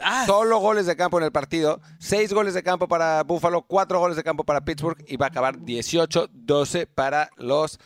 Ah. 0.00 0.24
Solo 0.26 0.58
goles 0.58 0.86
de 0.86 0.96
campo 0.96 1.18
en 1.18 1.24
el 1.24 1.32
partido. 1.32 1.80
Seis 1.98 2.32
goles 2.32 2.54
de 2.54 2.62
campo 2.62 2.88
para 2.88 3.22
Buffalo, 3.22 3.62
cuatro 3.62 4.00
goles 4.00 4.16
de 4.16 4.24
campo 4.24 4.44
para 4.44 4.62
Pittsburgh 4.62 5.04
y 5.06 5.18
va 5.18 5.26
a 5.26 5.28
acabar 5.28 5.58
18-12 5.58 6.86
para 6.86 7.30
los 7.36 7.78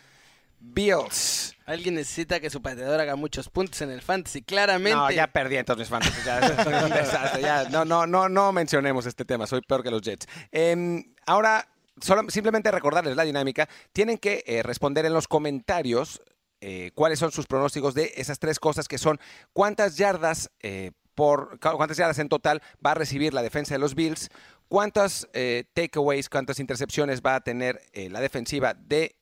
Bills. 0.63 1.57
Alguien 1.67 1.95
necesita 1.95 2.41
que 2.41 2.51
su 2.51 2.63
pateador 2.63 3.01
haga 3.01 3.17
muchos 3.17 3.49
puntos 3.49 3.81
en 3.83 3.91
el 3.91 4.01
fantasy, 4.01 4.43
claramente. 4.43 4.97
No, 4.97 5.11
ya 5.11 5.27
perdí 5.27 5.57
entonces 5.57 5.89
fantasy. 5.89 6.21
Ya, 6.25 7.67
no, 7.71 7.85
no, 7.85 8.07
no, 8.07 8.29
no 8.29 8.53
mencionemos 8.53 9.07
este 9.07 9.25
tema. 9.25 9.47
Soy 9.47 9.61
peor 9.63 9.83
que 9.83 9.91
los 9.91 10.03
Jets. 10.03 10.27
Em, 10.51 11.05
ahora, 11.27 11.69
solo, 12.01 12.29
simplemente 12.31 12.71
recordarles 12.71 13.17
la 13.17 13.25
dinámica. 13.25 13.69
Tienen 13.93 14.19
que 14.19 14.45
eh, 14.47 14.63
responder 14.63 15.05
en 15.05 15.13
los 15.13 15.29
comentarios 15.29 16.23
eh, 16.61 16.91
cuáles 16.95 17.19
son 17.19 17.33
sus 17.33 17.47
pronósticos 17.47 17.95
de 17.95 18.13
esas 18.17 18.39
tres 18.39 18.61
cosas 18.61 18.87
que 18.87 18.99
son 18.99 19.19
cuántas 19.53 19.97
yardas 19.97 20.51
eh, 20.61 20.93
por 21.15 21.59
cuántas 21.61 21.97
yardas 21.97 22.19
en 22.21 22.29
total 22.29 22.63
va 22.85 22.93
a 22.93 22.95
recibir 22.95 23.35
la 23.35 23.43
defensa 23.43 23.75
de 23.75 23.79
los 23.79 23.95
Bills, 23.95 24.31
cuántas 24.69 25.29
takeaways, 25.75 26.31
cuántas 26.31 26.59
intercepciones 26.59 27.21
va 27.21 27.35
a 27.35 27.41
tener 27.43 27.83
la 27.93 28.23
defensiva 28.23 28.73
de 28.73 29.15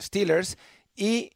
Steelers 0.00 0.56
y 0.96 1.30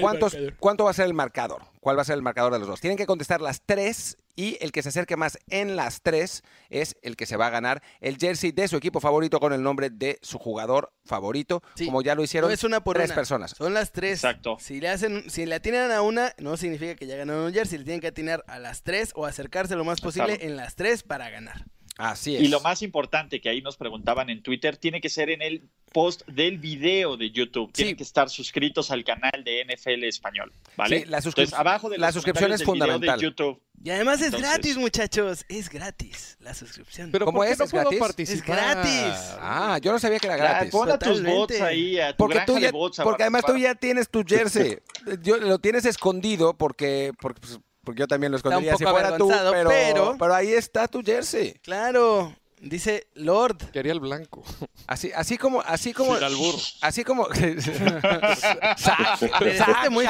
cuántos, 0.00 0.36
cuánto 0.58 0.84
va 0.84 0.90
a 0.90 0.94
ser 0.94 1.06
el 1.06 1.14
marcador. 1.14 1.62
¿Cuál 1.80 1.96
va 1.96 2.02
a 2.02 2.04
ser 2.04 2.16
el 2.16 2.22
marcador 2.22 2.52
de 2.52 2.58
los 2.58 2.68
dos? 2.68 2.80
Tienen 2.80 2.98
que 2.98 3.06
contestar 3.06 3.40
las 3.40 3.62
tres 3.62 4.16
y 4.36 4.58
el 4.60 4.72
que 4.72 4.82
se 4.82 4.90
acerque 4.90 5.16
más 5.16 5.38
en 5.48 5.74
las 5.74 6.02
tres 6.02 6.42
es 6.70 6.96
el 7.02 7.16
que 7.16 7.26
se 7.26 7.36
va 7.36 7.46
a 7.46 7.50
ganar 7.50 7.82
el 8.00 8.18
jersey 8.18 8.52
de 8.52 8.68
su 8.68 8.76
equipo 8.76 9.00
favorito 9.00 9.40
con 9.40 9.52
el 9.52 9.62
nombre 9.62 9.90
de 9.90 10.18
su 10.22 10.38
jugador 10.38 10.92
favorito, 11.04 11.62
como 11.84 12.02
ya 12.02 12.14
lo 12.14 12.22
hicieron 12.22 12.52
es 12.52 12.62
una 12.62 12.84
por 12.84 12.96
tres 12.96 13.12
personas. 13.12 13.52
Son 13.52 13.74
las 13.74 13.90
tres. 13.90 14.22
Exacto. 14.22 14.58
Si 14.60 14.80
le 14.80 14.88
hacen, 14.88 15.30
si 15.30 15.46
le 15.46 15.54
atinan 15.54 15.90
a 15.90 16.02
una, 16.02 16.34
no 16.38 16.56
significa 16.56 16.94
que 16.94 17.06
ya 17.06 17.16
ganaron 17.16 17.46
un 17.46 17.52
jersey, 17.52 17.78
le 17.78 17.84
tienen 17.84 18.00
que 18.00 18.08
atinar 18.08 18.44
a 18.46 18.58
las 18.58 18.82
tres 18.82 19.12
o 19.14 19.26
acercarse 19.26 19.74
lo 19.74 19.84
más 19.84 20.00
posible 20.00 20.38
en 20.42 20.56
las 20.56 20.76
tres 20.76 21.02
para 21.02 21.30
ganar. 21.30 21.64
Así 21.98 22.36
es. 22.36 22.42
Y 22.42 22.48
lo 22.48 22.60
más 22.60 22.82
importante 22.82 23.40
que 23.40 23.48
ahí 23.48 23.60
nos 23.60 23.76
preguntaban 23.76 24.30
en 24.30 24.40
Twitter, 24.40 24.76
tiene 24.76 25.00
que 25.00 25.08
ser 25.08 25.30
en 25.30 25.42
el 25.42 25.68
post 25.92 26.22
del 26.28 26.58
video 26.58 27.16
de 27.16 27.32
YouTube. 27.32 27.72
Tienen 27.72 27.96
que 27.96 28.04
estar 28.04 28.30
suscritos 28.30 28.92
al 28.92 29.02
canal 29.02 29.42
de 29.44 29.64
NFL 29.64 30.04
Español, 30.04 30.52
¿vale? 30.76 31.00
Sí, 31.00 31.04
la, 31.06 31.20
abajo 31.58 31.90
de 31.90 31.98
la 31.98 32.12
suscripción 32.12 32.52
es 32.52 32.62
fundamental. 32.62 33.18
YouTube. 33.20 33.60
Y 33.82 33.90
además 33.90 34.22
es 34.22 34.32
gratis, 34.32 34.76
muchachos. 34.76 35.44
Es 35.48 35.68
gratis 35.68 36.36
la 36.40 36.54
suscripción. 36.54 37.10
Pero 37.10 37.26
¿cómo 37.26 37.42
es? 37.42 37.58
No 37.58 37.64
¿Es 37.64 37.72
gratis? 37.72 38.30
Es 38.30 38.42
gratis. 38.44 39.36
Ah, 39.40 39.78
yo 39.82 39.90
no 39.90 39.98
sabía 39.98 40.20
que 40.20 40.28
era 40.28 40.36
gratis. 40.36 40.70
Pon 40.70 40.90
a 40.90 40.98
tus 40.98 41.22
bots 41.22 41.60
ahí, 41.60 41.98
a 41.98 42.12
tu 42.12 42.16
porque 42.16 42.40
tú 42.46 42.58
ya, 42.58 42.70
bots 42.70 43.00
Porque 43.02 43.24
además 43.24 43.44
tú 43.44 43.56
ya 43.56 43.74
tienes 43.74 44.08
tu 44.08 44.22
jersey. 44.24 44.78
yo, 45.22 45.38
lo 45.38 45.58
tienes 45.58 45.84
escondido 45.84 46.56
porque, 46.56 47.12
porque 47.20 47.40
pues, 47.40 47.58
porque 47.88 48.00
yo 48.00 48.06
también 48.06 48.30
lo 48.30 48.36
escondería 48.36 48.76
si 48.76 48.84
fuera 48.84 49.16
tú, 49.16 49.30
pero, 49.50 50.14
pero, 50.18 50.34
ahí 50.34 50.52
está 50.52 50.86
tu 50.86 51.02
jersey. 51.02 51.54
Claro. 51.62 52.36
Dice 52.60 53.06
Lord. 53.14 53.70
Quería 53.72 53.92
el 53.92 54.00
blanco. 54.00 54.44
Así, 54.86 55.10
así 55.14 55.38
como, 55.38 55.62
así 55.62 55.94
como. 55.94 56.12
al 56.12 56.36
burro. 56.36 56.58
Así 56.82 57.02
como. 57.02 57.26
muy 59.90 60.04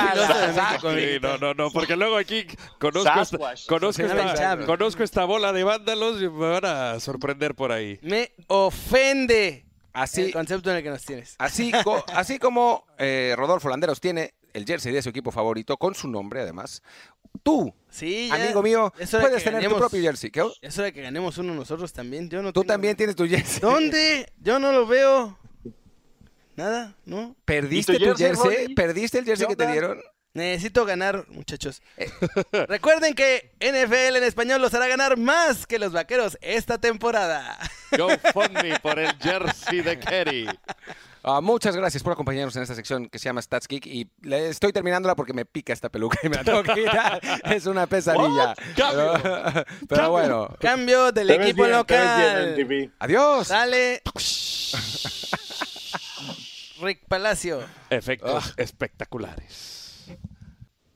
no, 1.23 1.39
no, 1.39 1.55
no, 1.55 1.71
porque 1.71 1.95
luego 1.95 2.17
aquí 2.17 2.49
conozco, 2.81 3.21
esta, 3.21 3.39
conozco, 3.69 4.03
esta, 4.03 4.67
conozco 4.67 5.05
esta 5.05 5.25
bola 5.25 5.53
de 5.53 5.63
vándalos 5.63 6.21
y 6.21 6.29
me 6.29 6.49
van 6.49 6.65
a 6.65 6.99
sorprender 6.99 7.55
por 7.55 7.71
ahí. 7.71 8.01
Me 8.03 8.33
ofende 8.49 9.67
así, 9.93 10.23
el 10.23 10.33
concepto 10.33 10.73
en 10.73 10.79
el 10.79 10.83
que 10.83 10.91
nos 10.91 11.05
tienes. 11.05 11.37
Así, 11.39 11.71
así 12.13 12.41
como 12.41 12.89
eh, 12.99 13.35
Rodolfo 13.37 13.69
Landeros 13.69 14.01
tiene 14.01 14.35
el 14.59 14.67
jersey 14.67 14.93
de 14.93 15.03
su 15.03 15.09
equipo 15.09 15.31
favorito, 15.31 15.77
con 15.77 15.95
su 15.95 16.09
nombre 16.09 16.43
además, 16.43 16.83
tú, 17.43 17.75
sí, 17.89 18.29
amigo 18.33 18.63
mío, 18.63 18.93
puedes 18.95 19.43
tener 19.43 19.67
tu 19.67 19.77
propio 19.77 20.03
jersey. 20.03 20.31
¿Qué? 20.31 20.47
Eso 20.61 20.83
de 20.83 20.93
que 20.93 21.03
ganemos 21.03 21.39
uno 21.39 21.55
nosotros 21.55 21.93
también. 21.93 22.29
Yo 22.29 22.43
no 22.43 22.53
Tú 22.53 22.65
también 22.65 22.97
tienes 22.97 23.17
tu 23.17 23.27
jersey. 23.27 23.61
¿Dónde? 23.61 24.31
Yo 24.39 24.59
no 24.59 24.73
lo 24.73 24.87
veo. 24.87 25.39
Nada, 26.57 26.97
¿no? 27.05 27.37
¿Perdiste 27.45 27.99
tu 27.99 28.15
jersey? 28.15 28.75
¿Perdiste 28.75 29.21
el 29.21 29.25
jersey 29.25 29.47
que 29.47 29.57
te 29.57 29.67
dieron? 29.71 30.01
Necesito 30.35 30.85
ganar, 30.85 31.27
muchachos. 31.31 31.83
Eh, 31.97 32.11
recuerden 32.69 33.15
que 33.15 33.53
NFL 33.61 34.17
en 34.17 34.25
español 34.25 34.61
los 34.61 34.75
hará 34.75 34.87
ganar 34.87 35.17
más 35.17 35.67
que 35.67 35.79
los 35.79 35.93
vaqueros 35.93 36.39
esta 36.41 36.79
temporada. 36.79 37.59
Go 37.97 38.09
me 38.63 38.79
por 38.83 38.99
el 38.99 39.13
jersey 39.19 39.81
de 39.81 39.99
Kerry. 39.99 40.49
Ah, 41.23 41.41
muchas 41.41 41.75
gracias 41.77 42.03
por 42.03 42.13
acompañarnos 42.13 42.55
en 42.57 42.63
esta 42.63 42.75
sección 42.75 43.09
que 43.09 43.19
se 43.19 43.27
llama 43.27 43.43
Stats 43.43 43.67
Geek 43.69 43.87
y 43.87 44.11
le 44.23 44.49
estoy 44.49 44.73
terminándola 44.73 45.17
porque 45.17 45.33
me 45.33 45.45
pica 45.45 45.73
esta 45.73 45.89
peluca 45.89 46.19
y 46.23 46.29
me 46.29 46.37
la 46.37 46.45
tengo 46.45 46.63
que 46.63 46.75
quitar. 46.75 47.21
Es 47.45 47.67
una 47.67 47.87
pesadilla. 47.87 48.55
Pero, 49.89 50.11
bueno. 50.11 50.49
Cambio 50.61 51.13
del 51.13 51.31
equipo 51.31 51.67
local. 51.67 52.57
Adiós. 52.99 53.49
Dale. 53.49 54.03
Rick 56.81 57.07
Palacio. 57.09 57.65
Efectos 57.91 58.45
ah. 58.49 58.55
espectaculares. 58.57 60.07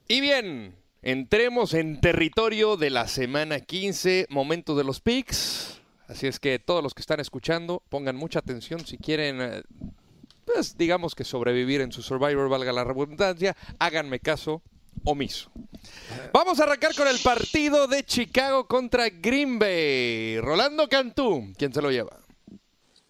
Y 0.06 0.20
bien, 0.20 0.76
entremos 1.02 1.74
en 1.74 2.00
territorio 2.00 2.76
de 2.76 2.90
la 2.90 3.08
semana 3.08 3.60
15, 3.60 4.26
momento 4.30 4.76
de 4.76 4.84
los 4.84 5.00
picks. 5.00 5.80
Así 6.06 6.26
es 6.26 6.38
que 6.38 6.58
todos 6.58 6.82
los 6.82 6.94
que 6.94 7.00
están 7.00 7.20
escuchando, 7.20 7.82
pongan 7.88 8.16
mucha 8.16 8.38
atención 8.38 8.84
si 8.86 8.98
quieren 8.98 9.40
eh, 9.40 9.62
pues 10.44 10.76
digamos 10.76 11.14
que 11.14 11.24
sobrevivir 11.24 11.80
en 11.80 11.92
su 11.92 12.02
Survivor, 12.02 12.48
valga 12.48 12.72
la 12.72 12.84
redundancia, 12.84 13.56
háganme 13.78 14.20
caso 14.20 14.62
omiso. 15.04 15.50
Vamos 16.32 16.60
a 16.60 16.64
arrancar 16.64 16.94
con 16.94 17.08
el 17.08 17.18
partido 17.18 17.86
de 17.86 18.04
Chicago 18.04 18.66
contra 18.66 19.08
Green 19.08 19.58
Bay. 19.58 20.38
Rolando 20.40 20.88
Cantú, 20.88 21.52
¿quién 21.56 21.72
se 21.72 21.82
lo 21.82 21.90
lleva? 21.90 22.22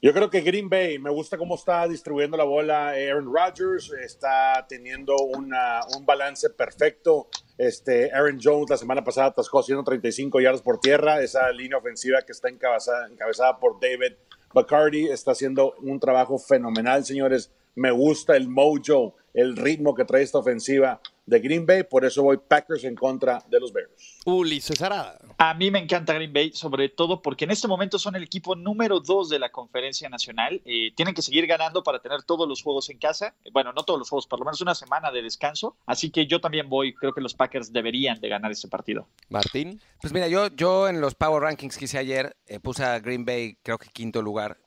Yo 0.05 0.13
creo 0.13 0.31
que 0.31 0.41
Green 0.41 0.69
Bay, 0.69 0.99
me 0.99 1.11
gusta 1.11 1.39
cómo 1.39 1.55
está 1.55 1.87
distribuyendo 1.87 2.37
la 2.37 2.43
bola 2.43 2.89
Aaron 2.89 3.33
Rodgers, 3.33 3.93
está 3.93 4.67
teniendo 4.69 5.15
un 5.17 6.05
balance 6.05 6.51
perfecto. 6.51 7.29
Este, 7.57 8.13
Aaron 8.13 8.41
Jones 8.43 8.69
la 8.69 8.77
semana 8.77 9.05
pasada 9.05 9.29
atascó 9.29 9.63
135 9.63 10.41
yardas 10.41 10.61
por 10.61 10.81
tierra, 10.81 11.23
esa 11.23 11.49
línea 11.53 11.79
ofensiva 11.79 12.23
que 12.23 12.33
está 12.33 12.49
encabezada, 12.49 13.07
encabezada 13.07 13.61
por 13.61 13.79
David 13.79 14.15
Bacardi 14.55 15.09
está 15.09 15.33
haciendo 15.33 15.75
un 15.83 15.99
trabajo 16.01 16.39
fenomenal, 16.39 17.05
señores. 17.05 17.51
Me 17.75 17.91
gusta 17.91 18.37
el 18.37 18.49
mojo, 18.49 19.15
el 19.35 19.57
ritmo 19.57 19.95
que 19.95 20.05
trae 20.05 20.23
esta 20.23 20.39
ofensiva 20.39 21.01
de 21.25 21.39
Green 21.39 21.65
Bay, 21.67 21.85
por 21.85 22.05
eso 22.05 22.23
voy 22.23 22.37
Packers 22.37 22.85
en 22.85 22.95
contra 22.95 23.43
de 23.49 23.61
los 23.61 23.73
Bears. 23.73 24.19
Ulises 24.27 24.83
Arada. 24.83 25.19
A 25.39 25.55
mí 25.55 25.71
me 25.71 25.79
encanta 25.79 26.13
Green 26.15 26.33
Bay, 26.33 26.53
sobre 26.53 26.89
todo 26.89 27.23
porque 27.23 27.45
en 27.45 27.53
este 27.53 27.69
momento 27.69 27.99
son 27.99 28.17
el 28.17 28.25
equipo 28.25 28.57
número 28.57 29.01
dos 29.01 29.29
de 29.29 29.39
la 29.39 29.51
conferencia 29.51 30.09
nacional. 30.09 30.61
Eh, 30.65 30.93
tienen 30.95 31.15
que 31.15 31.23
seguir 31.23 31.47
ganando 31.47 31.83
para 31.83 32.01
tener 32.01 32.23
todos 32.25 32.49
los 32.49 32.63
juegos 32.63 32.91
en 32.91 32.99
casa. 32.99 33.35
Bueno, 33.53 33.73
no 33.73 33.85
todos 33.85 33.99
los 33.99 34.09
juegos, 34.09 34.27
por 34.27 34.41
lo 34.41 34.45
menos 34.45 34.61
una 34.61 34.75
semana 34.75 35.11
de 35.11 35.23
descanso. 35.23 35.77
Así 35.87 36.11
que 36.11 36.27
yo 36.27 36.41
también 36.41 36.69
voy, 36.69 36.95
creo 36.95 37.13
que 37.13 37.21
los 37.21 37.35
Packers 37.35 37.73
deberían 37.73 38.21
de 38.21 38.29
ganar 38.29 38.51
ese 38.51 38.69
partido. 38.69 39.09
Martín. 39.29 39.81
Pues 40.01 40.13
mira, 40.13 40.29
yo, 40.29 40.49
yo 40.49 40.89
en 40.89 41.01
los 41.01 41.15
Power 41.15 41.43
Rankings 41.43 41.77
que 41.77 41.85
hice 41.85 41.99
ayer 41.99 42.37
eh, 42.47 42.59
puse 42.59 42.85
a 42.85 42.99
Green 42.99 43.25
Bay 43.25 43.57
creo 43.63 43.79
que 43.79 43.89
quinto 43.89 44.23
lugar. 44.23 44.59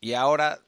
Y 0.00 0.12
ahora, 0.12 0.60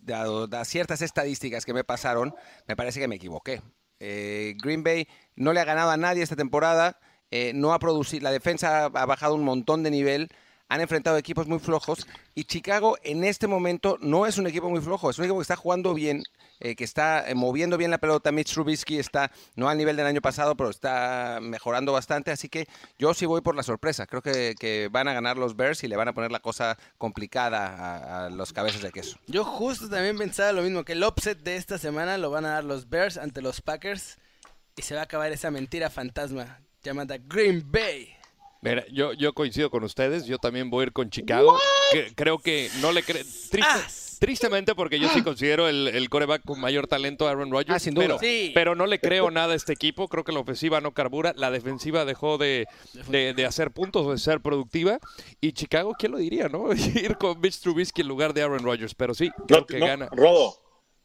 dado, 0.00 0.48
ciertas 0.64 1.00
estadísticas 1.00 1.64
que 1.64 1.72
me 1.72 1.84
pasaron, 1.84 2.34
me 2.66 2.76
parece 2.76 3.00
que 3.00 3.08
me 3.08 3.16
equivoqué. 3.16 3.62
Eh, 4.06 4.54
Green 4.62 4.82
Bay 4.82 5.08
no 5.34 5.54
le 5.54 5.60
ha 5.60 5.64
ganado 5.64 5.90
a 5.90 5.96
nadie 5.96 6.22
esta 6.22 6.36
temporada, 6.36 6.98
eh, 7.30 7.52
no 7.54 7.72
ha 7.72 7.78
producido, 7.78 8.22
la 8.22 8.32
defensa 8.32 8.84
ha 8.84 9.06
bajado 9.06 9.34
un 9.34 9.44
montón 9.44 9.82
de 9.82 9.90
nivel, 9.90 10.28
han 10.68 10.80
enfrentado 10.80 11.16
equipos 11.18 11.46
muy 11.46 11.58
flojos 11.58 12.06
y 12.34 12.44
Chicago 12.44 12.96
en 13.02 13.24
este 13.24 13.46
momento 13.46 13.98
no 14.00 14.26
es 14.26 14.38
un 14.38 14.46
equipo 14.46 14.70
muy 14.70 14.80
flojo, 14.80 15.10
es 15.10 15.18
un 15.18 15.24
equipo 15.24 15.38
que 15.38 15.42
está 15.42 15.56
jugando 15.56 15.94
bien, 15.94 16.22
eh, 16.60 16.74
que 16.74 16.84
está 16.84 17.28
eh, 17.28 17.34
moviendo 17.34 17.76
bien 17.76 17.90
la 17.90 17.98
pelota. 17.98 18.32
Mitch 18.32 18.52
Trubisky 18.52 18.98
está 18.98 19.30
no 19.56 19.68
al 19.68 19.78
nivel 19.78 19.96
del 19.96 20.06
año 20.06 20.20
pasado, 20.20 20.56
pero 20.56 20.70
está 20.70 21.38
mejorando 21.42 21.92
bastante, 21.92 22.30
así 22.30 22.48
que 22.48 22.66
yo 22.98 23.14
sí 23.14 23.26
voy 23.26 23.40
por 23.40 23.54
la 23.54 23.62
sorpresa. 23.62 24.06
Creo 24.06 24.22
que, 24.22 24.88
van 24.90 25.08
a 25.08 25.12
ganar 25.12 25.36
los 25.36 25.56
Bears 25.56 25.84
y 25.84 25.88
le 25.88 25.96
van 25.96 26.08
a 26.08 26.12
poner 26.12 26.32
la 26.32 26.40
cosa 26.40 26.76
complicada 26.98 28.26
a, 28.26 28.30
los 28.30 28.52
cabezas 28.52 28.82
de 28.82 28.90
queso. 28.90 29.18
Yo 29.26 29.44
justo 29.44 29.88
también 29.88 30.16
pensaba 30.16 30.52
lo 30.52 30.62
mismo, 30.62 30.84
que 30.84 30.92
el 30.92 31.04
upset 31.04 31.38
de 31.38 31.56
esta 31.56 31.78
semana 31.78 32.18
lo 32.18 32.30
van 32.30 32.44
a 32.44 32.50
dar 32.50 32.64
los 32.64 32.88
Bears 32.88 33.16
ante 33.16 33.42
los 33.42 33.60
Packers 33.60 34.18
y 34.76 34.82
se 34.82 34.94
va 34.94 35.02
a 35.02 35.04
acabar 35.04 35.30
esa 35.32 35.50
mentira 35.50 35.90
fantasma 35.90 36.60
llamada 36.82 37.16
Green 37.18 37.64
Bay. 37.70 38.13
Mira, 38.64 38.86
yo, 38.90 39.12
yo 39.12 39.34
coincido 39.34 39.68
con 39.68 39.84
ustedes, 39.84 40.24
yo 40.24 40.38
también 40.38 40.70
voy 40.70 40.84
a 40.84 40.86
ir 40.86 40.92
con 40.92 41.10
Chicago. 41.10 41.58
creo 42.14 42.38
que 42.38 42.70
no 42.80 42.92
le 42.92 43.02
creo. 43.02 43.22
Ah. 43.62 43.86
Tristemente, 44.18 44.74
porque 44.74 44.98
yo 44.98 45.10
sí 45.10 45.22
considero 45.22 45.68
el, 45.68 45.88
el, 45.88 46.08
coreback 46.08 46.44
con 46.46 46.58
mayor 46.58 46.86
talento 46.86 47.28
a 47.28 47.32
Aaron 47.32 47.50
Rodgers. 47.50 47.76
Ah, 47.76 47.78
sin 47.78 47.92
duda. 47.92 48.16
Pero, 48.18 48.52
pero, 48.54 48.74
no 48.74 48.86
le 48.86 48.98
creo 48.98 49.30
nada 49.30 49.52
a 49.52 49.56
este 49.56 49.74
equipo. 49.74 50.08
Creo 50.08 50.24
que 50.24 50.32
la 50.32 50.38
ofensiva 50.38 50.80
no 50.80 50.92
carbura. 50.92 51.34
La 51.36 51.50
defensiva 51.50 52.06
dejó 52.06 52.38
de, 52.38 52.66
de, 53.10 53.44
hacer 53.44 53.70
puntos, 53.70 54.08
de 54.08 54.16
ser 54.16 54.40
productiva. 54.40 54.98
Y 55.42 55.52
Chicago, 55.52 55.94
¿quién 55.98 56.12
lo 56.12 56.18
diría, 56.18 56.48
no? 56.48 56.72
ir 56.72 57.18
con 57.18 57.38
Mitch 57.40 57.60
Trubisky 57.60 58.00
en 58.00 58.08
lugar 58.08 58.32
de 58.32 58.44
Aaron 58.44 58.64
Rodgers. 58.64 58.94
Pero 58.94 59.12
sí, 59.12 59.30
creo 59.46 59.66
que 59.66 59.78
gana. 59.78 60.08
Rodo, 60.10 60.54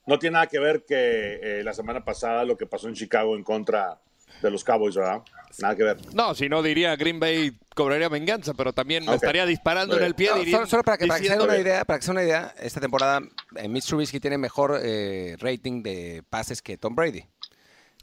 no 0.05 0.17
tiene 0.17 0.35
nada 0.35 0.47
que 0.47 0.59
ver 0.59 0.85
que 0.85 1.39
eh, 1.43 1.63
la 1.65 1.73
semana 1.73 2.05
pasada 2.05 2.45
lo 2.45 2.55
que 2.55 2.67
pasó 2.67 2.87
en 2.87 2.93
Chicago 2.93 3.35
en 3.35 3.43
contra 3.43 3.99
de 4.41 4.51
los 4.51 4.63
Cowboys, 4.63 4.95
¿verdad? 4.95 5.21
Nada 5.59 5.75
que 5.75 5.83
ver. 5.83 5.97
No, 6.13 6.33
si 6.35 6.47
no 6.47 6.61
diría 6.61 6.95
Green 6.95 7.19
Bay 7.19 7.51
cobraría 7.75 8.09
venganza, 8.09 8.53
pero 8.53 8.73
también 8.73 9.05
me 9.05 9.15
estaría 9.15 9.45
disparando 9.45 9.97
en 9.97 10.03
el 10.03 10.15
pie. 10.15 10.29
solo, 10.67 10.83
para 10.83 10.97
que, 10.97 11.07
para 11.07 11.19
que 11.19 11.27
se 11.27 11.39
una 11.39 11.57
idea, 11.57 11.85
para 11.85 11.99
que 11.99 12.05
sea 12.05 12.11
una 12.11 12.23
idea, 12.23 12.53
esta 12.59 12.79
temporada 12.79 13.21
eh, 13.55 13.67
Mitch 13.67 13.87
Trubisky 13.87 14.19
tiene 14.19 14.37
mejor 14.37 14.79
eh, 14.83 15.35
rating 15.39 15.81
de 15.81 16.23
pases 16.29 16.61
que 16.61 16.77
Tom 16.77 16.95
Brady. 16.95 17.25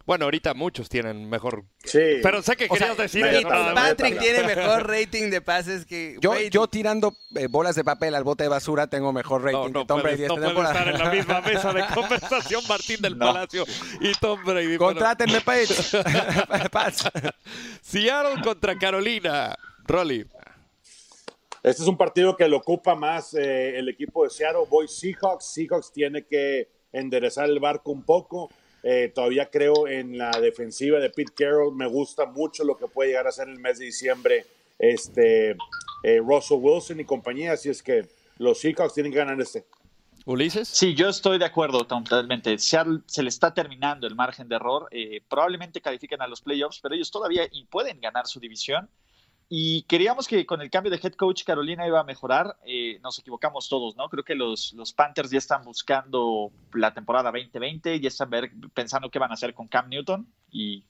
Bueno, 0.06 0.26
ahorita 0.26 0.54
muchos 0.54 0.88
tienen 0.88 1.28
mejor. 1.28 1.64
Sí. 1.82 2.20
Pero 2.22 2.40
sé 2.40 2.56
que 2.56 2.68
querías 2.68 2.96
decir 2.96 3.26
Patrick 3.74 4.20
tiene 4.20 4.44
mejor 4.44 4.88
rating 4.88 5.30
de 5.30 5.40
pases 5.40 5.84
que. 5.84 6.16
Yo, 6.20 6.38
yo 6.48 6.68
tirando 6.68 7.16
eh, 7.34 7.48
bolas 7.48 7.74
de 7.74 7.82
papel 7.82 8.14
al 8.14 8.22
bote 8.22 8.44
de 8.44 8.48
basura 8.48 8.86
tengo 8.86 9.12
mejor 9.12 9.42
rating 9.42 9.72
que 9.72 9.84
Tom 9.84 10.00
Brady. 10.00 10.26
No 10.28 10.36
puede 10.36 10.68
estar 10.68 10.88
en 10.88 10.98
la 10.98 11.10
misma 11.10 11.40
mesa 11.46 11.72
de 11.72 11.84
conversación 11.92 12.62
Martín 12.68 13.00
del 13.02 13.18
Palacio 13.18 13.64
y 14.00 14.12
Tom 14.12 14.44
Brady. 14.44 14.78
Contrátenme, 14.78 15.40
Page. 15.40 15.74
Seattle 17.82 18.42
contra 18.42 18.78
Carolina. 18.78 19.56
Rolly. 19.88 20.24
Este 21.64 21.82
es 21.82 21.88
un 21.88 21.96
partido 21.96 22.36
que 22.36 22.46
lo 22.46 22.58
ocupa 22.58 22.94
más 22.94 23.34
eh, 23.34 23.76
el 23.76 23.88
equipo 23.88 24.22
de 24.22 24.30
Seattle. 24.30 24.66
Voy 24.70 24.86
Seahawks. 24.86 25.46
Seahawks 25.52 25.92
tiene 25.92 26.24
que 26.24 26.70
enderezar 26.92 27.46
el 27.46 27.58
barco 27.58 27.90
un 27.90 28.04
poco. 28.04 28.50
Eh, 28.88 29.10
todavía 29.12 29.50
creo 29.50 29.88
en 29.88 30.16
la 30.16 30.30
defensiva 30.40 31.00
de 31.00 31.10
Pete 31.10 31.32
Carroll. 31.34 31.74
Me 31.74 31.88
gusta 31.88 32.24
mucho 32.24 32.62
lo 32.62 32.76
que 32.76 32.86
puede 32.86 33.08
llegar 33.10 33.26
a 33.26 33.32
ser 33.32 33.48
el 33.48 33.58
mes 33.58 33.80
de 33.80 33.86
diciembre 33.86 34.46
este, 34.78 35.56
eh, 36.04 36.20
Russell 36.24 36.58
Wilson 36.60 37.00
y 37.00 37.04
compañía. 37.04 37.54
Así 37.54 37.68
es 37.68 37.82
que 37.82 38.06
los 38.38 38.60
Seahawks 38.60 38.94
tienen 38.94 39.10
que 39.10 39.18
ganar 39.18 39.40
este. 39.40 39.66
Ulises. 40.24 40.68
Sí, 40.68 40.94
yo 40.94 41.08
estoy 41.08 41.36
de 41.38 41.46
acuerdo 41.46 41.84
totalmente. 41.84 42.56
Se, 42.58 42.78
se 43.06 43.24
le 43.24 43.28
está 43.28 43.52
terminando 43.52 44.06
el 44.06 44.14
margen 44.14 44.48
de 44.48 44.54
error. 44.54 44.86
Eh, 44.92 45.20
probablemente 45.28 45.80
califiquen 45.80 46.22
a 46.22 46.28
los 46.28 46.40
playoffs, 46.40 46.78
pero 46.80 46.94
ellos 46.94 47.10
todavía 47.10 47.42
pueden 47.68 48.00
ganar 48.00 48.28
su 48.28 48.38
división. 48.38 48.88
Y 49.48 49.82
queríamos 49.82 50.26
que 50.26 50.44
con 50.44 50.60
el 50.60 50.70
cambio 50.70 50.90
de 50.90 50.98
head 51.00 51.14
coach 51.14 51.44
Carolina 51.44 51.86
iba 51.86 52.00
a 52.00 52.04
mejorar. 52.04 52.56
Eh, 52.64 52.98
nos 53.02 53.18
equivocamos 53.18 53.68
todos, 53.68 53.96
¿no? 53.96 54.08
Creo 54.08 54.24
que 54.24 54.34
los, 54.34 54.72
los, 54.72 54.92
Panthers 54.92 55.30
ya 55.30 55.38
están 55.38 55.62
buscando 55.62 56.50
la 56.72 56.92
temporada 56.92 57.30
2020, 57.30 58.00
ya 58.00 58.08
están 58.08 58.30
pensando 58.74 59.10
qué 59.10 59.18
van 59.18 59.30
a 59.30 59.34
hacer 59.34 59.54
con 59.54 59.68
Cam 59.68 59.88
Newton 59.88 60.26
y 60.50 60.84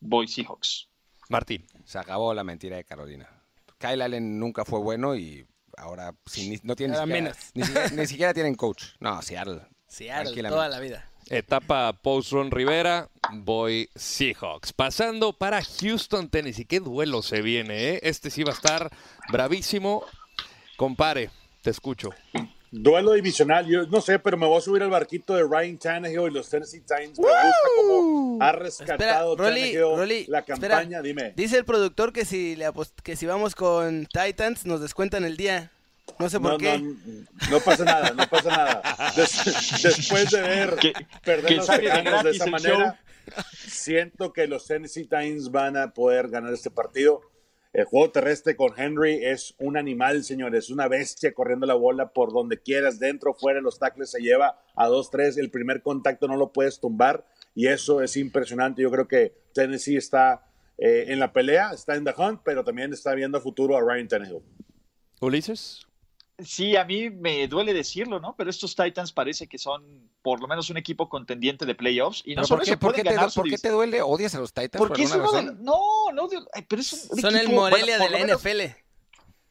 voy 0.00 0.28
Seahawks. 0.28 0.88
Martín. 1.30 1.64
Se 1.84 1.98
acabó 1.98 2.34
la 2.34 2.44
mentira 2.44 2.76
de 2.76 2.84
Carolina. 2.84 3.28
Kyle 3.78 4.02
Allen 4.02 4.38
nunca 4.38 4.64
fue 4.64 4.78
bueno 4.78 5.16
y 5.16 5.46
ahora 5.76 6.14
no 6.62 6.76
tiene 6.76 6.96
ni 7.92 8.06
siquiera, 8.06 8.34
tienen 8.34 8.54
coach. 8.54 8.84
No, 9.00 9.20
Seattle. 9.22 9.62
Seattle, 9.86 10.42
toda 10.48 10.68
la 10.68 10.80
vida. 10.80 11.08
Etapa 11.28 11.92
post-run 11.92 12.52
Rivera, 12.52 13.08
voy 13.32 13.90
Seahawks. 13.96 14.72
Pasando 14.72 15.32
para 15.32 15.60
Houston, 15.60 16.28
Tennessee. 16.28 16.64
Qué 16.64 16.78
duelo 16.78 17.20
se 17.22 17.42
viene, 17.42 17.90
¿eh? 17.90 18.00
Este 18.04 18.30
sí 18.30 18.44
va 18.44 18.52
a 18.52 18.54
estar 18.54 18.90
bravísimo. 19.32 20.04
Compare, 20.76 21.30
te 21.62 21.70
escucho. 21.70 22.10
Duelo 22.70 23.12
divisional, 23.12 23.66
yo 23.66 23.86
no 23.86 24.00
sé, 24.00 24.18
pero 24.18 24.36
me 24.36 24.46
voy 24.46 24.58
a 24.58 24.60
subir 24.60 24.82
al 24.82 24.90
barquito 24.90 25.34
de 25.34 25.42
Ryan 25.42 25.78
Tannehill 25.78 26.28
y 26.28 26.30
los 26.30 26.48
Tennessee 26.48 26.80
Titans. 26.80 27.18
Me 27.18 27.24
gusta 27.24 27.68
cómo 27.76 28.38
ha 28.40 28.52
rescatado 28.52 29.36
Tannehill 29.36 30.26
la 30.28 30.42
campaña. 30.42 31.02
Dime. 31.02 31.32
Dice 31.34 31.58
el 31.58 31.64
productor 31.64 32.12
que 32.12 32.24
si, 32.24 32.54
le 32.54 32.70
que 33.02 33.16
si 33.16 33.26
vamos 33.26 33.56
con 33.56 34.06
Titans 34.06 34.64
nos 34.64 34.80
descuentan 34.80 35.24
el 35.24 35.36
día. 35.36 35.72
No 36.18 36.30
sé 36.30 36.40
por 36.40 36.56
qué. 36.58 36.78
No, 37.50 37.60
pasa 37.60 37.84
nada, 37.84 38.10
no 38.10 38.26
pasa 38.28 38.48
nada. 38.48 38.82
después 39.16 40.30
de 40.30 40.40
ver 40.40 40.76
perder 41.24 41.56
los 41.56 42.24
de 42.24 42.30
esa 42.30 42.46
manera, 42.46 43.00
siento 43.66 44.32
que 44.32 44.46
los 44.46 44.66
Tennessee 44.66 45.02
Titans 45.02 45.50
van 45.50 45.76
a 45.76 45.92
poder 45.92 46.28
ganar 46.28 46.52
este 46.52 46.70
partido. 46.70 47.20
El 47.72 47.84
juego 47.84 48.10
terrestre 48.10 48.56
con 48.56 48.72
Henry 48.74 49.22
es 49.22 49.54
un 49.58 49.76
animal, 49.76 50.24
señores, 50.24 50.64
es 50.64 50.70
una 50.70 50.88
bestia 50.88 51.34
corriendo 51.34 51.66
la 51.66 51.74
bola 51.74 52.08
por 52.14 52.32
donde 52.32 52.62
quieras, 52.62 52.98
dentro, 52.98 53.34
fuera, 53.34 53.60
los 53.60 53.78
tackles 53.78 54.10
se 54.10 54.22
lleva 54.22 54.58
a 54.74 54.88
2-3, 54.88 55.38
el 55.38 55.50
primer 55.50 55.82
contacto 55.82 56.26
no 56.26 56.36
lo 56.36 56.52
puedes 56.52 56.80
tumbar 56.80 57.26
y 57.54 57.66
eso 57.66 58.00
es 58.00 58.16
impresionante. 58.16 58.80
Yo 58.80 58.90
creo 58.90 59.06
que 59.06 59.34
Tennessee 59.52 59.96
está 59.96 60.46
eh, 60.78 61.06
en 61.08 61.18
la 61.18 61.34
pelea, 61.34 61.72
está 61.72 61.96
en 61.96 62.04
the 62.04 62.14
hunt, 62.16 62.40
pero 62.44 62.64
también 62.64 62.94
está 62.94 63.14
viendo 63.14 63.36
a 63.36 63.42
futuro 63.42 63.76
a 63.76 63.80
Ryan 63.82 64.08
Tannehill. 64.08 64.42
Ulises. 65.20 65.85
Sí, 66.38 66.76
a 66.76 66.84
mí 66.84 67.08
me 67.08 67.48
duele 67.48 67.72
decirlo, 67.72 68.20
¿no? 68.20 68.34
Pero 68.36 68.50
estos 68.50 68.76
Titans 68.76 69.12
parece 69.12 69.46
que 69.46 69.56
son 69.56 70.10
por 70.20 70.40
lo 70.40 70.46
menos 70.46 70.68
un 70.68 70.76
equipo 70.76 71.08
contendiente 71.08 71.64
de 71.64 71.74
playoffs. 71.74 72.22
Y 72.26 72.34
no 72.34 72.42
por, 72.42 72.62
qué, 72.62 72.76
¿por, 72.76 72.94
qué 72.94 73.04
te, 73.04 73.16
¿por 73.34 73.48
qué 73.48 73.56
te 73.56 73.70
duele? 73.70 74.02
¿Odias 74.02 74.34
a 74.34 74.40
los 74.40 74.52
Titans? 74.52 74.76
Porque 74.76 75.04
es 75.04 75.14
uno 75.14 75.32
de, 75.32 75.44
no, 75.44 76.12
no, 76.12 76.28
pero 76.68 76.82
es 76.82 77.08
un 77.10 77.20
Son 77.20 77.36
el 77.36 77.48
Morelia 77.48 77.98
de 77.98 78.10
la 78.10 78.36
NFL. 78.36 78.76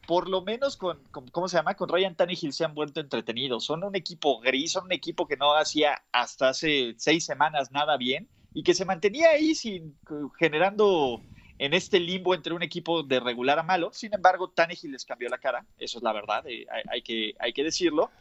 Por 0.06 0.30
lo 0.30 0.43
menos 0.43 0.78
con, 0.78 1.02
¿cómo 1.10 1.48
se 1.48 1.58
llama? 1.58 1.74
Con 1.74 1.89
Ryan 1.89 2.15
Tannehill 2.15 2.54
se 2.54 2.63
han 2.63 2.76
vuelto 2.76 3.00
entretenidos. 3.00 3.65
Son 3.65 3.84
un 3.84 3.95
equipo 3.95 4.39
gris, 4.39 4.74
son 4.74 4.86
un 4.86 4.91
equipo 4.91 5.28
que 5.28 5.38
no 5.38 5.56
hacía 5.56 6.04
hasta 6.12 6.50
hace 6.50 6.93
seis 6.98 7.26
semanas 7.26 7.71
nada 7.71 7.98
bien 7.98 8.30
y 8.54 8.62
que 8.62 8.76
se 8.76 8.86
mantenía 8.86 9.32
ahí 9.32 9.56
sin 9.56 9.98
generando 10.38 11.19
en 11.58 11.74
este 11.74 12.00
limbo 12.00 12.34
entre 12.34 12.54
un 12.54 12.63
equipo 12.63 13.04
de 13.04 13.20
regular 13.20 13.60
a 13.60 13.63
malo. 13.63 13.91
Sin 13.94 14.13
embargo, 14.13 14.50
Tannehill 14.50 14.91
les 14.91 15.06
cambió 15.06 15.30
la 15.30 15.38
cara, 15.38 15.65
eso 15.78 15.98
es 15.98 16.04
la 16.04 16.13
verdad, 16.13 16.46
eh, 16.48 16.65
hay, 16.89 17.02
que, 17.02 17.34
hay 17.39 17.54
que 17.54 17.63
decirlo. 17.63 18.12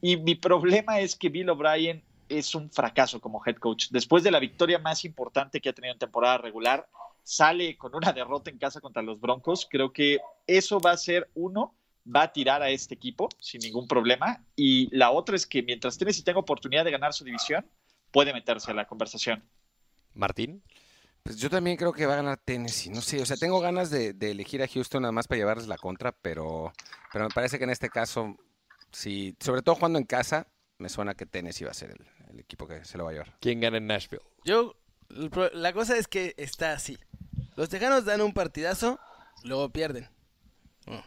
Y 0.00 0.16
mi 0.16 0.34
problema 0.34 1.00
es 1.00 1.16
que 1.16 1.28
Bill 1.28 1.50
O'Brien 1.50 2.02
es 2.28 2.54
un 2.54 2.70
fracaso 2.70 3.20
como 3.20 3.42
head 3.44 3.56
coach. 3.56 3.88
Después 3.90 4.24
de 4.24 4.30
la 4.30 4.40
victoria 4.40 4.78
más 4.78 5.04
importante 5.04 5.60
que 5.60 5.68
ha 5.68 5.72
tenido 5.72 5.92
en 5.92 5.98
temporada 5.98 6.38
regular, 6.38 6.88
sale 7.22 7.76
con 7.76 7.94
una 7.94 8.12
derrota 8.12 8.50
en 8.50 8.58
casa 8.58 8.80
contra 8.80 9.02
los 9.02 9.20
Broncos. 9.20 9.66
Creo 9.70 9.92
que 9.92 10.18
eso 10.46 10.80
va 10.80 10.92
a 10.92 10.96
ser 10.96 11.30
uno, 11.34 11.74
va 12.04 12.22
a 12.22 12.32
tirar 12.32 12.62
a 12.62 12.70
este 12.70 12.94
equipo 12.94 13.28
sin 13.38 13.60
ningún 13.60 13.86
problema. 13.86 14.44
Y 14.54 14.94
la 14.96 15.10
otra 15.10 15.36
es 15.36 15.46
que 15.46 15.62
mientras 15.62 15.98
Tennessee 15.98 16.22
tenga 16.22 16.40
oportunidad 16.40 16.84
de 16.84 16.90
ganar 16.90 17.12
su 17.12 17.24
división, 17.24 17.64
puede 18.10 18.32
meterse 18.32 18.70
a 18.70 18.74
la 18.74 18.86
conversación. 18.86 19.42
Martín. 20.14 20.62
Pues 21.26 21.38
yo 21.38 21.50
también 21.50 21.76
creo 21.76 21.92
que 21.92 22.06
va 22.06 22.12
a 22.12 22.18
ganar 22.18 22.38
Tennessee. 22.38 22.88
No 22.88 23.00
sé, 23.00 23.20
o 23.20 23.26
sea, 23.26 23.36
tengo 23.36 23.58
ganas 23.58 23.90
de, 23.90 24.14
elegir 24.20 24.62
a 24.62 24.68
Houston 24.68 25.02
nada 25.02 25.10
más 25.10 25.26
para 25.26 25.40
llevarles 25.40 25.66
la 25.66 25.76
contra, 25.76 26.12
pero, 26.12 26.72
pero 27.12 27.24
me 27.24 27.34
parece 27.34 27.58
que 27.58 27.64
en 27.64 27.70
este 27.70 27.88
caso, 27.88 28.36
si, 28.92 29.36
sobre 29.40 29.62
todo 29.62 29.74
jugando 29.74 29.98
en 29.98 30.04
casa, 30.04 30.46
me 30.78 30.88
suena 30.88 31.14
que 31.14 31.26
Tennessee 31.26 31.64
va 31.64 31.72
a 31.72 31.74
ser 31.74 31.90
el, 31.90 32.38
equipo 32.38 32.68
que 32.68 32.84
se 32.84 32.96
lo 32.96 33.04
va 33.04 33.10
a 33.10 33.12
llevar. 33.14 33.36
¿Quién 33.40 33.60
gana 33.60 33.78
en 33.78 33.88
Nashville? 33.88 34.22
Yo, 34.44 34.76
la 35.08 35.72
cosa 35.72 35.96
es 35.96 36.06
que 36.06 36.34
está 36.36 36.72
así. 36.72 36.96
Los 37.56 37.70
Tejanos 37.70 38.04
dan 38.04 38.20
un 38.20 38.32
partidazo, 38.32 39.00
luego 39.42 39.70
pierden. 39.70 40.08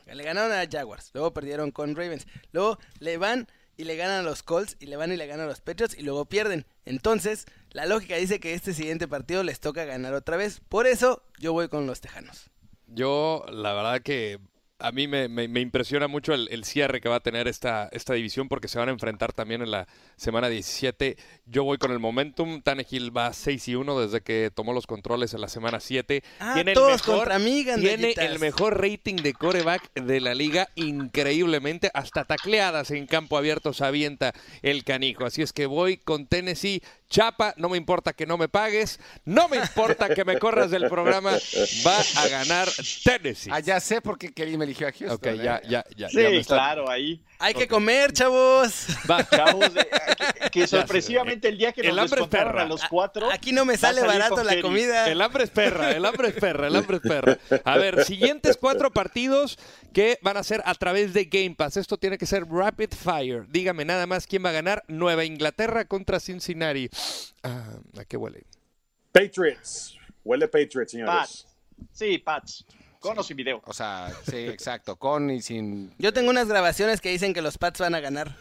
Le 0.05 0.23
ganaron 0.23 0.51
a 0.51 0.67
Jaguars, 0.69 1.11
luego 1.13 1.33
perdieron 1.33 1.71
con 1.71 1.95
Ravens, 1.95 2.27
luego 2.51 2.77
le 2.99 3.17
van 3.17 3.47
y 3.77 3.85
le 3.85 3.95
ganan 3.95 4.19
a 4.19 4.23
los 4.23 4.43
Colts 4.43 4.75
y 4.81 4.87
le 4.87 4.97
van 4.97 5.13
y 5.13 5.15
le 5.15 5.27
ganan 5.27 5.45
a 5.45 5.49
los 5.49 5.61
Patriots 5.61 5.97
y 5.97 6.01
luego 6.01 6.25
pierden. 6.25 6.65
Entonces, 6.83 7.45
la 7.71 7.85
lógica 7.85 8.15
dice 8.15 8.39
que 8.39 8.53
este 8.53 8.73
siguiente 8.73 9.07
partido 9.07 9.43
les 9.43 9.59
toca 9.59 9.85
ganar 9.85 10.13
otra 10.13 10.37
vez. 10.37 10.61
Por 10.69 10.87
eso, 10.87 11.23
yo 11.39 11.53
voy 11.53 11.67
con 11.67 11.85
los 11.85 12.01
Tejanos. 12.01 12.49
Yo, 12.87 13.45
la 13.51 13.73
verdad 13.73 14.01
que 14.01 14.39
a 14.79 14.93
mí 14.93 15.07
me, 15.07 15.25
impresiona 15.59 16.07
mucho 16.07 16.33
el, 16.33 16.63
cierre 16.63 17.01
que 17.01 17.09
va 17.09 17.17
a 17.17 17.19
tener 17.19 17.49
esta, 17.49 17.89
esta 17.91 18.13
división 18.13 18.47
porque 18.47 18.69
se 18.69 18.79
van 18.79 18.87
a 18.87 18.91
enfrentar 18.93 19.33
también 19.33 19.61
en 19.61 19.71
la 19.71 19.87
semana 20.15 20.47
17. 20.47 21.17
Yo 21.45 21.65
voy 21.65 21.77
con 21.77 21.91
el 21.91 21.99
momentum. 21.99 22.61
Tannehill 22.61 23.15
va 23.15 23.33
6 23.33 23.67
y 23.67 23.75
1 23.75 23.99
desde 23.99 24.21
que 24.21 24.51
tomó 24.55 24.71
los 24.71 24.87
controles 24.87 25.33
en 25.33 25.41
la 25.41 25.49
semana 25.49 25.81
7. 25.81 26.23
Ah, 26.39 26.53
tiene 26.55 26.73
todos 26.73 26.91
el 26.91 26.95
mejor, 26.95 27.15
contra 27.17 27.39
mí, 27.39 27.65
Tiene 27.65 28.13
el 28.17 28.39
mejor 28.39 28.81
rating 28.81 29.17
de 29.17 29.33
coreback 29.33 29.93
de 29.95 30.21
la 30.21 30.33
liga, 30.33 30.69
increíblemente. 30.75 31.91
Hasta 31.93 32.23
tacleadas 32.23 32.91
en 32.91 33.05
campo 33.05 33.37
abierto 33.37 33.73
se 33.73 33.83
avienta 33.83 34.33
el 34.61 34.85
canijo. 34.85 35.25
Así 35.25 35.41
es 35.41 35.51
que 35.51 35.65
voy 35.65 35.97
con 35.97 36.25
Tennessee 36.25 36.81
Chapa, 37.09 37.55
no 37.57 37.69
me 37.69 37.77
importa 37.77 38.13
que 38.13 38.27
no 38.27 38.37
me 38.37 38.47
pagues, 38.49 38.99
no 39.25 39.49
me 39.49 39.57
importa 39.57 40.13
que 40.13 40.23
me 40.23 40.37
corras 40.37 40.69
del 40.69 40.87
programa, 40.87 41.31
va 41.85 42.21
a 42.21 42.27
ganar 42.27 42.69
Tennessee. 43.03 43.49
Ah, 43.51 43.59
ya 43.59 43.79
sé 43.79 43.99
por 43.99 44.19
qué 44.19 44.31
Kelly 44.31 44.57
me 44.57 44.65
eligió 44.65 44.87
a 44.87 44.91
Houston. 44.91 45.11
Ok, 45.11 45.41
ya, 45.41 45.57
¿eh? 45.57 45.61
ya, 45.67 45.85
ya. 45.95 46.09
Sí, 46.09 46.17
claro, 46.45 46.89
ahí. 46.89 47.23
Hay 47.41 47.53
que 47.53 47.67
comer, 47.67 48.11
chavos. 48.11 48.87
Va. 49.09 49.27
Chavos, 49.27 49.71
que, 50.51 50.67
sorpresivamente 50.67 51.47
el 51.47 51.57
día 51.57 51.71
que 51.71 51.81
nos 51.83 51.91
el 51.93 51.99
hambre 51.99 52.39
a 52.59 52.65
los 52.65 52.83
cuatro. 52.85 53.31
Aquí 53.31 53.53
no 53.53 53.63
me 53.63 53.77
sale 53.77 54.01
barato 54.01 54.43
la 54.43 54.61
comida. 54.61 55.09
El 55.09 55.21
hambre 55.21 55.45
es 55.45 55.49
perra, 55.49 55.91
el 55.91 56.05
hambre 56.05 56.29
es 56.29 56.33
perra, 56.35 56.67
el 56.67 56.75
hambre 56.75 56.97
es 56.97 57.03
perra. 57.03 57.37
A 57.63 57.77
ver, 57.77 58.03
siguientes 58.05 58.57
cuatro 58.57 58.91
partidos 58.91 59.57
que 59.93 60.19
van 60.21 60.35
a 60.35 60.43
ser 60.43 60.61
a 60.65 60.75
través 60.75 61.13
de 61.13 61.25
Game 61.25 61.55
Pass. 61.55 61.77
Esto 61.77 61.97
tiene 61.97 62.17
que 62.17 62.25
ser 62.25 62.45
rapid 62.45 62.89
fire. 62.93 63.45
Dígame 63.47 63.85
nada 63.85 64.05
más 64.05 64.27
quién 64.27 64.43
va 64.43 64.49
a 64.49 64.53
ganar. 64.53 64.83
Nueva 64.89 65.23
Inglaterra 65.23 65.85
contra 65.85 66.19
Cincinnati. 66.19 66.89
Ah, 67.43 67.79
¿A 67.97 68.03
qué 68.03 68.17
huele? 68.17 68.43
Patriots. 69.13 69.97
Huele 70.25 70.47
Patriots, 70.47 70.91
señores. 70.91 71.15
Pats. 71.15 71.47
Sí, 71.93 72.17
Pats. 72.17 72.65
Con 72.99 73.17
o 73.17 73.23
sin 73.23 73.37
video. 73.37 73.61
O 73.65 73.73
sea, 73.73 74.11
sí, 74.29 74.37
exacto. 74.37 74.97
Con 74.97 75.29
y 75.29 75.41
sin. 75.41 75.93
Yo 75.97 76.11
tengo 76.11 76.29
unas 76.29 76.47
grabaciones 76.47 76.99
que 76.99 77.09
dicen 77.09 77.33
que 77.33 77.41
los 77.41 77.57
Pats 77.57 77.79
van 77.79 77.95
a 77.95 77.99
ganar. 77.99 78.35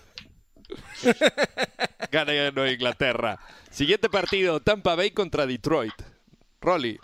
Gana 2.11 2.51
Nueva 2.51 2.71
Inglaterra. 2.71 3.39
Siguiente 3.71 4.09
partido: 4.09 4.61
Tampa 4.61 4.97
Bay 4.97 5.13
contra 5.13 5.47
Detroit. 5.47 5.95
Rolly. 6.61 6.99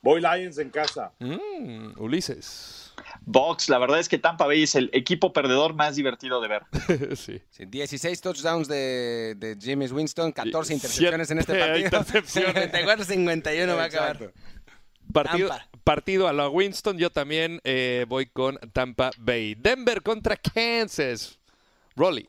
Voy 0.00 0.20
Lions 0.20 0.58
en 0.58 0.70
casa. 0.70 1.12
Mm, 1.18 2.00
Ulises. 2.00 2.94
Box, 3.22 3.68
la 3.68 3.78
verdad 3.78 3.98
es 3.98 4.08
que 4.08 4.18
Tampa 4.18 4.46
Bay 4.46 4.62
es 4.62 4.74
el 4.76 4.88
equipo 4.92 5.32
perdedor 5.32 5.74
más 5.74 5.96
divertido 5.96 6.40
de 6.40 6.48
ver. 6.48 6.62
sí. 7.16 7.42
16 7.58 8.20
touchdowns 8.20 8.68
de, 8.68 9.34
de 9.36 9.58
James 9.60 9.92
Winston, 9.92 10.32
14 10.32 10.74
intercepciones 10.74 11.30
en 11.30 11.38
este 11.38 11.58
partido. 11.58 11.86
Intercepciones. 11.86 12.72
54-51 12.72 13.76
va 13.76 13.82
a 13.82 13.86
acabar. 13.86 14.32
Partido, 15.22 15.50
partido 15.82 16.28
a 16.28 16.32
la 16.32 16.48
Winston, 16.48 16.98
yo 16.98 17.10
también 17.10 17.60
eh, 17.64 18.04
voy 18.08 18.26
con 18.26 18.58
Tampa 18.72 19.10
Bay. 19.18 19.54
Denver 19.54 20.02
contra 20.02 20.36
Kansas. 20.36 21.38
Rolly. 21.94 22.28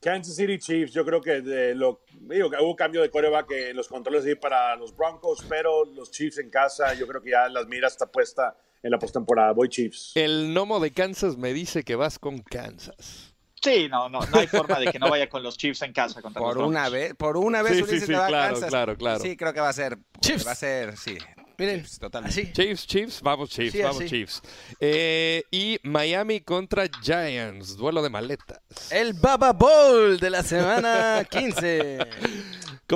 Kansas 0.00 0.36
City 0.36 0.58
Chiefs, 0.58 0.92
yo 0.92 1.04
creo 1.04 1.20
que 1.20 1.42
de 1.42 1.74
lo, 1.74 2.02
digo, 2.20 2.48
que 2.48 2.56
hubo 2.58 2.74
cambio 2.74 3.02
de 3.02 3.10
coreback 3.10 3.50
en 3.50 3.76
los 3.76 3.88
controles 3.88 4.24
ahí 4.24 4.34
para 4.34 4.74
los 4.76 4.96
Broncos, 4.96 5.44
pero 5.46 5.84
los 5.84 6.10
Chiefs 6.10 6.38
en 6.38 6.48
casa, 6.48 6.94
yo 6.94 7.06
creo 7.06 7.20
que 7.20 7.30
ya 7.30 7.48
las 7.48 7.66
miras 7.66 7.92
está 7.92 8.06
puesta 8.06 8.56
en 8.82 8.90
la 8.90 8.98
postemporada. 8.98 9.52
Voy 9.52 9.68
Chiefs. 9.68 10.12
El 10.14 10.54
gnomo 10.54 10.80
de 10.80 10.90
Kansas 10.92 11.36
me 11.36 11.52
dice 11.52 11.82
que 11.82 11.96
vas 11.96 12.18
con 12.18 12.38
Kansas. 12.38 13.34
Sí, 13.62 13.88
no, 13.90 14.08
no, 14.08 14.20
no 14.20 14.38
hay 14.38 14.46
forma 14.46 14.78
de 14.78 14.90
que 14.90 14.98
no 14.98 15.10
vaya 15.10 15.28
con 15.28 15.42
los 15.42 15.58
Chiefs 15.58 15.82
en 15.82 15.92
casa 15.92 16.22
contra 16.22 16.40
por 16.40 16.56
una 16.56 16.88
vez, 16.88 17.14
por 17.14 17.36
una 17.36 17.60
vez 17.60 17.84
sí, 17.86 18.00
sí, 18.00 18.12
va 18.12 18.26
claro, 18.26 18.54
Kansas. 18.54 18.70
claro, 18.70 18.96
claro. 18.96 19.20
Sí, 19.20 19.36
creo 19.36 19.52
que 19.52 19.60
va 19.60 19.68
a 19.68 19.74
ser 19.74 19.98
Chiefs. 20.20 20.46
Va 20.46 20.52
a 20.52 20.54
ser, 20.54 20.96
sí. 20.96 21.18
Miren, 21.60 21.84
totalmente. 22.00 22.52
Chiefs, 22.54 22.86
Chiefs, 22.86 23.20
vamos 23.20 23.50
Chiefs, 23.50 23.82
vamos 23.82 24.06
Chiefs. 24.06 24.42
Eh, 24.80 25.44
y 25.50 25.78
Miami 25.82 26.40
contra 26.40 26.88
Giants, 27.02 27.76
duelo 27.76 28.02
de 28.02 28.08
maletas. 28.08 28.62
El 28.90 29.12
Baba 29.12 29.52
Bowl 29.52 30.18
de 30.18 30.30
la 30.30 30.42
semana 30.42 31.22
15. 31.30 31.98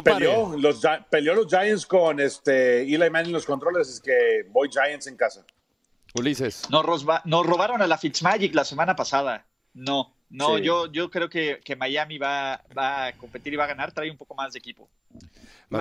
Peleó 0.03 0.57
los, 0.57 0.81
peleó 1.11 1.35
los 1.35 1.46
Giants 1.46 1.85
con 1.85 2.18
este 2.20 2.81
Eli 2.85 3.11
Manning 3.11 3.27
en 3.27 3.33
los 3.35 3.44
controles, 3.44 3.87
es 3.87 4.00
que 4.00 4.46
voy 4.48 4.70
Giants 4.70 5.09
en 5.09 5.18
casa. 5.18 5.44
Ulises. 6.14 6.62
Nos, 6.70 6.87
robaron 6.87 7.83
a 7.83 7.87
la 7.87 7.98
Fitzmagic 7.98 8.55
la 8.55 8.64
semana 8.64 8.96
pasada. 8.96 9.44
No, 9.74 10.16
no, 10.31 10.57
yo, 10.57 10.90
yo 10.90 11.11
creo 11.11 11.29
que, 11.29 11.61
Miami 11.77 12.16
va, 12.16 12.64
va, 12.77 13.09
a 13.09 13.12
competir 13.12 13.53
y 13.53 13.57
va 13.57 13.64
a 13.64 13.68
ganar, 13.68 13.92
trae 13.92 14.11
un 14.11 14.16
poco 14.16 14.35
más 14.35 14.55
de 14.55 14.59
equipo. 14.59 14.88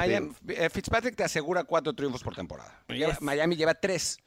Eh, 0.02 0.70
Fitzpatrick 0.70 1.16
te 1.16 1.24
asegura 1.24 1.64
cuatro 1.64 1.94
triunfos 1.94 2.24
por 2.24 2.36
temporada. 2.36 2.84
Miami 3.22 3.56
lleva 3.56 3.74
tres. 3.74 4.20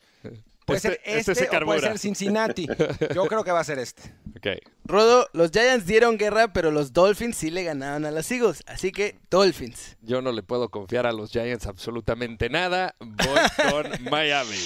Puede 0.67 0.81
ser 0.81 1.01
este, 1.05 1.33
este, 1.33 1.57
o 1.57 1.65
puede 1.65 1.81
ser 1.81 1.99
Cincinnati. 1.99 2.67
Yo 3.15 3.27
creo 3.27 3.45
que 3.45 3.53
va 3.53 3.61
a 3.61 3.65
ser 3.65 3.79
este. 3.79 4.13
Okay. 4.37 4.59
Rodo, 4.85 5.29
los 5.33 5.53
Giants 5.53 5.87
dieron 5.87 6.19
guerra, 6.19 6.53
pero 6.53 6.73
los 6.73 6.93
Dolphins 6.93 7.37
sí 7.37 7.51
le 7.51 7.63
ganaron 7.63 8.05
a 8.05 8.11
los 8.11 8.29
Eagles. 8.33 8.65
Así 8.67 8.91
que 8.91 9.17
Dolphins. 9.31 9.97
Yo 10.03 10.21
no 10.23 10.33
le 10.33 10.43
puedo 10.43 10.69
confiar 10.69 11.07
a 11.07 11.13
los 11.13 11.31
Giants 11.31 11.67
absolutamente 11.67 12.51
nada. 12.51 12.97
Voy 12.99 13.71
con 13.71 14.03
Miami. 14.11 14.59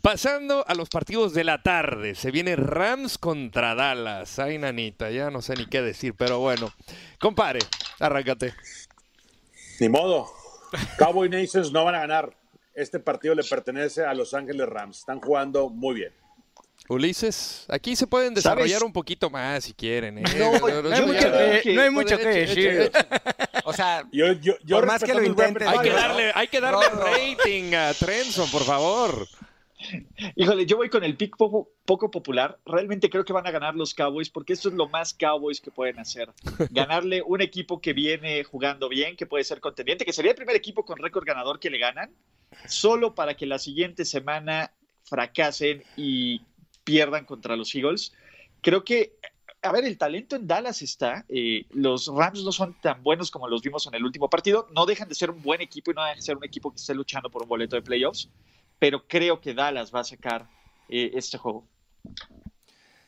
Pasando 0.00 0.64
a 0.66 0.74
los 0.74 0.88
partidos 0.88 1.34
de 1.34 1.44
la 1.44 1.62
tarde, 1.62 2.14
se 2.14 2.30
viene 2.30 2.56
Rams 2.56 3.18
contra 3.18 3.74
Dallas. 3.74 4.38
Ay, 4.38 4.56
nanita, 4.56 5.10
ya 5.10 5.30
no 5.30 5.42
sé 5.42 5.54
ni 5.54 5.66
qué 5.66 5.82
decir, 5.82 6.14
pero 6.14 6.38
bueno. 6.38 6.72
Compare, 7.18 7.60
arráncate. 7.98 8.54
Ni 9.80 9.88
modo. 9.88 10.30
Cowboy 10.98 11.28
Nations 11.28 11.72
no 11.72 11.84
van 11.84 11.94
a 11.94 12.00
ganar. 12.00 12.36
Este 12.74 13.00
partido 13.00 13.34
le 13.34 13.42
pertenece 13.42 14.04
a 14.04 14.14
Los 14.14 14.34
Ángeles 14.34 14.68
Rams. 14.68 14.98
Están 14.98 15.20
jugando 15.20 15.70
muy 15.70 15.94
bien. 15.94 16.12
Ulises, 16.88 17.66
aquí 17.68 17.94
se 17.94 18.06
pueden 18.06 18.34
desarrollar 18.34 18.82
un 18.82 18.92
poquito 18.92 19.30
más 19.30 19.64
si 19.64 19.72
quieren. 19.72 20.18
¿eh? 20.18 20.24
No, 20.38 21.82
hay 21.82 21.90
mucho 21.90 22.18
que 22.18 22.28
decir. 22.28 22.92
O 23.64 23.72
sea, 23.74 24.04
por 24.68 24.86
más 24.86 25.04
que 25.04 25.14
lo 25.14 25.22
intenten. 25.22 25.68
Hay 25.68 25.78
que 25.80 25.90
darle, 25.90 26.32
hay 26.34 26.48
que 26.48 26.60
darle 26.60 26.86
rating 26.88 27.74
a 27.74 27.92
Trenson, 27.94 28.50
por 28.50 28.62
favor. 28.64 29.28
Híjole, 30.36 30.66
yo 30.66 30.76
voy 30.76 30.88
con 30.90 31.04
el 31.04 31.16
pick 31.16 31.36
poco, 31.36 31.70
poco, 31.84 32.10
popular. 32.10 32.58
Realmente 32.64 33.08
creo 33.08 33.24
que 33.24 33.32
van 33.32 33.46
a 33.46 33.50
ganar 33.50 33.74
los 33.74 33.94
Cowboys 33.94 34.30
porque 34.30 34.52
esto 34.52 34.68
es 34.68 34.74
lo 34.74 34.88
más 34.88 35.14
Cowboys 35.14 35.60
que 35.60 35.70
pueden 35.70 35.98
hacer. 35.98 36.30
Ganarle 36.70 37.22
un 37.22 37.40
equipo 37.40 37.80
que 37.80 37.92
viene 37.92 38.44
jugando 38.44 38.88
bien, 38.88 39.16
que 39.16 39.26
puede 39.26 39.44
ser 39.44 39.60
contendiente, 39.60 40.04
que 40.04 40.12
sería 40.12 40.32
el 40.32 40.36
primer 40.36 40.56
equipo 40.56 40.84
con 40.84 40.98
récord 40.98 41.24
ganador 41.24 41.58
que 41.58 41.70
le 41.70 41.78
ganan, 41.78 42.10
solo 42.66 43.14
para 43.14 43.34
que 43.34 43.46
la 43.46 43.58
siguiente 43.58 44.04
semana 44.04 44.72
fracasen 45.04 45.82
y 45.96 46.42
pierdan 46.84 47.24
contra 47.24 47.56
los 47.56 47.74
Eagles. 47.74 48.12
Creo 48.60 48.84
que, 48.84 49.14
a 49.62 49.72
ver, 49.72 49.84
el 49.84 49.96
talento 49.96 50.36
en 50.36 50.46
Dallas 50.46 50.82
está. 50.82 51.24
Eh, 51.28 51.64
los 51.70 52.08
Rams 52.08 52.44
no 52.44 52.52
son 52.52 52.74
tan 52.80 53.02
buenos 53.02 53.30
como 53.30 53.48
los 53.48 53.62
vimos 53.62 53.86
en 53.86 53.94
el 53.94 54.04
último 54.04 54.28
partido. 54.28 54.68
No 54.74 54.84
dejan 54.84 55.08
de 55.08 55.14
ser 55.14 55.30
un 55.30 55.42
buen 55.42 55.62
equipo 55.62 55.90
y 55.90 55.94
no 55.94 56.02
dejan 56.02 56.16
de 56.16 56.22
ser 56.22 56.36
un 56.36 56.44
equipo 56.44 56.70
que 56.70 56.76
esté 56.76 56.94
luchando 56.94 57.30
por 57.30 57.42
un 57.42 57.48
boleto 57.48 57.76
de 57.76 57.82
playoffs 57.82 58.28
pero 58.80 59.06
creo 59.06 59.40
que 59.40 59.54
Dallas 59.54 59.94
va 59.94 60.00
a 60.00 60.04
sacar 60.04 60.48
eh, 60.88 61.12
este 61.14 61.38
juego. 61.38 61.68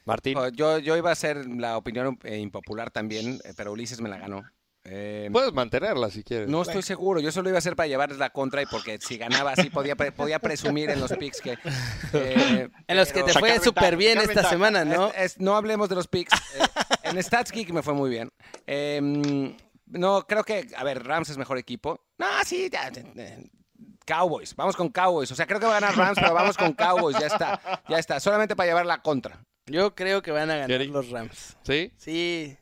Martín. 0.04 0.36
Oh, 0.36 0.48
yo, 0.48 0.78
yo 0.78 0.96
iba 0.96 1.10
a 1.10 1.14
ser 1.14 1.46
la 1.46 1.76
opinión 1.76 2.18
eh, 2.24 2.38
impopular 2.38 2.90
también, 2.90 3.40
eh, 3.44 3.54
pero 3.56 3.72
Ulises 3.72 4.00
me 4.00 4.08
la 4.08 4.18
ganó. 4.18 4.44
Puedes 4.84 5.52
mantenerla 5.52 6.10
si 6.10 6.24
quieres. 6.24 6.48
No 6.48 6.62
estoy 6.62 6.82
seguro. 6.82 7.20
Yo 7.20 7.30
solo 7.30 7.48
iba 7.48 7.56
a 7.56 7.60
hacer 7.60 7.76
para 7.76 7.86
llevarles 7.86 8.18
la 8.18 8.30
contra 8.30 8.60
y 8.62 8.66
porque 8.66 8.98
si 8.98 9.16
ganaba 9.16 9.52
así 9.52 9.70
podía, 9.70 9.94
podía 9.94 10.40
presumir 10.40 10.90
en 10.90 11.00
los 11.00 11.12
picks 11.12 11.40
que. 11.40 11.56
en 12.88 12.96
los 12.96 13.12
que 13.12 13.22
te 13.22 13.32
fue 13.32 13.60
súper 13.60 13.96
bien 13.96 14.18
esta 14.18 14.42
semana, 14.42 14.84
¿no? 14.84 15.12
no 15.38 15.56
hablemos 15.56 15.88
de 15.88 15.94
los 15.94 16.08
picks. 16.08 16.34
en 17.04 17.22
Stats 17.22 17.52
Geek 17.52 17.70
me 17.70 17.82
fue 17.82 17.94
muy 17.94 18.10
bien. 18.10 18.32
Em, 18.66 19.56
no, 19.86 20.26
creo 20.26 20.42
que. 20.42 20.66
A 20.76 20.82
ver, 20.82 21.04
Rams 21.04 21.30
es 21.30 21.38
mejor 21.38 21.58
equipo. 21.58 22.00
No, 22.18 22.26
sí, 22.44 22.68
ya, 22.70 22.90
Cowboys. 24.04 24.54
Vamos 24.56 24.76
con 24.76 24.88
Cowboys. 24.88 25.30
O 25.30 25.34
sea, 25.34 25.46
creo 25.46 25.60
que 25.60 25.66
va 25.66 25.76
a 25.76 25.80
ganar 25.80 25.96
Rams, 25.96 26.18
pero 26.20 26.34
vamos 26.34 26.56
con 26.56 26.72
Cowboys. 26.72 27.18
Ya 27.18 27.26
está. 27.26 27.82
Ya 27.88 27.98
está. 27.98 28.20
Solamente 28.20 28.56
para 28.56 28.68
llevar 28.68 28.86
la 28.86 29.02
contra. 29.02 29.44
Yo 29.66 29.94
creo 29.94 30.22
que 30.22 30.30
van 30.30 30.50
a 30.50 30.56
ganar 30.56 30.86
los 30.86 31.10
Rams. 31.10 31.56
¿Sí? 31.62 31.92
Sí. 31.96 32.56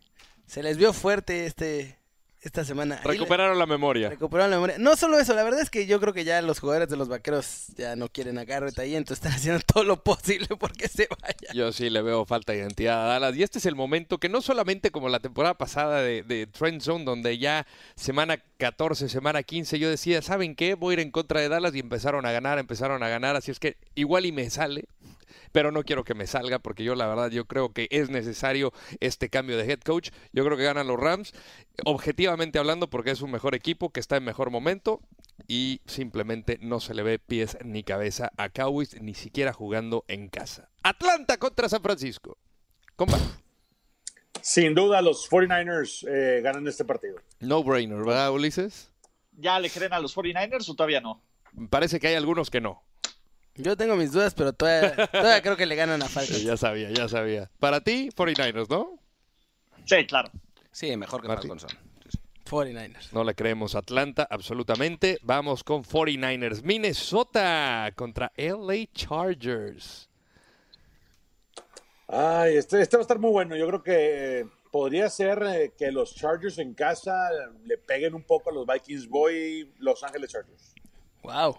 Se 0.46 0.62
les 0.62 0.76
vio 0.76 0.92
fuerte 0.92 1.46
este, 1.46 1.99
esta 2.42 2.64
semana. 2.64 3.00
Recuperaron 3.04 3.58
la 3.58 3.66
memoria. 3.66 4.08
Recuperaron 4.08 4.50
la 4.50 4.56
memoria. 4.56 4.78
No 4.78 4.96
solo 4.96 5.18
eso, 5.18 5.34
la 5.34 5.42
verdad 5.42 5.60
es 5.60 5.70
que 5.70 5.86
yo 5.86 6.00
creo 6.00 6.14
que 6.14 6.24
ya 6.24 6.40
los 6.40 6.58
jugadores 6.58 6.88
de 6.88 6.96
los 6.96 7.08
vaqueros 7.08 7.66
ya 7.76 7.96
no 7.96 8.08
quieren 8.08 8.38
a 8.38 8.44
Garrett 8.44 8.78
ahí, 8.78 8.96
entonces 8.96 9.24
están 9.24 9.36
haciendo 9.38 9.60
todo 9.66 9.84
lo 9.84 10.02
posible 10.02 10.48
porque 10.58 10.88
se 10.88 11.08
vaya. 11.20 11.52
Yo 11.52 11.72
sí 11.72 11.90
le 11.90 12.02
veo 12.02 12.24
falta 12.24 12.52
de 12.52 12.58
identidad 12.60 13.04
a 13.04 13.08
Dallas. 13.08 13.36
Y 13.36 13.42
este 13.42 13.58
es 13.58 13.66
el 13.66 13.74
momento 13.74 14.18
que 14.18 14.28
no 14.28 14.40
solamente 14.40 14.90
como 14.90 15.08
la 15.08 15.20
temporada 15.20 15.54
pasada 15.54 16.00
de, 16.02 16.22
de 16.22 16.46
Trend 16.46 16.80
Zone, 16.80 17.04
donde 17.04 17.36
ya 17.38 17.66
semana 17.94 18.42
14, 18.56 19.08
semana 19.08 19.42
15, 19.42 19.78
yo 19.78 19.90
decía, 19.90 20.22
¿saben 20.22 20.54
qué? 20.54 20.74
Voy 20.74 20.92
a 20.92 20.94
ir 20.94 21.00
en 21.00 21.10
contra 21.10 21.40
de 21.40 21.48
Dallas 21.48 21.74
y 21.74 21.80
empezaron 21.80 22.24
a 22.24 22.32
ganar, 22.32 22.58
empezaron 22.58 23.02
a 23.02 23.08
ganar. 23.08 23.36
Así 23.36 23.50
es 23.50 23.58
que 23.58 23.76
igual 23.94 24.24
y 24.24 24.32
me 24.32 24.48
sale, 24.48 24.86
pero 25.52 25.72
no 25.72 25.82
quiero 25.82 26.04
que 26.04 26.14
me 26.14 26.26
salga 26.26 26.58
porque 26.58 26.84
yo 26.84 26.94
la 26.94 27.06
verdad 27.06 27.30
yo 27.30 27.44
creo 27.46 27.72
que 27.72 27.88
es 27.90 28.10
necesario 28.10 28.72
este 29.00 29.28
cambio 29.28 29.56
de 29.56 29.70
head 29.70 29.80
coach. 29.80 30.10
Yo 30.32 30.44
creo 30.44 30.56
que 30.56 30.64
ganan 30.64 30.86
los 30.86 30.98
Rams, 30.98 31.32
objetivamente 31.84 32.29
hablando 32.58 32.90
porque 32.90 33.10
es 33.10 33.20
un 33.22 33.30
mejor 33.30 33.54
equipo 33.54 33.90
que 33.90 34.00
está 34.00 34.16
en 34.16 34.24
mejor 34.24 34.50
momento. 34.50 35.00
y 35.48 35.80
simplemente 35.86 36.58
no 36.60 36.80
se 36.80 36.92
le 36.94 37.02
ve 37.02 37.18
pies 37.18 37.56
ni 37.64 37.82
cabeza 37.82 38.30
a 38.36 38.50
Cowboys, 38.50 39.00
ni 39.00 39.14
siquiera 39.14 39.52
jugando 39.54 40.04
en 40.06 40.28
casa. 40.28 40.68
Atlanta 40.82 41.38
contra 41.38 41.68
San 41.68 41.82
Francisco. 41.82 42.36
Combate. 42.94 43.24
Sin 44.42 44.74
duda, 44.74 45.00
los 45.02 45.28
49ers 45.30 46.06
eh, 46.08 46.40
ganan 46.42 46.66
este 46.68 46.84
partido. 46.84 47.16
No 47.40 47.62
brainer, 47.64 47.98
¿verdad, 47.98 48.30
Ulises? 48.32 48.90
¿Ya 49.32 49.58
le 49.58 49.70
creen 49.70 49.92
a 49.94 49.98
los 50.00 50.14
49ers 50.14 50.68
o 50.68 50.74
todavía 50.74 51.00
no? 51.00 51.22
Parece 51.70 51.98
que 51.98 52.08
hay 52.08 52.14
algunos 52.14 52.50
que 52.50 52.60
no. 52.60 52.82
Yo 53.54 53.76
tengo 53.76 53.96
mis 53.96 54.12
dudas, 54.12 54.34
pero 54.34 54.52
todavía, 54.52 55.06
todavía 55.08 55.42
creo 55.42 55.56
que 55.56 55.66
le 55.66 55.74
ganan 55.74 56.02
a 56.02 56.08
Falcons. 56.08 56.42
ya 56.42 56.56
sabía, 56.56 56.90
ya 56.90 57.08
sabía. 57.08 57.50
Para 57.58 57.80
ti, 57.80 58.10
49ers, 58.14 58.68
¿no? 58.68 58.98
Sí, 59.84 60.06
claro. 60.06 60.30
Sí, 60.70 60.96
mejor 60.96 61.22
que 61.22 61.28
Martín. 61.28 61.50
Falcons 61.50 61.72
son. 61.72 61.89
49ers. 62.50 63.12
No 63.12 63.24
le 63.24 63.34
creemos 63.34 63.74
a 63.74 63.78
Atlanta, 63.78 64.26
absolutamente. 64.28 65.18
Vamos 65.22 65.62
con 65.62 65.84
49ers. 65.84 66.62
Minnesota 66.62 67.92
contra 67.94 68.32
LA 68.36 68.86
Chargers. 68.92 70.08
Ay, 72.08 72.56
este, 72.56 72.80
este 72.80 72.96
va 72.96 73.02
a 73.02 73.02
estar 73.02 73.18
muy 73.18 73.30
bueno. 73.30 73.56
Yo 73.56 73.68
creo 73.68 73.82
que 73.82 74.40
eh, 74.40 74.46
podría 74.72 75.08
ser 75.08 75.42
eh, 75.44 75.72
que 75.78 75.92
los 75.92 76.14
Chargers 76.14 76.58
en 76.58 76.74
casa 76.74 77.30
le 77.64 77.78
peguen 77.78 78.14
un 78.14 78.24
poco 78.24 78.50
a 78.50 78.52
los 78.52 78.66
Vikings. 78.66 79.08
Voy 79.08 79.72
Los 79.78 80.02
Ángeles 80.02 80.30
Chargers. 80.30 80.74
Wow. 81.22 81.58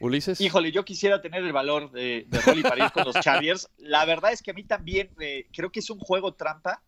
Ulises. 0.00 0.40
Híjole, 0.40 0.72
yo 0.72 0.84
quisiera 0.84 1.20
tener 1.20 1.44
el 1.44 1.52
valor 1.52 1.90
de, 1.90 2.24
de 2.26 2.40
Rolly 2.40 2.62
para 2.62 2.86
ir 2.86 2.92
con 2.92 3.04
los 3.04 3.14
Chargers. 3.20 3.68
La 3.76 4.06
verdad 4.06 4.32
es 4.32 4.40
que 4.40 4.52
a 4.52 4.54
mí 4.54 4.64
también 4.64 5.10
eh, 5.20 5.46
creo 5.52 5.70
que 5.70 5.80
es 5.80 5.90
un 5.90 5.98
juego 5.98 6.32
trampa, 6.32 6.82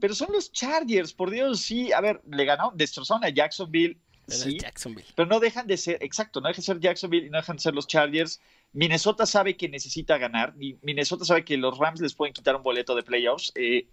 pero 0.00 0.14
son 0.14 0.32
los 0.32 0.50
Chargers, 0.52 1.12
por 1.12 1.30
Dios, 1.30 1.60
sí. 1.60 1.92
A 1.92 2.00
ver, 2.00 2.20
le 2.30 2.44
ganaron, 2.44 2.76
destrozaron 2.76 3.24
a 3.24 3.28
Jacksonville, 3.28 3.98
Pero 4.26 4.38
sí, 4.38 4.58
Jacksonville. 4.58 5.06
pero 5.14 5.28
no 5.28 5.40
dejan 5.40 5.66
de 5.66 5.76
ser, 5.76 5.98
exacto, 6.00 6.40
no 6.40 6.48
dejan 6.48 6.60
de 6.60 6.66
ser 6.66 6.80
Jacksonville 6.80 7.26
y 7.26 7.30
no 7.30 7.38
dejan 7.38 7.56
de 7.56 7.62
ser 7.62 7.74
los 7.74 7.86
Chargers. 7.86 8.40
Minnesota 8.72 9.26
sabe 9.26 9.56
que 9.56 9.68
necesita 9.68 10.16
ganar 10.18 10.54
y 10.58 10.76
Minnesota 10.82 11.24
sabe 11.24 11.44
que 11.44 11.56
los 11.58 11.76
Rams 11.78 12.00
les 12.00 12.14
pueden 12.14 12.32
quitar 12.32 12.56
un 12.56 12.62
boleto 12.62 12.94
de 12.94 13.02
playoffs. 13.02 13.52
Eh, 13.54 13.86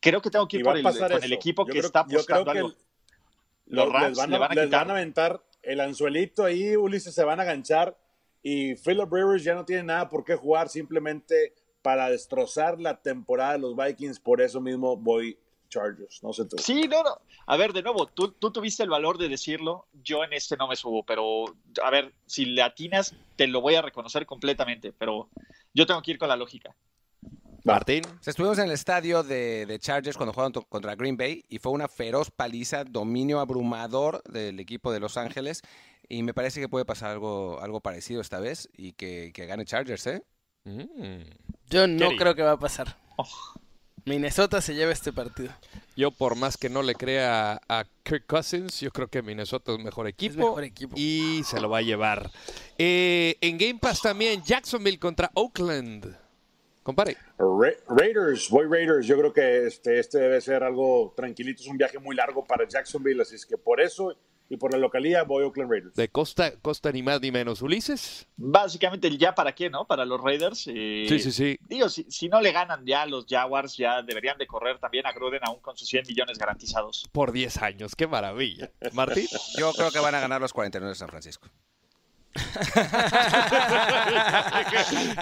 creo 0.00 0.20
que 0.20 0.30
tengo 0.30 0.48
que 0.48 0.56
ir 0.58 0.64
por 0.64 0.76
el, 0.76 0.82
pasar 0.82 1.10
con 1.10 1.18
eso. 1.18 1.26
el 1.26 1.32
equipo 1.32 1.62
Yo 1.62 1.66
que 1.66 1.72
creo- 1.78 1.86
está 1.86 2.00
apostando 2.00 2.50
algo. 2.50 2.68
el- 2.68 2.76
Los 3.66 3.92
Rams 3.92 4.08
les, 4.10 4.16
van 4.18 4.30
le 4.30 4.36
a, 4.36 4.38
van 4.40 4.50
a 4.52 4.54
les 4.54 4.64
quitar. 4.64 4.80
van 4.80 4.90
a 4.90 4.92
aventar 4.98 5.42
el 5.62 5.80
anzuelito 5.80 6.44
ahí, 6.44 6.76
Ulises 6.76 7.14
se 7.14 7.24
van 7.24 7.40
a 7.40 7.44
ganchar 7.44 7.96
y 8.42 8.74
Philip 8.76 9.12
Rivers 9.12 9.42
ya 9.44 9.54
no 9.54 9.64
tiene 9.64 9.82
nada 9.84 10.08
por 10.08 10.24
qué 10.24 10.34
jugar 10.36 10.68
simplemente 10.68 11.54
para 11.86 12.10
destrozar 12.10 12.80
la 12.80 13.00
temporada 13.00 13.52
de 13.52 13.58
los 13.60 13.76
Vikings. 13.76 14.18
Por 14.18 14.40
eso 14.40 14.60
mismo 14.60 14.96
voy 14.96 15.38
Chargers. 15.68 16.20
No 16.20 16.32
sé 16.32 16.44
tú. 16.44 16.58
Sí, 16.58 16.88
no, 16.88 17.04
no. 17.04 17.20
A 17.46 17.56
ver, 17.56 17.72
de 17.72 17.80
nuevo, 17.80 18.06
tú, 18.06 18.32
tú 18.32 18.50
tuviste 18.50 18.82
el 18.82 18.90
valor 18.90 19.18
de 19.18 19.28
decirlo. 19.28 19.86
Yo 20.02 20.24
en 20.24 20.32
este 20.32 20.56
no 20.56 20.66
me 20.66 20.74
subo, 20.74 21.04
pero 21.06 21.44
a 21.80 21.90
ver, 21.90 22.12
si 22.26 22.44
le 22.44 22.62
atinas, 22.62 23.14
te 23.36 23.46
lo 23.46 23.60
voy 23.60 23.76
a 23.76 23.82
reconocer 23.82 24.26
completamente. 24.26 24.92
Pero 24.92 25.28
yo 25.74 25.86
tengo 25.86 26.02
que 26.02 26.10
ir 26.10 26.18
con 26.18 26.28
la 26.28 26.34
lógica. 26.34 26.74
Martín. 27.62 28.02
Estuvimos 28.26 28.58
en 28.58 28.64
el 28.64 28.72
estadio 28.72 29.22
de, 29.22 29.64
de 29.66 29.78
Chargers 29.78 30.16
cuando 30.16 30.32
jugaron 30.32 30.54
contra 30.68 30.96
Green 30.96 31.16
Bay 31.16 31.44
y 31.48 31.58
fue 31.58 31.70
una 31.70 31.86
feroz 31.86 32.32
paliza, 32.32 32.82
dominio 32.82 33.38
abrumador 33.38 34.24
del 34.24 34.58
equipo 34.58 34.90
de 34.90 34.98
Los 34.98 35.16
Ángeles 35.16 35.62
y 36.08 36.24
me 36.24 36.34
parece 36.34 36.60
que 36.60 36.68
puede 36.68 36.84
pasar 36.84 37.12
algo, 37.12 37.60
algo 37.60 37.80
parecido 37.80 38.20
esta 38.20 38.40
vez 38.40 38.68
y 38.76 38.94
que, 38.94 39.30
que 39.32 39.46
gane 39.46 39.64
Chargers, 39.64 40.08
¿eh? 40.08 40.24
Mm. 40.66 41.22
Yo 41.70 41.86
no 41.86 42.10
creo 42.16 42.34
que 42.34 42.42
va 42.42 42.52
a 42.52 42.58
pasar. 42.58 42.96
Oh. 43.16 43.26
Minnesota 44.04 44.60
se 44.60 44.74
lleva 44.74 44.92
este 44.92 45.12
partido. 45.12 45.52
Yo, 45.96 46.10
por 46.12 46.36
más 46.36 46.56
que 46.56 46.68
no 46.68 46.82
le 46.82 46.94
crea 46.94 47.60
a 47.68 47.84
Kirk 48.04 48.24
Cousins, 48.26 48.80
yo 48.80 48.90
creo 48.92 49.08
que 49.08 49.20
Minnesota 49.22 49.72
es 49.72 49.78
mejor 49.80 50.06
equipo. 50.06 50.36
mejor 50.38 50.62
equipo. 50.64 50.94
Y 50.96 51.42
se 51.44 51.60
lo 51.60 51.68
va 51.68 51.78
a 51.78 51.82
llevar. 51.82 52.30
Eh, 52.78 53.36
en 53.40 53.58
Game 53.58 53.78
Pass 53.80 54.02
también, 54.02 54.42
Jacksonville 54.44 54.98
contra 55.00 55.30
Oakland. 55.34 56.16
Compare. 56.84 57.16
Ra- 57.38 57.74
Raiders, 57.88 58.48
voy 58.48 58.66
Raiders. 58.70 59.06
Yo 59.08 59.18
creo 59.18 59.32
que 59.32 59.66
este, 59.66 59.98
este 59.98 60.18
debe 60.18 60.40
ser 60.40 60.62
algo 60.62 61.12
tranquilito. 61.16 61.62
Es 61.62 61.68
un 61.68 61.76
viaje 61.76 61.98
muy 61.98 62.14
largo 62.14 62.44
para 62.44 62.68
Jacksonville, 62.68 63.22
así 63.22 63.34
es 63.34 63.44
que 63.44 63.58
por 63.58 63.80
eso 63.80 64.16
y 64.48 64.56
por 64.56 64.72
la 64.72 64.78
localía 64.78 65.22
voy 65.24 65.44
Oakland 65.44 65.70
Raiders. 65.70 65.94
De 65.94 66.08
costa, 66.08 66.52
costa 66.60 66.92
ni 66.92 67.02
más 67.02 67.20
ni 67.20 67.30
menos. 67.30 67.62
Ulises. 67.62 68.26
Básicamente 68.36 69.08
el 69.08 69.18
ya 69.18 69.34
para 69.34 69.54
qué, 69.54 69.70
¿no? 69.70 69.86
Para 69.86 70.04
los 70.04 70.20
Raiders. 70.20 70.66
eh, 70.68 71.06
Sí, 71.08 71.18
sí, 71.18 71.32
sí. 71.32 71.58
Digo, 71.68 71.88
si, 71.88 72.04
si 72.08 72.28
no 72.28 72.40
le 72.40 72.52
ganan 72.52 72.84
ya 72.86 73.06
los 73.06 73.26
Jaguars, 73.28 73.76
ya 73.76 74.02
deberían 74.02 74.38
de 74.38 74.46
correr 74.46 74.78
también 74.78 75.06
a 75.06 75.12
Gruden 75.12 75.40
aún 75.44 75.60
con 75.60 75.76
sus 75.76 75.88
100 75.88 76.04
millones 76.08 76.38
garantizados. 76.38 77.08
Por 77.12 77.32
10 77.32 77.62
años. 77.62 77.96
Qué 77.96 78.06
maravilla. 78.06 78.70
Martín. 78.92 79.26
Yo 79.58 79.72
creo 79.72 79.90
que 79.90 79.98
van 79.98 80.14
a 80.14 80.20
ganar 80.20 80.40
los 80.40 80.52
49 80.52 80.90
de 80.90 80.94
San 80.94 81.08
Francisco. 81.08 81.48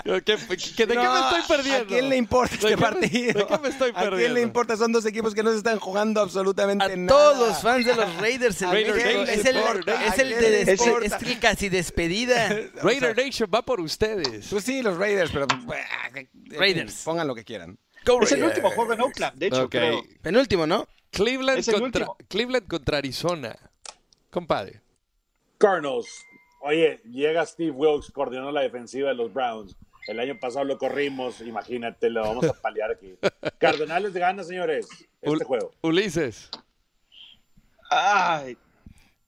¿Qué- 0.05 0.23
qué- 0.25 0.87
¿De 0.87 0.95
qué 0.95 1.09
me 1.09 1.21
estoy 1.21 1.43
perdiendo? 1.49 1.85
¿A 1.85 1.87
quién 1.87 2.09
le 2.09 2.17
importa 2.17 2.57
¿De 2.57 2.73
este 2.73 2.77
partido? 2.77 3.33
¿De 3.41 3.47
qué 3.47 3.59
me 3.59 3.69
estoy 3.69 3.91
¿A 3.91 3.95
quién 3.95 4.11
perdiendo? 4.11 4.35
le 4.35 4.41
importa? 4.43 4.77
Son 4.77 4.93
dos 4.93 5.05
equipos 5.07 5.35
que 5.35 5.43
no 5.43 5.51
se 5.53 5.59
están 5.59 5.79
jugando 5.79 6.21
absolutamente 6.21 6.85
A 6.85 6.89
nada. 6.97 7.07
todos 7.09 7.49
los 7.49 7.63
fans 7.63 7.87
de 7.87 7.95
los 7.97 8.17
Raiders. 8.17 8.61
el 8.63 8.71
Raider 8.71 8.97
Nation 8.97 9.23
es 9.23 9.29
el, 9.29 9.39
es 9.39 9.45
el 9.47 9.57
¿a 9.59 9.75
de 10.41 10.63
es 11.07 11.13
el 11.23 11.39
casi 11.41 11.69
despedida. 11.69 12.49
Raider 12.83 13.17
Nation 13.17 13.49
va 13.53 13.63
por 13.63 13.81
ustedes. 13.81 14.47
Pues 14.49 14.65
sí, 14.65 14.83
los 14.83 14.97
Raiders, 14.97 15.31
pero... 15.33 15.47
pues, 15.67 15.81
Raiders. 16.59 17.03
Pongan 17.05 17.27
lo 17.27 17.35
que 17.35 17.45
quieran. 17.45 17.79
Es 18.23 18.33
el 18.33 18.45
último 18.45 18.71
juego 18.71 18.93
en 18.93 19.01
Oakland, 19.01 19.39
de 19.39 19.47
hecho, 19.47 19.63
Ok. 19.65 19.71
creo. 19.71 20.03
Penúltimo, 20.21 20.67
¿no? 20.67 20.87
Cleveland 21.11 21.61
Es 21.61 21.69
el 21.69 21.81
contra. 21.81 22.07
Cleveland 22.29 22.67
contra 22.69 22.99
Arizona. 22.99 23.57
Compadre. 24.31 24.83
Cardinals. 25.59 26.09
Oye, 26.67 26.99
llega 27.05 27.45
Steve 27.45 27.71
Wilkes, 27.73 28.11
coordinó 28.11 28.51
la 28.51 28.63
defensiva 28.63 29.11
de 29.11 29.15
los 29.15 29.31
Browns. 29.33 29.77
El 30.09 30.19
año 30.19 30.39
pasado 30.41 30.65
lo 30.65 30.79
corrimos, 30.79 31.43
imagínate, 31.43 32.09
lo 32.09 32.23
vamos 32.23 32.45
a 32.47 32.55
paliar 32.55 32.91
aquí. 32.93 33.15
Cardenales 33.59 34.15
gana, 34.15 34.43
señores, 34.45 34.89
este 35.21 35.45
juego. 35.45 35.73
Ulises. 35.83 36.51
Ay, 37.91 38.57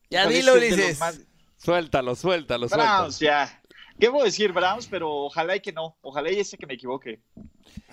Ya 0.09 0.26
dilo, 0.26 0.55
Ulises. 0.55 0.99
más- 0.99 1.20
Suéltalo, 1.59 2.14
suéltalo, 2.14 2.68
suéltalo. 2.68 2.99
Browns, 3.01 3.18
ya. 3.18 3.62
¿Qué 4.01 4.11
puedo 4.11 4.24
decir, 4.24 4.53
Browns? 4.53 4.87
Pero 4.87 5.11
ojalá 5.11 5.57
y 5.57 5.61
que 5.61 5.72
no. 5.72 5.97
Ojalá 6.01 6.30
y 6.30 6.39
ese 6.41 6.57
que 6.57 6.66
me 6.66 6.74
equivoque. 6.74 7.20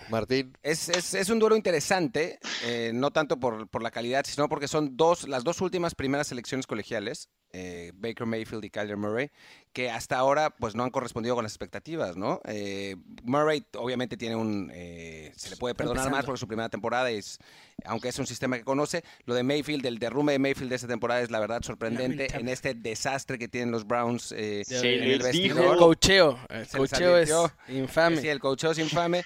Martín. 0.10 0.56
Es, 0.64 0.90
es- 0.90 1.14
es 1.14 1.30
un 1.30 1.40
duelo 1.40 1.56
interesante, 1.56 2.40
eh, 2.66 2.92
no 2.94 3.12
tanto 3.12 3.40
por, 3.40 3.68
por 3.68 3.82
la 3.82 3.92
calidad, 3.92 4.26
sino 4.28 4.50
porque 4.50 4.68
son 4.68 4.96
dos, 4.98 5.28
las 5.28 5.44
dos 5.44 5.62
últimas 5.62 5.96
primeras 5.96 6.28
selecciones 6.28 6.68
colegiales, 6.68 7.30
eh, 7.56 7.92
Baker 7.96 8.26
Mayfield 8.26 8.66
y 8.66 8.70
Kyler 8.72 8.98
Murray, 8.98 9.30
que 9.74 9.92
hasta 9.92 10.18
ahora 10.18 10.50
pues 10.50 10.74
no 10.76 10.84
han 10.84 10.90
correspondido 10.90 11.36
con 11.36 11.44
las 11.44 11.52
expectativas, 11.52 12.18
¿no? 12.18 12.42
Eh, 12.46 12.96
Murray 13.24 13.64
obviamente 13.78 14.18
tiene 14.18 14.36
un, 14.36 14.72
eh, 14.74 15.32
se 15.36 15.52
le 15.52 15.58
puede 15.58 15.76
perdonar 15.76 16.10
más 16.10 16.26
porque 16.26 16.40
su 16.40 16.48
primera 16.48 16.70
temporada 16.70 17.12
es, 17.12 17.38
aunque 17.86 18.10
es 18.10 18.18
un 18.18 18.26
sistema 18.26 18.58
que 18.58 18.64
conoce, 18.64 19.04
lo 19.26 19.36
de 19.36 19.44
Mayfield, 19.44 19.86
el 19.86 20.00
derrumbe 20.00 20.34
de 20.34 20.40
Mayfield 20.40 20.70
de 20.72 20.76
esta 20.78 20.88
temporada 20.88 21.22
es 21.22 21.30
la 21.30 21.40
verdad 21.40 21.62
sorprendente 21.62 22.28
en 22.36 22.50
este 22.50 22.74
desastre 22.74 23.38
que 23.38 23.48
tienen 23.48 23.70
los 23.72 23.86
Browns 23.86 24.32
eh, 24.36 24.64
Sí, 24.66 24.76
en 24.76 25.04
el 25.04 25.10
les 25.10 25.24
vestidor. 25.24 25.60
dijo. 25.62 25.74
El 25.74 25.80
cocheo. 25.80 26.40
El 26.50 26.68
cocheo 26.68 27.18
es 27.20 27.32
infame. 27.70 28.18
Sí, 28.22 28.28
el 28.30 28.40
coacheo 28.40 28.72
es 28.72 28.80
infame. 28.80 29.24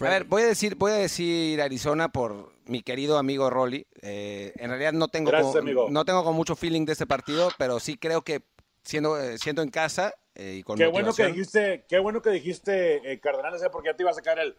A 0.00 0.04
ver, 0.04 0.24
voy 0.24 0.42
a 0.42 0.46
decir, 0.46 0.74
voy 0.76 0.92
a 0.92 0.96
decir 0.96 1.60
Arizona 1.60 2.08
por 2.08 2.52
mi 2.66 2.82
querido 2.82 3.18
amigo 3.18 3.50
Rolly. 3.50 3.86
Eh, 4.02 4.52
en 4.56 4.68
realidad 4.70 4.92
no 4.92 5.08
tengo, 5.08 5.30
Gracias, 5.30 5.52
con, 5.52 5.62
amigo. 5.62 5.88
no 5.90 6.04
tengo 6.04 6.22
con 6.24 6.34
mucho 6.34 6.54
feeling 6.56 6.84
de 6.84 6.92
este 6.92 7.06
partido, 7.06 7.50
pero 7.58 7.80
sí 7.80 7.96
creo 7.96 8.22
que 8.22 8.42
siendo, 8.84 9.20
eh, 9.20 9.38
siendo 9.38 9.62
en 9.62 9.70
casa 9.70 10.14
eh, 10.38 10.54
y 10.58 10.62
con 10.62 10.78
Qué 10.78 10.86
bueno 10.86 11.12
que 11.12 11.26
dijiste, 11.26 11.84
qué 11.88 11.98
bueno 11.98 12.22
que 12.22 12.30
dijiste 12.30 13.12
eh, 13.12 13.18
Cardenales, 13.20 13.60
porque 13.72 13.88
ya 13.90 13.94
te 13.96 14.02
iba 14.04 14.12
a 14.12 14.14
sacar 14.14 14.38
el. 14.38 14.54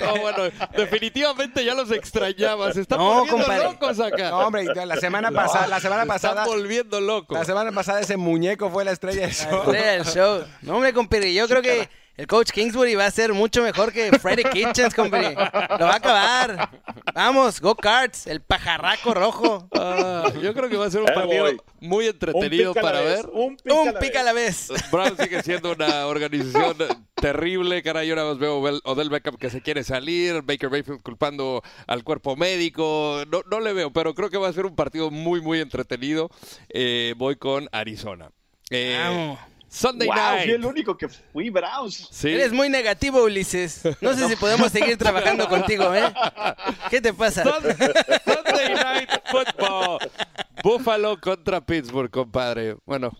No, 0.00 0.16
bueno, 0.20 0.44
definitivamente 0.76 1.64
ya 1.64 1.74
los 1.74 1.90
extrañaba. 1.90 2.72
Se 2.72 2.80
están 2.82 2.98
No, 2.98 3.06
volviendo 3.20 3.36
compadre. 3.44 3.64
locos 3.64 4.00
acá. 4.00 4.30
No, 4.30 4.38
hombre, 4.40 4.64
la 4.64 4.96
semana 4.96 5.30
pasada, 5.32 5.66
la 5.66 5.80
semana 5.80 6.02
Se 6.02 6.08
pasada, 6.08 6.42
están 6.42 6.58
volviendo 6.58 7.00
locos. 7.00 7.38
la 7.38 7.44
semana 7.44 7.72
pasada 7.72 8.00
ese 8.00 8.16
muñeco 8.16 8.70
fue 8.70 8.84
la 8.84 8.92
estrella 8.92 9.22
del 9.22 9.32
show. 9.32 9.58
Estrella 9.62 9.92
del 9.92 10.04
show. 10.04 10.44
No, 10.62 10.74
hombre, 10.76 10.92
compadre, 10.92 11.32
yo 11.32 11.48
creo 11.48 11.62
que 11.62 11.88
el 12.16 12.26
coach 12.26 12.50
Kingsbury 12.50 12.94
va 12.94 13.06
a 13.06 13.10
ser 13.10 13.32
mucho 13.32 13.62
mejor 13.62 13.92
que 13.92 14.10
Freddy 14.18 14.42
Kitchens, 14.52 14.94
compadre. 14.94 15.34
Lo 15.34 15.86
va 15.86 15.92
a 15.92 15.96
acabar. 15.96 16.70
Vamos, 17.14 17.60
go 17.60 17.74
cards, 17.74 18.26
el 18.26 18.40
pajarraco 18.42 19.14
rojo. 19.14 19.68
Ah, 19.74 20.24
yo 20.42 20.52
creo 20.54 20.68
que 20.68 20.76
va 20.76 20.86
a 20.86 20.90
ser 20.90 21.02
un 21.02 21.08
Eh, 21.08 21.14
partido 21.14 21.46
muy 21.80 22.04
Un 22.06 22.10
entretenido 22.10 22.72
pica 22.74 22.80
a 22.80 22.82
la 22.84 22.90
para 22.92 23.00
vez, 23.04 23.16
ver. 23.22 23.30
Un 23.32 23.56
pica, 23.56 23.74
Un 23.74 23.88
a 23.88 23.92
la 23.92 23.98
pica 24.00 24.20
a 24.20 24.22
vez. 24.22 24.24
la 24.24 24.32
vez. 24.32 24.68
Los 24.70 24.90
Browns 24.90 25.20
sigue 25.20 25.42
siendo 25.42 25.72
una 25.72 26.06
organización 26.06 26.76
terrible, 27.14 27.82
caray. 27.82 28.08
Yo 28.08 28.16
nada 28.16 28.28
más 28.30 28.38
veo 28.38 28.54
a 28.54 28.60
Odell- 28.60 28.80
Odell 28.84 29.10
Beckham 29.10 29.36
que 29.36 29.50
se 29.50 29.60
quiere 29.62 29.84
salir, 29.84 30.42
Baker 30.42 30.70
Mayfield 30.70 31.02
culpando 31.02 31.62
al 31.86 32.04
cuerpo 32.04 32.36
médico. 32.36 33.22
No, 33.30 33.42
no 33.50 33.60
le 33.60 33.72
veo, 33.72 33.92
pero 33.92 34.14
creo 34.14 34.30
que 34.30 34.38
va 34.38 34.48
a 34.48 34.52
ser 34.52 34.66
un 34.66 34.74
partido 34.76 35.10
muy, 35.10 35.40
muy 35.40 35.60
entretenido. 35.60 36.30
Eh, 36.70 37.14
voy 37.16 37.36
con 37.36 37.68
Arizona. 37.72 38.30
Eh, 38.70 38.96
Vamos. 38.98 39.38
Sunday 39.76 40.08
wow, 40.08 40.16
night. 40.16 40.44
Fui 40.44 40.52
el 40.54 40.64
único 40.64 40.96
que 40.96 41.08
fui 41.08 41.50
Browns. 41.50 42.08
Sí. 42.10 42.30
Eres 42.30 42.52
muy 42.52 42.68
negativo, 42.70 43.22
Ulises. 43.22 43.82
No 44.00 44.14
sé 44.14 44.26
si 44.28 44.36
podemos 44.36 44.72
seguir 44.72 44.96
trabajando 44.96 45.48
contigo, 45.48 45.94
¿eh? 45.94 46.12
¿Qué 46.90 47.00
te 47.00 47.12
pasa? 47.12 47.42
Sun- 47.44 47.62
Sunday 48.24 48.74
night 48.74 49.10
football. 49.30 49.98
Buffalo 50.62 51.20
contra 51.20 51.60
Pittsburgh, 51.60 52.10
compadre. 52.10 52.76
Bueno, 52.86 53.12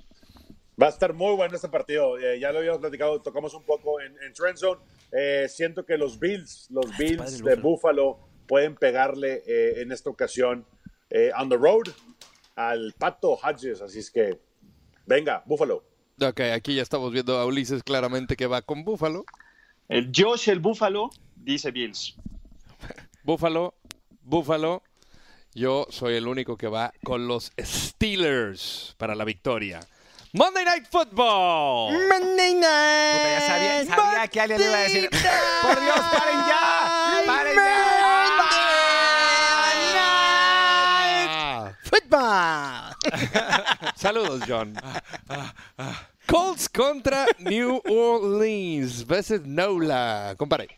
Va 0.81 0.87
a 0.87 0.91
estar 0.91 1.15
muy 1.15 1.35
bueno 1.35 1.55
este 1.57 1.69
partido. 1.71 2.19
Eh, 2.19 2.39
ya 2.39 2.53
lo 2.53 2.59
habíamos 2.59 2.81
platicado, 2.81 3.21
tocamos 3.23 3.55
un 3.55 3.63
poco 3.65 3.99
en, 4.01 4.15
en 4.23 4.33
Trend 4.35 4.59
Zone. 4.59 4.81
Eh, 5.11 5.47
siento 5.49 5.87
que 5.87 5.97
los 5.97 6.19
Bills, 6.19 6.69
los 6.71 6.95
Bills 6.99 7.43
de 7.43 7.55
Buffalo 7.57 8.19
pueden 8.47 8.75
pegarle 8.77 9.43
eh, 9.47 9.81
en 9.81 9.91
esta 9.91 10.11
ocasión 10.11 10.67
eh, 11.09 11.31
on 11.39 11.49
the 11.49 11.57
road 11.57 11.85
al 12.57 12.95
Pato 12.99 13.39
Hodges. 13.43 13.81
Así 13.81 14.01
es 14.01 14.11
que, 14.11 14.39
venga, 15.07 15.43
Buffalo. 15.47 15.83
Ok, 16.21 16.41
aquí 16.55 16.75
ya 16.75 16.83
estamos 16.83 17.13
viendo 17.13 17.39
a 17.39 17.47
Ulises 17.47 17.83
claramente 17.83 18.37
que 18.37 18.47
va 18.47 18.63
con 18.63 18.85
Buffalo. 18.85 19.25
El 19.89 20.11
Josh, 20.15 20.49
el 20.49 20.61
Búfalo, 20.61 21.11
dice 21.37 21.71
Bills. 21.71 22.17
Buffalo, 23.23 23.75
Buffalo. 24.23 24.83
Yo 25.55 25.87
soy 25.91 26.15
el 26.15 26.27
único 26.27 26.57
que 26.57 26.69
va 26.69 26.93
con 27.03 27.29
los 27.29 27.53
Steelers 27.59 28.95
para 28.99 29.15
la 29.15 29.25
victoria. 29.25 29.81
Monday 30.33 30.65
Night 30.65 30.87
Football. 30.91 31.95
Monday 32.09 32.55
night. 32.55 33.17
Puta, 33.17 33.31
ya 33.31 33.41
sabía, 33.41 33.87
sabía 33.87 34.29
que 34.29 34.41
alguien 34.41 34.61
le 34.61 34.67
iba 34.67 34.77
a 34.77 34.81
decir. 34.81 35.09
¡Por 35.63 35.81
Dios, 35.81 35.99
paren 35.99 36.41
ya! 36.47 37.23
¡Paren 37.27 37.57
ya! 37.57 37.97
Football. 41.83 42.86
Saludos, 43.97 44.41
John. 44.47 44.75
Colts 46.27 46.69
contra 46.69 47.27
New 47.39 47.81
Orleans 47.89 49.07
versus 49.07 49.41
Nola. 49.47 50.35
Compare. 50.37 50.69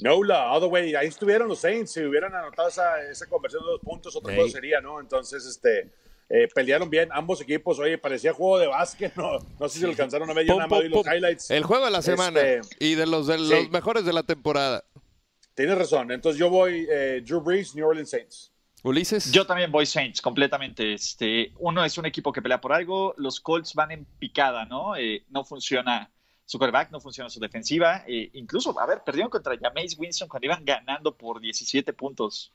Nola, 0.00 0.50
all 0.52 0.60
the 0.60 0.66
way. 0.66 0.94
Ahí 0.94 1.08
estuvieron 1.08 1.48
los 1.48 1.60
Saints. 1.60 1.92
Si 1.92 2.02
hubieran 2.04 2.34
anotado 2.34 2.68
esa, 2.68 3.02
esa 3.02 3.26
conversión 3.26 3.62
de 3.64 3.70
dos 3.72 3.80
puntos, 3.80 4.14
otra 4.14 4.32
Sí. 4.32 4.38
cosa 4.38 4.52
sería, 4.52 4.80
¿no? 4.80 5.00
Entonces, 5.00 5.44
este. 5.46 5.90
eh, 6.30 6.46
pelearon 6.54 6.90
bien 6.90 7.08
ambos 7.12 7.40
equipos. 7.40 7.78
Oye, 7.78 7.96
parecía 7.98 8.32
juego 8.34 8.58
de 8.58 8.66
básquet. 8.66 9.14
No, 9.16 9.38
no 9.58 9.68
sé 9.68 9.78
si 9.78 9.84
lo 9.84 9.90
alcanzaron 9.90 10.28
a 10.30 10.34
ver. 10.34 10.44
Yo 10.46 10.52
Pum, 10.52 10.58
nada 10.58 10.68
más 10.68 10.78
pum, 10.80 10.88
vi 10.88 10.94
los 10.94 11.02
pum. 11.04 11.12
highlights. 11.14 11.50
El 11.50 11.64
juego 11.64 11.86
de 11.86 11.90
la 11.90 12.02
semana 12.02 12.40
Este, 12.40 12.76
y 12.84 12.94
de 12.94 13.06
los, 13.06 13.26
de 13.26 13.38
sí. 13.38 13.48
los 13.48 13.70
mejores 13.70 14.04
de 14.04 14.12
la 14.12 14.22
temporada. 14.22 14.84
Tienes 15.54 15.76
razón. 15.78 16.12
Entonces 16.12 16.38
yo 16.38 16.50
voy 16.50 16.86
eh, 16.90 17.22
Drew 17.26 17.40
Brees, 17.40 17.74
New 17.74 17.84
Orleans 17.88 18.10
Saints. 18.10 18.52
Ulises. 18.82 19.32
Yo 19.32 19.46
también 19.46 19.72
voy 19.72 19.86
Saints, 19.86 20.20
completamente. 20.22 20.92
Este, 20.92 21.52
uno 21.58 21.84
es 21.84 21.98
un 21.98 22.06
equipo 22.06 22.32
que 22.32 22.42
pelea 22.42 22.60
por 22.60 22.72
algo, 22.72 23.14
los 23.16 23.40
Colts 23.40 23.74
van 23.74 23.90
en 23.90 24.04
picada, 24.18 24.64
¿no? 24.66 24.96
Eh, 24.96 25.24
no 25.30 25.44
funciona 25.44 26.10
su 26.44 26.58
quarterback, 26.58 26.90
no 26.90 27.00
funciona 27.00 27.28
su 27.28 27.40
defensiva. 27.40 28.04
eh, 28.06 28.30
incluso, 28.34 28.78
a 28.78 28.86
ver, 28.86 29.02
perdieron 29.04 29.30
contra 29.30 29.58
Jameis 29.58 29.98
Winston 29.98 30.28
cuando 30.28 30.46
iban 30.46 30.64
ganando 30.64 31.16
por 31.16 31.40
17 31.40 31.92
puntos. 31.92 32.52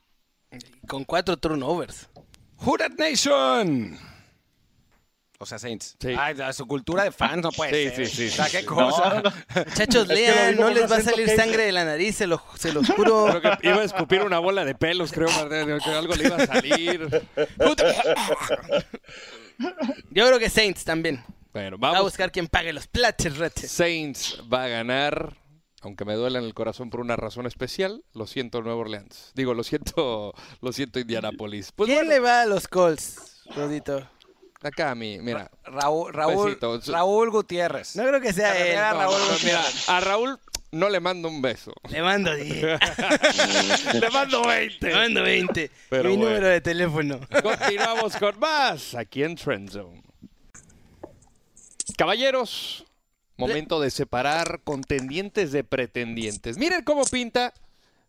Con 0.88 1.04
cuatro 1.04 1.36
turnovers. 1.36 2.08
¡Hood 2.56 2.80
Nation! 2.98 3.98
O 5.44 5.46
sea, 5.46 5.58
Saints. 5.58 5.96
Sí. 6.00 6.08
Ay, 6.18 6.40
a 6.40 6.52
su 6.54 6.66
cultura 6.66 7.04
de 7.04 7.12
fans 7.12 7.42
no 7.42 7.52
puede 7.52 7.90
Sí, 7.90 7.96
ser. 7.96 8.06
sí, 8.08 8.16
sí, 8.16 8.28
O 8.28 8.30
sea, 8.36 8.44
sí, 8.46 8.52
qué 8.52 8.58
sí. 8.60 8.64
cosa. 8.64 9.22
Muchachos, 9.54 10.08
que 10.08 10.14
lo 10.14 10.14
lean, 10.14 10.56
no 10.56 10.70
les 10.70 10.90
va 10.90 10.96
a 10.96 11.02
salir 11.02 11.28
sangre 11.28 11.64
de 11.64 11.72
la 11.72 11.84
nariz, 11.84 12.16
se, 12.16 12.26
lo, 12.26 12.42
se 12.58 12.72
los 12.72 12.88
juro. 12.88 13.26
Creo 13.42 13.58
que 13.58 13.68
iba 13.68 13.76
a 13.80 13.84
escupir 13.84 14.22
una 14.22 14.38
bola 14.38 14.64
de 14.64 14.74
pelos, 14.74 15.12
creo, 15.12 15.28
Martín, 15.30 15.78
que 15.84 15.90
algo 15.90 16.14
le 16.14 16.24
iba 16.24 16.36
a 16.36 16.46
salir. 16.46 17.08
Yo 20.10 20.26
creo 20.26 20.38
que 20.38 20.50
Saints 20.50 20.84
también. 20.84 21.22
Bueno, 21.52 21.78
Va 21.78 21.88
a 21.88 21.92
vamos. 21.92 22.10
buscar 22.10 22.32
quien 22.32 22.48
pague 22.48 22.72
los 22.72 22.86
plates, 22.88 23.36
retes. 23.36 23.70
Saints 23.70 24.40
va 24.52 24.64
a 24.64 24.68
ganar, 24.68 25.36
aunque 25.82 26.04
me 26.04 26.14
duela 26.14 26.40
en 26.40 26.44
el 26.44 26.54
corazón 26.54 26.90
por 26.90 27.00
una 27.00 27.14
razón 27.16 27.46
especial. 27.46 28.02
Lo 28.12 28.26
siento, 28.26 28.60
Nueva 28.62 28.80
Orleans. 28.80 29.30
Digo, 29.34 29.54
lo 29.54 29.62
siento, 29.62 30.34
lo 30.60 30.72
siento, 30.72 30.98
Indianapolis. 30.98 31.70
Pues 31.72 31.86
¿Quién 31.86 32.06
bueno, 32.06 32.10
le 32.12 32.20
va 32.20 32.42
a 32.42 32.46
los 32.46 32.66
Colts, 32.66 33.42
Rodito? 33.54 34.08
Acá 34.68 34.90
a 34.90 34.94
mí, 34.94 35.18
mira. 35.20 35.50
Raúl, 35.64 36.12
Raúl. 36.12 36.58
Raúl 36.86 37.30
Gutiérrez. 37.30 37.96
No 37.96 38.04
creo 38.06 38.20
que 38.20 38.32
sea 38.32 38.56
él. 38.58 38.76
No, 38.76 38.98
Raúl 39.00 39.18
no, 39.18 39.24
mira, 39.24 39.32
Gutiérrez. 39.32 39.88
a 39.88 40.00
Raúl 40.00 40.40
no 40.74 40.88
le 40.88 41.00
mando 41.00 41.28
un 41.28 41.40
beso. 41.40 41.72
Le 41.88 42.02
mando 42.02 42.34
10. 42.34 42.62
le 44.00 44.10
mando 44.10 44.46
20. 44.46 44.86
Le 44.86 44.94
mando 44.94 45.22
20. 45.22 45.70
Pero 45.88 46.10
Mi 46.10 46.16
bueno. 46.16 46.30
número 46.30 46.48
de 46.48 46.60
teléfono. 46.60 47.20
Continuamos 47.42 48.16
con 48.16 48.38
más 48.40 48.94
aquí 48.94 49.22
en 49.22 49.36
Trend 49.36 49.70
Zone. 49.70 50.02
Caballeros, 51.96 52.84
momento 53.36 53.80
de 53.80 53.90
separar 53.90 54.62
contendientes 54.64 55.52
de 55.52 55.62
pretendientes. 55.64 56.58
Miren 56.58 56.82
cómo 56.82 57.04
pinta 57.04 57.54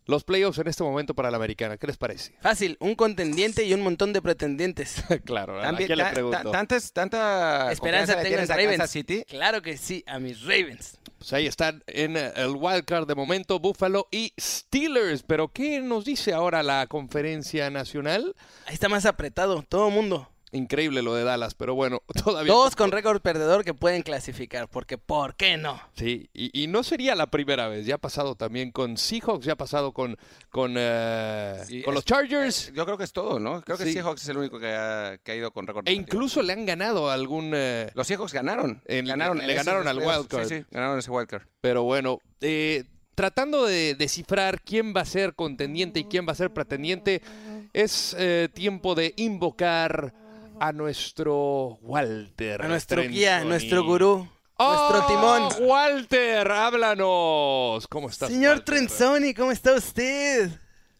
los 0.06 0.24
playoffs 0.24 0.58
en 0.58 0.68
este 0.68 0.82
momento 0.82 1.14
para 1.14 1.30
la 1.30 1.36
americana. 1.36 1.76
¿Qué 1.76 1.86
les 1.86 1.96
parece? 1.96 2.32
Fácil, 2.40 2.76
un 2.80 2.94
contendiente 2.94 3.64
y 3.64 3.74
un 3.74 3.80
montón 3.82 4.12
de 4.12 4.22
pretendientes. 4.22 5.02
claro, 5.24 5.62
¿a 5.62 5.76
quién 5.76 5.96
le 5.98 6.04
pregunto? 6.06 6.38
ta- 6.50 6.50
tantas- 6.50 6.92
tanta 6.92 7.70
Esperanza 7.72 8.12
tengo 8.14 8.22
en 8.24 8.28
tienes 8.28 8.50
a 8.50 8.54
Ravens. 8.54 8.70
Kansas 8.78 8.90
City. 8.90 9.24
Claro 9.28 9.62
que 9.62 9.76
sí, 9.76 10.02
a 10.06 10.18
mis 10.18 10.40
Ravens. 10.42 10.98
Pues 11.18 11.32
ahí 11.32 11.46
están 11.46 11.82
en 11.86 12.16
el 12.16 12.50
wildcard 12.56 13.06
de 13.06 13.14
momento, 13.14 13.58
Buffalo 13.58 14.06
y 14.10 14.32
Steelers. 14.38 15.22
Pero 15.22 15.48
¿qué 15.48 15.80
nos 15.80 16.04
dice 16.04 16.32
ahora 16.34 16.62
la 16.62 16.86
conferencia 16.88 17.70
nacional? 17.70 18.34
Ahí 18.66 18.74
está 18.74 18.88
más 18.88 19.06
apretado, 19.06 19.62
todo 19.68 19.90
mundo. 19.90 20.30
Increíble 20.52 21.02
lo 21.02 21.12
de 21.14 21.24
Dallas, 21.24 21.54
pero 21.54 21.74
bueno, 21.74 22.02
todavía... 22.24 22.52
Dos 22.52 22.76
con 22.76 22.92
récord 22.92 23.20
perdedor 23.20 23.64
que 23.64 23.74
pueden 23.74 24.02
clasificar, 24.02 24.68
porque 24.68 24.96
¿por 24.96 25.34
qué 25.34 25.56
no? 25.56 25.80
Sí, 25.96 26.30
y, 26.32 26.62
y 26.62 26.68
no 26.68 26.82
sería 26.84 27.14
la 27.16 27.26
primera 27.26 27.66
vez. 27.68 27.84
Ya 27.84 27.96
ha 27.96 27.98
pasado 27.98 28.36
también 28.36 28.70
con 28.70 28.96
Seahawks, 28.96 29.44
ya 29.44 29.54
ha 29.54 29.56
pasado 29.56 29.92
con, 29.92 30.16
con, 30.50 30.74
eh, 30.78 31.62
Y 31.68 31.82
con 31.82 31.92
es- 31.92 31.94
los 31.96 32.04
Chargers. 32.04 32.72
Yo 32.74 32.84
creo 32.84 32.96
que 32.96 33.04
es 33.04 33.12
todo, 33.12 33.40
¿no? 33.40 33.60
Creo 33.62 33.76
que 33.76 33.84
Sí. 33.84 33.92
Seahawks 33.94 34.22
es 34.22 34.28
el 34.28 34.38
único 34.38 34.60
que 34.60 34.68
ha, 34.72 35.18
que 35.22 35.32
ha 35.32 35.34
ido 35.34 35.50
con 35.50 35.66
récord. 35.66 35.86
E 35.88 35.92
incluso 35.92 36.40
le 36.42 36.52
han 36.52 36.64
ganado 36.64 37.10
a 37.10 37.14
algún... 37.14 37.50
eh, 37.54 37.90
Los 37.94 38.06
Seahawks 38.06 38.32
ganaron. 38.32 38.80
En- 38.86 39.04
ganaron 39.06 39.38
le 39.38 39.52
ganaron 39.54 39.88
al 39.88 39.98
wildcard. 39.98 40.46
Sí, 40.48 40.58
sí, 40.60 40.64
ganaron 40.70 40.98
ese 41.00 41.10
wildcard. 41.10 41.42
pero 41.60 41.82
bueno, 41.82 42.20
eh, 42.40 42.84
tratando 43.16 43.64
de 43.64 43.94
descifrar 43.96 44.60
quién 44.62 44.94
va 44.96 45.00
a 45.00 45.06
ser 45.06 45.34
contendiente 45.34 46.00
y 46.00 46.04
quién 46.04 46.26
va 46.26 46.32
a 46.32 46.36
ser 46.36 46.52
pretendiente, 46.52 47.20
es 47.72 48.14
eh, 48.18 48.48
tiempo 48.54 48.94
de 48.94 49.12
invocar 49.16 50.14
a 50.60 50.72
nuestro 50.72 51.78
Walter. 51.82 52.62
A 52.62 52.68
nuestro 52.68 53.02
guía, 53.02 53.44
nuestro 53.44 53.84
gurú, 53.84 54.28
¡Oh, 54.58 54.90
nuestro 54.90 55.06
timón. 55.06 55.68
Walter, 55.68 56.50
háblanos. 56.50 57.86
¿Cómo 57.88 58.08
estás? 58.08 58.30
Señor 58.30 58.56
Walter? 58.56 58.64
Trenzoni, 58.64 59.34
¿cómo 59.34 59.52
está 59.52 59.74
usted? 59.74 60.50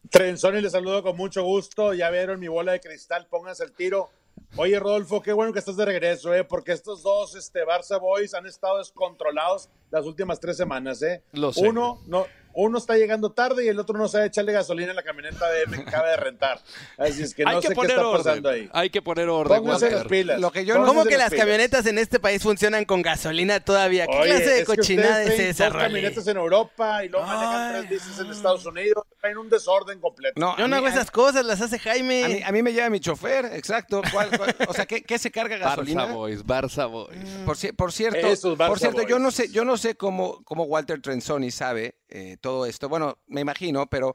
Trenzoni, 0.09 0.61
les 0.61 0.71
saludo 0.71 1.01
con 1.01 1.17
mucho 1.17 1.43
gusto. 1.43 1.93
Ya 1.93 2.09
vieron 2.09 2.39
mi 2.39 2.47
bola 2.47 2.73
de 2.73 2.79
cristal, 2.79 3.27
pónganse 3.29 3.63
el 3.63 3.71
tiro. 3.71 4.09
Oye, 4.55 4.79
Rodolfo, 4.79 5.21
qué 5.21 5.33
bueno 5.33 5.51
que 5.51 5.59
estás 5.59 5.75
de 5.75 5.85
regreso, 5.85 6.33
¿eh? 6.33 6.43
Porque 6.43 6.71
estos 6.71 7.03
dos 7.03 7.35
este, 7.35 7.65
Barça 7.65 7.99
Boys 7.99 8.33
han 8.33 8.45
estado 8.45 8.77
descontrolados 8.77 9.69
las 9.89 10.05
últimas 10.05 10.39
tres 10.39 10.55
semanas, 10.55 11.01
¿eh? 11.01 11.23
Lo 11.33 11.51
sé. 11.51 11.67
Uno, 11.67 12.01
no, 12.07 12.25
uno 12.59 12.79
está 12.79 12.95
llegando 12.97 13.31
tarde 13.31 13.63
y 13.65 13.67
el 13.67 13.79
otro 13.79 13.95
no 13.97 14.07
sabe 14.07 14.25
echarle 14.25 14.51
gasolina 14.51 14.89
en 14.89 14.95
la 14.95 15.03
camioneta 15.03 15.47
de 15.51 15.63
M 15.63 15.77
que 15.83 15.89
acaba 15.89 16.09
de 16.09 16.17
rentar. 16.17 16.59
Así 16.97 17.21
es 17.21 17.35
que 17.35 17.43
no 17.43 17.51
Hay 17.51 17.55
que 17.57 17.67
sé 17.67 17.67
qué 17.69 17.75
poner 17.75 17.91
está 17.91 18.07
orden. 18.07 18.23
pasando 18.23 18.49
ahí. 18.49 18.69
Hay 18.73 18.89
que 18.89 19.01
poner 19.03 19.29
orden, 19.29 19.59
Pónganse 19.59 19.91
las 19.91 20.05
pilas. 20.05 20.39
Lo 20.41 20.51
que 20.51 20.65
yo 20.65 20.75
no- 20.79 20.85
¿Cómo 20.85 21.03
que 21.05 21.17
las 21.17 21.29
pilas. 21.29 21.45
camionetas 21.45 21.85
en 21.85 21.99
este 21.99 22.19
país 22.19 22.41
funcionan 22.41 22.83
con 22.85 23.03
gasolina 23.03 23.59
todavía? 23.59 24.07
¿Qué 24.07 24.17
Oye, 24.17 24.29
clase 24.31 24.45
de 24.49 24.59
es 24.61 24.67
que 24.67 24.75
cochinada 24.75 25.23
es 25.23 25.39
esa, 25.39 25.65
dos 25.65 25.73
Rolly? 25.73 25.85
camionetas 25.85 26.27
en 26.27 26.37
Europa 26.37 27.05
y 27.05 27.09
luego 27.09 27.27
manejan 27.27 27.75
Ay. 27.75 27.85
tres 27.87 27.89
veces 28.07 28.19
en 28.25 28.31
Estados 28.31 28.65
Unidos. 28.65 29.03
Traen 29.21 29.37
un 29.37 29.49
desorden 29.49 29.99
completo. 29.99 30.39
No, 30.39 30.57
Yo 30.57 30.65
a 30.65 30.67
no 30.67 30.75
mí- 30.75 30.77
hago 30.77 30.87
esas 30.87 31.11
cosas, 31.11 31.45
las 31.45 31.61
hace 31.61 31.77
Jaime. 31.77 32.23
A 32.23 32.27
mí, 32.27 32.41
a 32.43 32.51
mí 32.51 32.63
me 32.63 32.73
lleva 32.73 32.89
mi 32.89 32.99
chofer, 32.99 33.45
exacto. 33.53 34.01
¿Cuál- 34.11 34.29
cuál- 34.35 34.55
o 34.67 34.73
sea, 34.73 34.85
¿qué, 34.87 35.03
qué 35.03 35.19
se 35.19 35.29
carga 35.29 35.57
gasolina? 35.57 36.07
Barça 36.07 36.13
Boys, 36.13 36.43
Barça 36.45 36.89
Boys. 36.89 37.17
Por, 37.45 37.55
ci- 37.55 37.75
por 37.75 37.91
cierto, 37.93 38.25
Esos 38.27 38.57
Barça 38.57 38.67
por 38.67 38.79
cierto, 38.79 39.01
yo 39.03 39.15
Boys. 39.17 39.21
no 39.21 39.29
sé, 39.31 39.49
yo 39.51 39.63
no 39.63 39.77
sé 39.77 39.95
cómo, 39.95 40.43
cómo 40.43 40.63
Walter 40.63 40.99
Trenzoni 41.01 41.51
sabe 41.51 41.95
eh, 42.09 42.37
todo 42.47 42.65
esto. 42.65 42.87
Bueno, 42.87 43.17
me 43.27 43.41
imagino, 43.41 43.87
pero 43.87 44.13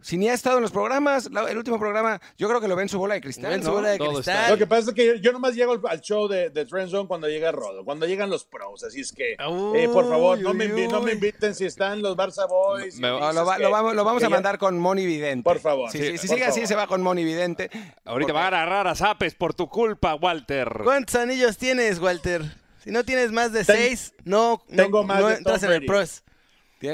si 0.00 0.16
ni 0.18 0.28
ha 0.28 0.34
estado 0.34 0.56
en 0.56 0.62
los 0.62 0.72
programas, 0.72 1.30
la- 1.30 1.48
el 1.50 1.56
último 1.56 1.78
programa, 1.78 2.20
yo 2.36 2.48
creo 2.48 2.60
que 2.60 2.66
lo 2.68 2.74
ve 2.76 2.82
en 2.82 2.88
su 2.88 2.98
bola 2.98 3.14
de 3.14 3.20
cristal. 3.20 3.50
Ven 3.50 3.62
su 3.62 3.70
bola 3.70 3.90
de 3.90 3.98
cristal. 3.98 4.50
Lo 4.50 4.58
que 4.58 4.66
pasa 4.66 4.90
es 4.90 4.94
que 4.94 5.06
yo, 5.06 5.14
yo 5.14 5.32
nomás 5.32 5.54
llego 5.54 5.80
al, 5.88 6.00
show 6.00 6.26
de, 6.28 6.50
de 6.50 6.64
Trend 6.66 6.90
Zone 6.90 7.06
cuando 7.08 7.28
llega 7.28 7.50
Rodo, 7.52 7.84
cuando 7.84 8.06
llegan 8.06 8.28
los 8.30 8.44
pros. 8.44 8.82
Así 8.84 9.00
es 9.00 9.12
que, 9.12 9.32
eh, 9.32 9.88
por 9.92 10.08
favor, 10.08 10.40
no 10.40 10.54
me, 10.54 10.72
Uy, 10.72 10.88
no 10.88 11.00
me 11.02 11.12
inviten 11.12 11.54
si 11.54 11.64
están 11.66 12.02
los 12.02 12.16
Barça 12.16 12.48
Boys. 12.48 12.96
Me- 13.00 13.08
No, 13.08 13.18
dices 13.20 13.34
lo, 13.34 13.46
va- 13.46 13.56
que- 13.56 13.62
lo 13.64 13.70
vamos, 13.70 13.94
lo 13.94 14.04
vamos 14.04 14.22
a 14.22 14.26
ya- 14.26 14.30
mandar 14.30 14.58
con 14.58 14.78
Moni 14.78 15.04
Vidente. 15.06 15.44
Por 15.44 15.58
favor. 15.60 15.90
Sí, 15.90 15.98
Sí, 15.98 16.04
sí, 16.12 16.18
si 16.18 16.28
sigue 16.28 16.44
así, 16.44 16.66
se 16.66 16.74
va 16.74 16.86
con 16.86 17.00
Moni 17.02 17.22
Vidente. 17.24 17.70
Ahorita 18.04 18.32
van 18.32 18.42
a 18.44 18.46
agarrar 18.62 18.86
a 18.88 18.94
zapes 18.94 19.34
por 19.34 19.54
tu 19.54 19.68
culpa, 19.68 20.14
Walter. 20.16 20.80
¿Cuántos 20.84 21.14
anillos 21.16 21.58
tienes, 21.58 21.98
Walter? 22.00 22.42
Si 22.82 22.90
no 22.90 23.04
tienes 23.04 23.30
más 23.30 23.52
de 23.52 23.64
Ten- 23.64 23.76
seis, 23.76 24.12
no, 24.24 24.60
no, 24.68 24.82
tengo 24.82 25.04
más 25.04 25.20
no 25.20 25.30
entras 25.30 25.62
en 25.62 25.70
el 25.70 25.86
Brady. 25.86 25.86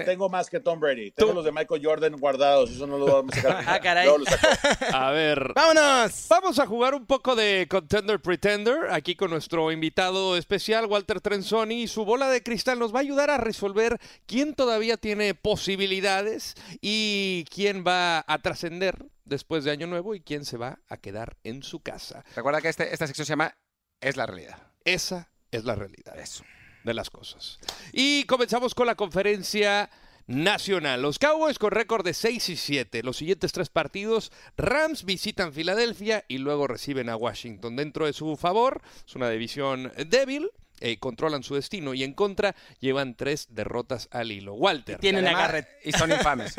Tengo 0.05 0.29
más 0.29 0.51
que 0.51 0.61
Tom 0.61 0.81
Brady. 0.81 1.11
Tengo 1.13 1.33
los 1.33 1.45
de 1.45 1.53
Michael 1.53 1.81
Jordan 1.85 2.17
guardados. 2.17 2.71
Eso 2.71 2.87
no 2.87 2.99
lo 2.99 3.07
vamos 3.07 3.37
a 3.37 3.41
sacar. 3.41 3.65
ah, 3.67 3.81
caray. 3.81 4.09
a 4.93 5.11
ver. 5.11 5.53
¡Vámonos! 5.55 6.27
Vamos 6.29 6.59
a 6.59 6.67
jugar 6.67 6.95
un 6.95 7.07
poco 7.07 7.35
de 7.35 7.67
Contender 7.69 8.21
Pretender. 8.21 8.91
Aquí 8.91 9.17
con 9.17 9.31
nuestro 9.31 9.73
invitado 9.73 10.37
especial, 10.37 10.87
Walter 10.87 11.21
Trenzoni. 11.21 11.83
Y 11.83 11.89
su 11.89 12.05
bola 12.05 12.29
de 12.29 12.43
cristal 12.43 12.79
nos 12.79 12.95
va 12.95 12.99
a 12.99 13.03
ayudar 13.03 13.31
a 13.31 13.39
resolver 13.39 13.99
quién 14.27 14.55
todavía 14.55 14.97
tiene 14.97 15.35
posibilidades 15.35 16.55
y 16.81 17.45
quién 17.53 17.85
va 17.87 18.25
a 18.27 18.39
trascender 18.39 19.07
después 19.25 19.65
de 19.65 19.71
Año 19.71 19.87
Nuevo 19.87 20.15
y 20.15 20.21
quién 20.21 20.45
se 20.45 20.57
va 20.57 20.81
a 20.89 20.97
quedar 20.97 21.37
en 21.45 21.63
su 21.63 21.81
casa. 21.81 22.25
Recuerda 22.35 22.61
que 22.61 22.69
este, 22.69 22.93
esta 22.93 23.07
sección 23.07 23.27
se 23.27 23.33
llama 23.33 23.57
Es 24.01 24.17
la 24.17 24.27
realidad. 24.27 24.59
Esa 24.85 25.31
es 25.51 25.65
la 25.65 25.75
realidad. 25.75 26.19
Eso. 26.19 26.45
De 26.89 26.95
las 26.95 27.11
cosas. 27.11 27.59
Y 27.93 28.25
comenzamos 28.25 28.75
con 28.75 28.87
la 28.87 28.95
conferencia 28.95 29.91
nacional. 30.27 31.03
Los 31.03 31.19
Cowboys 31.19 31.59
con 31.59 31.71
récord 31.71 32.03
de 32.03 32.15
6 32.15 32.49
y 32.49 32.57
7. 32.57 33.03
Los 33.03 33.19
siguientes 33.19 33.53
tres 33.53 33.69
partidos, 33.69 34.33
Rams 34.57 35.05
visitan 35.05 35.53
Filadelfia 35.53 36.25
y 36.29 36.39
luego 36.39 36.67
reciben 36.67 37.11
a 37.11 37.17
Washington. 37.17 37.77
Dentro 37.77 38.07
de 38.07 38.15
su 38.15 38.39
favor, 38.39 38.81
es 39.07 39.15
una 39.17 39.29
división 39.29 39.93
débil. 40.09 40.51
Eh, 40.81 40.99
controlan 40.99 41.43
su 41.43 41.57
destino 41.57 41.93
y 41.93 42.05
en 42.05 42.15
contra 42.15 42.57
llevan 42.81 43.17
tres 43.17 43.49
derrotas 43.51 44.09
al 44.11 44.33
hilo. 44.33 44.55
Walter. 44.55 44.99
tienen 44.99 45.27
agarre 45.27 45.69
y 45.85 45.93
son 45.93 46.11
infames. 46.11 46.57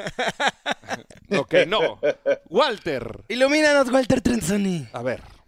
ok, 1.35 1.55
no. 1.65 1.99
Walter. 2.49 3.23
Ilumínanos, 3.29 3.89
Walter 3.89 4.21
Trenzoni. 4.21 4.89
A 4.93 5.01
ver. 5.01 5.38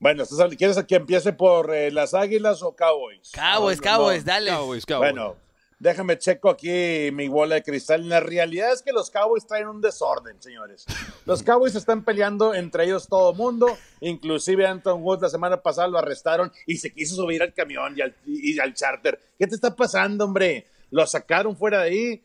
Bueno, 0.00 0.24
¿quieres 0.56 0.82
que 0.84 0.94
empiece 0.94 1.32
por 1.32 1.74
eh, 1.74 1.90
las 1.90 2.14
Águilas 2.14 2.62
o 2.62 2.74
Cowboys? 2.74 3.32
Cowboys, 3.32 3.80
Cowboys, 3.80 4.24
dale. 4.24 4.50
Cowboys, 4.50 4.86
Cowboys. 4.86 5.12
Bueno, 5.12 5.36
déjame 5.80 6.16
checo 6.18 6.50
aquí 6.50 7.10
mi 7.12 7.26
bola 7.26 7.56
de 7.56 7.62
cristal. 7.64 8.08
La 8.08 8.20
realidad 8.20 8.72
es 8.72 8.82
que 8.82 8.92
los 8.92 9.10
Cowboys 9.10 9.46
traen 9.46 9.66
un 9.66 9.80
desorden, 9.80 10.40
señores. 10.40 10.86
Los 11.26 11.42
Cowboys 11.42 11.74
están 11.74 12.04
peleando 12.04 12.54
entre 12.54 12.84
ellos 12.84 13.08
todo 13.08 13.34
mundo. 13.34 13.76
Inclusive 14.00 14.66
Anton 14.66 15.02
Wood 15.02 15.22
la 15.22 15.30
semana 15.30 15.60
pasada 15.60 15.88
lo 15.88 15.98
arrestaron 15.98 16.52
y 16.64 16.76
se 16.76 16.92
quiso 16.92 17.16
subir 17.16 17.42
al 17.42 17.52
camión 17.52 17.94
y 17.96 18.02
al, 18.02 18.14
y 18.24 18.58
al 18.60 18.74
charter. 18.74 19.18
¿Qué 19.36 19.48
te 19.48 19.56
está 19.56 19.74
pasando, 19.74 20.24
hombre? 20.24 20.66
Lo 20.90 21.04
sacaron 21.08 21.56
fuera 21.56 21.82
de 21.82 21.88
ahí. 21.88 22.22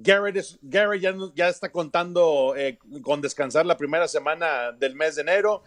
Garrett, 0.00 0.46
ya, 0.62 0.86
ya, 1.34 1.48
está 1.48 1.72
contando 1.72 2.54
eh, 2.56 2.78
con 3.02 3.20
descansar 3.20 3.66
la 3.66 3.76
primera 3.76 4.06
semana 4.06 4.70
del 4.70 4.94
mes 4.94 5.16
de 5.16 5.22
enero. 5.22 5.64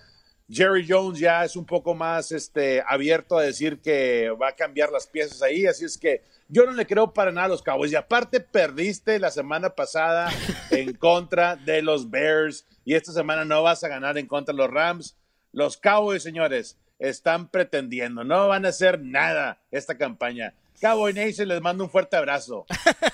Jerry 0.51 0.85
Jones 0.87 1.17
ya 1.17 1.45
es 1.45 1.55
un 1.55 1.65
poco 1.65 1.95
más 1.95 2.33
este, 2.33 2.83
abierto 2.85 3.37
a 3.37 3.43
decir 3.43 3.79
que 3.79 4.29
va 4.31 4.49
a 4.49 4.55
cambiar 4.55 4.91
las 4.91 5.07
piezas 5.07 5.41
ahí, 5.41 5.65
así 5.65 5.85
es 5.85 5.97
que 5.97 6.23
yo 6.49 6.65
no 6.65 6.73
le 6.73 6.85
creo 6.85 7.13
para 7.13 7.31
nada 7.31 7.45
a 7.45 7.49
los 7.49 7.63
Cowboys. 7.63 7.93
Y 7.93 7.95
aparte 7.95 8.41
perdiste 8.41 9.17
la 9.19 9.31
semana 9.31 9.69
pasada 9.69 10.29
en 10.71 10.93
contra 10.93 11.55
de 11.55 11.81
los 11.81 12.09
Bears 12.09 12.65
y 12.83 12.95
esta 12.95 13.13
semana 13.13 13.45
no 13.45 13.63
vas 13.63 13.85
a 13.85 13.87
ganar 13.87 14.17
en 14.17 14.27
contra 14.27 14.53
de 14.53 14.57
los 14.57 14.69
Rams. 14.69 15.15
Los 15.53 15.77
Cowboys, 15.77 16.23
señores, 16.23 16.77
están 16.99 17.47
pretendiendo, 17.47 18.25
no 18.25 18.49
van 18.49 18.65
a 18.65 18.69
hacer 18.69 18.99
nada 19.01 19.61
esta 19.71 19.97
campaña. 19.97 20.53
Cowboy 20.81 21.13
Nation 21.13 21.47
les 21.47 21.61
mando 21.61 21.83
un 21.83 21.89
fuerte 21.89 22.17
abrazo. 22.17 22.65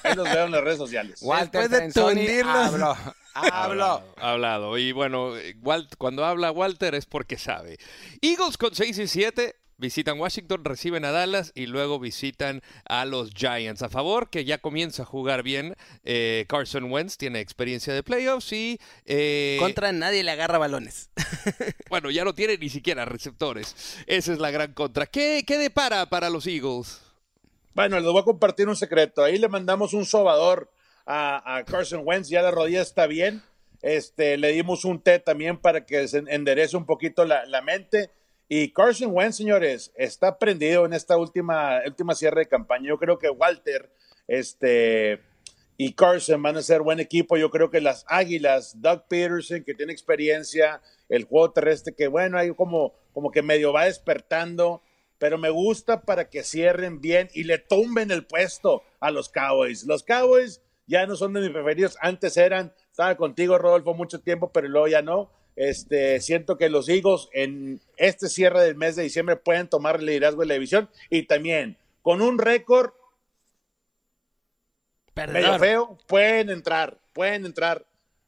Ahí 0.04 0.16
los 0.16 0.30
veo 0.32 0.46
en 0.46 0.52
las 0.52 0.64
redes 0.64 0.78
sociales. 0.78 1.20
Walter 1.22 1.70
de 1.70 2.44
hablo. 2.44 2.96
Hablo. 3.34 4.04
Hablado. 4.16 4.78
Y 4.78 4.94
bueno, 4.94 5.34
cuando 5.98 6.26
habla 6.26 6.52
Walter 6.52 6.96
es 6.96 7.06
porque 7.06 7.38
sabe. 7.38 7.78
Eagles 8.22 8.58
con 8.58 8.74
6 8.74 8.98
y 8.98 9.08
7 9.08 9.56
visitan 9.78 10.20
Washington, 10.20 10.66
reciben 10.66 11.06
a 11.06 11.12
Dallas 11.12 11.52
y 11.56 11.68
luego 11.68 12.00
visitan 12.00 12.62
a 12.86 13.06
los 13.06 13.32
Giants. 13.32 13.84
A 13.84 13.90
favor, 13.90 14.30
que 14.30 14.46
ya 14.46 14.58
comienza 14.58 15.04
a 15.04 15.06
jugar 15.06 15.44
bien. 15.44 15.76
Eh, 16.04 16.46
Carson 16.48 16.92
Wentz 16.92 17.18
tiene 17.18 17.40
experiencia 17.40 17.94
de 17.94 18.04
playoffs 18.04 18.52
y. 18.54 18.80
Eh, 19.06 19.58
contra 19.60 19.92
nadie 19.92 20.24
le 20.24 20.32
agarra 20.32 20.58
balones. 20.58 21.10
bueno, 21.90 22.10
ya 22.10 22.24
no 22.24 22.34
tiene 22.34 22.58
ni 22.58 22.70
siquiera 22.70 23.06
receptores. 23.06 23.76
Esa 24.08 24.34
es 24.34 24.40
la 24.40 24.52
gran 24.52 24.74
contra. 24.74 25.06
¿Qué, 25.06 25.44
qué 25.46 25.58
depara 25.58 26.08
para 26.08 26.30
los 26.30 26.48
Eagles? 26.48 27.02
Bueno, 27.78 28.00
les 28.00 28.12
voy 28.12 28.22
a 28.22 28.26
compartir 28.26 28.68
un 28.68 28.76
secreto. 28.76 29.24
Ahí 29.24 29.38
le 29.38 29.48
mandamos 29.50 29.94
un 29.94 30.04
sobador 30.04 30.68
a, 31.06 31.64
Carson 31.68 32.02
Wentz, 32.04 32.28
ya 32.28 32.42
la 32.42 32.50
rodilla 32.50 32.82
está 32.82 33.06
bien. 33.06 33.44
Este, 33.84 34.36
le 34.38 34.52
dimos 34.52 34.84
un 34.84 35.00
té 35.00 35.20
también 35.20 35.60
para 35.60 35.86
que 35.86 36.08
se 36.08 36.24
enderece 36.26 36.76
un 36.76 36.88
poquito 36.88 37.24
la, 37.24 37.62
mente. 37.62 38.10
Y 38.50 38.72
Carson 38.72 39.12
Wentz, 39.14 39.36
señores, 39.36 39.92
está 39.96 40.40
prendido 40.40 40.88
en 40.88 40.94
esta 40.94 41.18
última, 41.18 41.82
última 41.86 42.16
cierre 42.16 42.40
de 42.40 42.48
campaña. 42.48 42.88
Yo 42.88 42.98
creo 42.98 43.20
que 43.20 43.30
Walter 43.30 43.92
este, 44.28 45.22
y 45.78 45.94
Carson 45.94 46.42
van 46.42 46.58
a 46.58 46.64
ser 46.64 46.82
buen 46.82 47.00
equipo. 47.00 47.38
Yo 47.38 47.52
creo 47.52 47.70
que 47.70 47.80
las 47.80 48.06
Águilas, 48.08 48.82
Doug 48.82 49.04
Peterson, 49.08 49.64
que 49.64 49.76
tiene 49.76 49.94
experiencia, 49.94 50.82
el 51.10 51.26
juego 51.26 51.52
terrestre, 51.52 51.94
que 51.94 52.08
bueno, 52.08 52.40
ahí 52.40 52.52
como, 52.56 52.96
como 53.14 53.30
que 53.30 53.44
medio 53.44 53.72
va 53.72 53.86
despertando 53.86 54.82
pero 55.18 55.38
me 55.38 55.50
gusta 55.50 56.02
para 56.02 56.30
que 56.30 56.44
cierren 56.44 57.02
bien 57.02 57.30
y 57.34 57.44
le 57.44 57.58
tumben 57.58 58.12
el 58.12 58.26
puesto 58.26 58.84
a 59.00 59.12
los 59.12 59.30
Cowboys. 59.30 59.86
Los 59.86 60.04
Cowboys 60.04 60.62
ya 60.86 61.06
no 61.06 61.16
son 61.16 61.34
de 61.34 61.42
mis 61.42 61.50
preferidos, 61.50 61.98
antes 62.02 62.38
eran, 62.38 62.74
estaba 62.90 63.16
contigo 63.16 63.58
Rodolfo 63.58 63.94
mucho 63.94 64.22
tiempo, 64.22 64.52
pero 64.52 64.68
luego 64.68 64.88
ya 64.88 65.02
no. 65.02 65.30
Este, 65.56 66.22
siento 66.22 66.56
que 66.56 66.70
los 66.70 66.88
Eagles 66.88 67.30
en 67.34 67.82
este 67.98 68.30
cierre 68.30 68.62
del 68.62 68.76
mes 68.76 68.96
de 68.96 69.04
diciembre 69.04 69.36
pueden 69.38 69.68
tomar 69.68 69.96
el 69.98 70.06
liderazgo 70.06 70.42
de 70.42 70.48
la 70.48 70.54
división 70.54 70.88
y 71.10 71.24
también 71.24 71.78
con 72.04 72.22
un 72.22 72.38
récord 72.38 72.92
medio 75.16 75.58
feo, 75.58 75.98
pueden 76.06 76.52
entrar, 76.52 77.00
pueden 77.14 77.46
entrar 77.46 77.86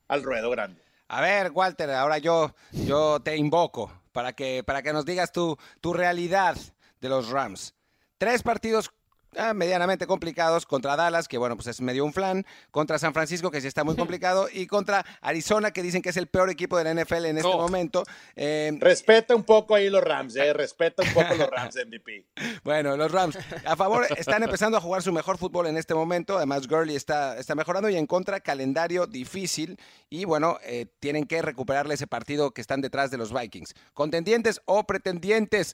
al 0.07 0.23
ruedo 0.23 0.49
grande. 0.49 0.81
A 1.07 1.21
ver, 1.21 1.51
Walter, 1.51 1.91
ahora 1.91 2.17
yo, 2.17 2.55
yo 2.71 3.19
te 3.19 3.37
invoco 3.37 3.91
para 4.11 4.33
que, 4.33 4.63
para 4.63 4.81
que 4.81 4.91
nos 4.91 5.05
digas 5.05 5.31
tu, 5.31 5.57
tu 5.81 5.93
realidad 5.93 6.57
de 7.01 7.09
los 7.09 7.29
Rams. 7.29 7.73
Tres 8.17 8.43
partidos 8.43 8.91
ah, 9.37 9.53
medianamente 9.53 10.07
complicados 10.07 10.65
contra 10.65 10.95
Dallas, 10.95 11.27
que 11.27 11.37
bueno, 11.37 11.55
pues 11.55 11.67
es 11.67 11.81
medio 11.81 12.03
un 12.03 12.13
flan, 12.13 12.45
contra 12.71 12.99
San 12.99 13.13
Francisco, 13.13 13.51
que 13.51 13.61
sí 13.61 13.67
está 13.67 13.83
muy 13.83 13.95
complicado, 13.95 14.47
y 14.51 14.67
contra 14.67 15.05
Arizona, 15.21 15.71
que 15.71 15.81
dicen 15.81 16.01
que 16.01 16.09
es 16.09 16.17
el 16.17 16.27
peor 16.27 16.49
equipo 16.49 16.77
de 16.77 16.83
la 16.83 16.93
NFL 16.93 17.25
en 17.25 17.37
este 17.37 17.55
momento. 17.55 18.03
Eh, 18.35 18.77
respeta 18.79 19.35
un 19.35 19.43
poco 19.43 19.75
ahí 19.75 19.89
los 19.89 20.03
Rams, 20.03 20.35
eh, 20.35 20.53
respeta 20.53 21.03
un 21.03 21.13
poco 21.13 21.35
los 21.35 21.49
Rams 21.49 21.75
MVP. 21.75 22.25
Bueno, 22.63 22.97
los 22.97 23.11
Rams 23.11 23.37
a 23.65 23.75
favor 23.75 24.05
están 24.17 24.43
empezando 24.43 24.77
a 24.77 24.81
jugar 24.81 25.01
su 25.01 25.11
mejor 25.13 25.37
fútbol 25.37 25.67
en 25.67 25.77
este 25.77 25.93
momento, 25.93 26.37
además 26.37 26.67
Gurley 26.67 26.95
está, 26.95 27.37
está 27.37 27.55
mejorando 27.55 27.89
y 27.89 27.95
en 27.95 28.05
contra 28.05 28.39
calendario 28.41 29.07
difícil 29.07 29.77
y 30.09 30.25
bueno, 30.25 30.57
eh, 30.63 30.87
tienen 30.99 31.25
que 31.25 31.41
recuperarle 31.41 31.93
ese 31.93 32.07
partido 32.07 32.51
que 32.51 32.61
están 32.61 32.81
detrás 32.81 33.11
de 33.11 33.17
los 33.17 33.33
Vikings. 33.33 33.73
Contendientes 33.93 34.61
o 34.65 34.83
pretendientes 34.85 35.73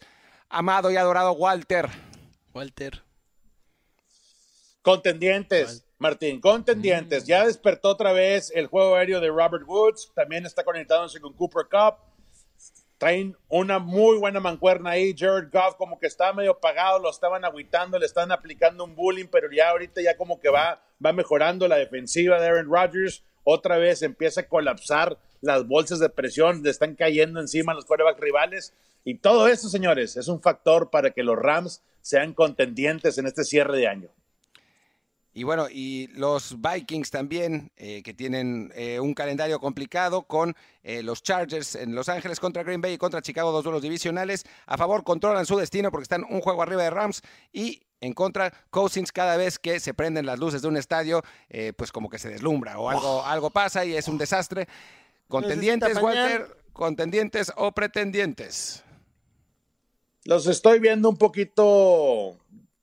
amado 0.50 0.92
y 0.92 0.98
adorado 0.98 1.34
Walter. 1.34 1.90
Walter. 2.54 3.04
Contendientes, 4.82 5.84
Martín, 5.98 6.40
contendientes. 6.40 7.24
Mm. 7.24 7.28
Ya 7.28 7.46
despertó 7.48 7.90
otra 7.90 8.14
vez 8.14 8.52
el 8.54 8.68
juego 8.68 8.96
aéreo 8.96 9.20
de 9.20 9.30
Robert 9.30 9.64
Woods. 9.66 10.12
También 10.14 10.46
está 10.46 10.64
conectándose 10.64 11.20
con 11.20 11.34
Cooper 11.34 11.66
Cup. 11.70 11.96
Traen 12.98 13.36
una 13.50 13.80
muy 13.80 14.18
buena 14.20 14.40
mancuerna 14.40 14.92
ahí. 14.92 15.16
Jared 15.18 15.50
Goff 15.52 15.76
como 15.76 16.00
que 16.00 16.08
estaba 16.08 16.34
medio 16.34 16.52
apagado, 16.52 17.00
lo 17.00 17.10
estaban 17.10 17.44
aguitando, 17.44 17.98
le 17.98 18.06
están 18.06 18.32
aplicando 18.32 18.84
un 18.84 18.96
bullying, 18.96 19.26
pero 19.26 19.52
ya 19.52 19.70
ahorita 19.70 20.02
ya 20.02 20.16
como 20.16 20.40
que 20.40 20.50
va, 20.50 20.82
va 21.04 21.12
mejorando 21.12 21.68
la 21.68 21.78
defensiva 21.78 22.40
de 22.40 22.48
Aaron 22.48 22.70
Rodgers. 22.72 23.24
Otra 23.44 23.78
vez 23.78 24.02
empieza 24.02 24.42
a 24.42 24.48
colapsar 24.48 25.18
las 25.42 25.68
bolsas 25.68 26.00
de 26.00 26.10
presión, 26.10 26.64
le 26.64 26.70
están 26.70 26.96
cayendo 26.96 27.40
encima 27.40 27.74
los 27.74 27.86
quarterbacks 27.86 28.20
rivales. 28.20 28.74
Y 29.06 29.20
todo 29.20 29.48
eso, 29.48 29.70
señores, 29.70 30.18
es 30.18 30.28
un 30.28 30.42
factor 30.42 30.90
para 30.90 31.12
que 31.12 31.24
los 31.24 31.38
Rams 31.38 31.84
sean 32.02 32.34
contendientes 32.34 33.18
en 33.20 33.28
este 33.28 33.44
cierre 33.44 33.78
de 33.78 33.88
año. 33.88 34.10
Y 35.32 35.44
bueno, 35.44 35.68
y 35.70 36.08
los 36.14 36.56
Vikings 36.62 37.12
también, 37.12 37.70
eh, 37.76 38.02
que 38.04 38.14
tienen 38.14 38.72
eh, 38.74 39.02
un 39.02 39.14
calendario 39.14 39.60
complicado 39.60 40.24
con 40.24 40.56
eh, 40.82 41.04
los 41.04 41.22
Chargers 41.22 41.76
en 41.76 41.94
Los 41.94 42.08
Ángeles 42.08 42.40
contra 42.40 42.64
Green 42.64 42.80
Bay 42.80 42.94
y 42.94 42.98
contra 42.98 43.22
Chicago, 43.22 43.52
dos 43.52 43.66
duelos 43.66 43.82
divisionales. 43.82 44.46
A 44.66 44.78
favor, 44.78 45.04
controlan 45.04 45.46
su 45.46 45.58
destino 45.58 45.92
porque 45.92 46.04
están 46.04 46.24
un 46.24 46.40
juego 46.40 46.64
arriba 46.64 46.84
de 46.84 46.90
Rams. 46.90 47.22
Y 47.52 47.84
en 48.00 48.14
contra, 48.14 48.52
Cousins 48.70 49.12
cada 49.12 49.36
vez 49.36 49.60
que 49.60 49.82
se 49.82 49.94
prenden 49.94 50.26
las 50.26 50.40
luces 50.40 50.62
de 50.62 50.70
un 50.70 50.78
estadio, 50.78 51.22
pues 51.76 51.92
como 51.92 52.10
que 52.10 52.20
se 52.20 52.30
deslumbra 52.30 52.78
o 52.78 52.90
algo, 52.90 53.26
algo 53.26 53.50
pasa 53.50 53.84
y 53.84 53.96
es 53.96 54.08
un 54.08 54.18
desastre. 54.18 54.68
Contendientes, 55.28 56.02
Walter, 56.02 56.56
contendientes 56.72 57.52
o 57.56 57.72
pretendientes. 57.72 58.85
Los 60.28 60.48
estoy 60.48 60.80
viendo 60.80 61.08
un 61.08 61.18
poquito 61.18 62.36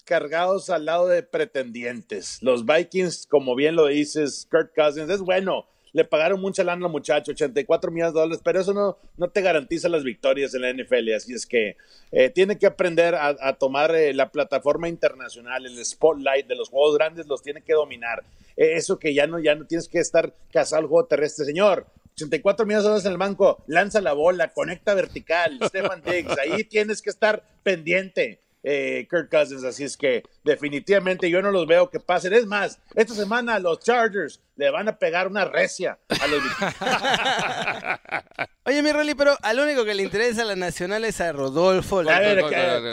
cargados 0.05 0.71
al 0.71 0.85
lado 0.85 1.09
de 1.09 1.25
pretendientes. 1.25 2.39
Los 2.41 2.65
Vikings, 2.65 3.27
como 3.27 3.57
bien 3.57 3.75
lo 3.75 3.87
dices, 3.87 4.47
Kurt 4.49 4.73
Cousins, 4.73 5.11
es 5.11 5.21
bueno. 5.21 5.67
le 5.93 6.05
pagaron 6.05 6.41
mucha 6.41 6.63
lana 6.63 6.87
al 6.87 6.93
muchacho, 6.93 7.33
84 7.33 7.91
millones 7.91 8.15
de 8.15 8.21
dólares, 8.21 8.41
pero 8.45 8.61
eso 8.61 8.73
no, 8.73 8.97
no 9.17 9.29
te 9.29 9.41
garantiza 9.41 9.89
las 9.89 10.05
victorias 10.05 10.55
en 10.55 10.63
la 10.63 10.73
NFL. 10.73 11.15
Así 11.17 11.35
es 11.35 11.45
que 11.45 11.77
eh, 12.13 12.31
tiene 12.31 12.59
que 12.59 12.67
aprender 12.67 13.17
a, 13.17 13.53
tomar 13.55 13.93
eh, 13.97 14.15
la 14.15 14.31
plataforma 14.31 14.89
internacional, 14.89 15.67
el 15.67 15.85
spotlight 15.85 16.47
de 16.47 16.55
los 16.55 16.69
juegos 16.69 16.97
grandes, 16.97 17.27
los 17.27 17.43
tiene 17.43 17.63
que 17.63 17.73
dominar. 17.73 18.23
Eh, 18.57 18.75
eso 18.75 19.01
que 19.01 19.15
ya 19.15 19.27
no, 19.27 19.41
ya 19.41 19.57
no 19.57 19.67
tienes 19.67 19.89
que 19.89 19.99
estar 19.99 20.33
casado 20.53 20.83
al 20.83 20.87
juego 20.87 21.07
terrestre, 21.07 21.45
señor. 21.45 21.87
84 22.15 22.67
millones 22.67 22.85
de 22.85 22.89
dólares 22.89 23.07
en 23.07 23.13
el 23.13 23.19
banco, 23.19 23.65
lanza 23.67 24.01
la 24.01 24.13
bola, 24.13 24.53
conecta 24.53 24.95
vertical, 24.95 25.59
Stefan 25.65 26.03
Diggs, 26.03 26.37
ahí 26.39 26.65
tienes 26.65 27.03
que 27.03 27.11
estar 27.11 27.45
pendiente 27.63 28.41
eh, 28.63 29.07
Kirk 29.11 29.31
Cousins. 29.31 29.65
Así 29.65 29.85
es 29.85 29.97
que 29.97 30.23
definitivamente 30.45 31.29
yo 31.29 31.43
no 31.43 31.51
los 31.51 31.67
veo 31.67 31.91
que 31.91 32.01
pasen. 32.01 32.33
Es 32.33 32.47
más, 32.47 32.79
esta 32.95 33.15
semana 33.15 33.59
los 33.59 33.81
Chargers 33.81 34.41
le 34.57 34.71
van 34.71 34.89
a 34.89 34.99
pegar 34.99 35.27
una 35.27 35.45
recia 35.45 35.99
a 36.09 36.27
los 36.27 36.43
Oye, 38.65 38.83
mi 38.83 38.93
Rolly, 38.93 39.15
pero 39.15 39.37
al 39.43 39.59
único 39.59 39.85
que 39.85 39.95
le 39.95 40.05
interesa 40.05 40.43
a 40.43 40.45
la 40.45 40.57
nacional 40.57 41.05
es 41.05 41.21
a 41.21 41.33
Rodolfo. 41.33 42.01
A 42.01 42.21
ver, 42.21 42.45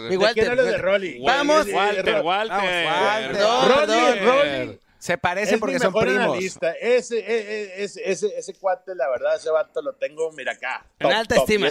mi 0.09 0.17
Walter, 0.17 0.55
de 0.55 0.77
Rolly? 0.77 1.21
Vamos. 1.23 1.67
Walter, 1.71 2.21
Walter. 2.23 3.35
Rolly, 3.67 4.19
Rolly. 4.19 4.79
Se 4.99 5.17
parece 5.17 5.57
porque 5.57 5.79
son 5.79 5.93
primos. 5.93 6.37
Ese, 6.37 6.75
ese, 6.81 7.83
ese, 7.83 8.11
ese, 8.11 8.37
ese 8.37 8.53
cuate, 8.55 8.93
la 8.95 9.09
verdad, 9.09 9.35
ese 9.37 9.49
vato 9.49 9.81
lo 9.81 9.93
tengo, 9.93 10.31
mira 10.33 10.51
acá. 10.51 10.85
en 10.99 11.11
alta 11.11 11.35
estima. 11.37 11.69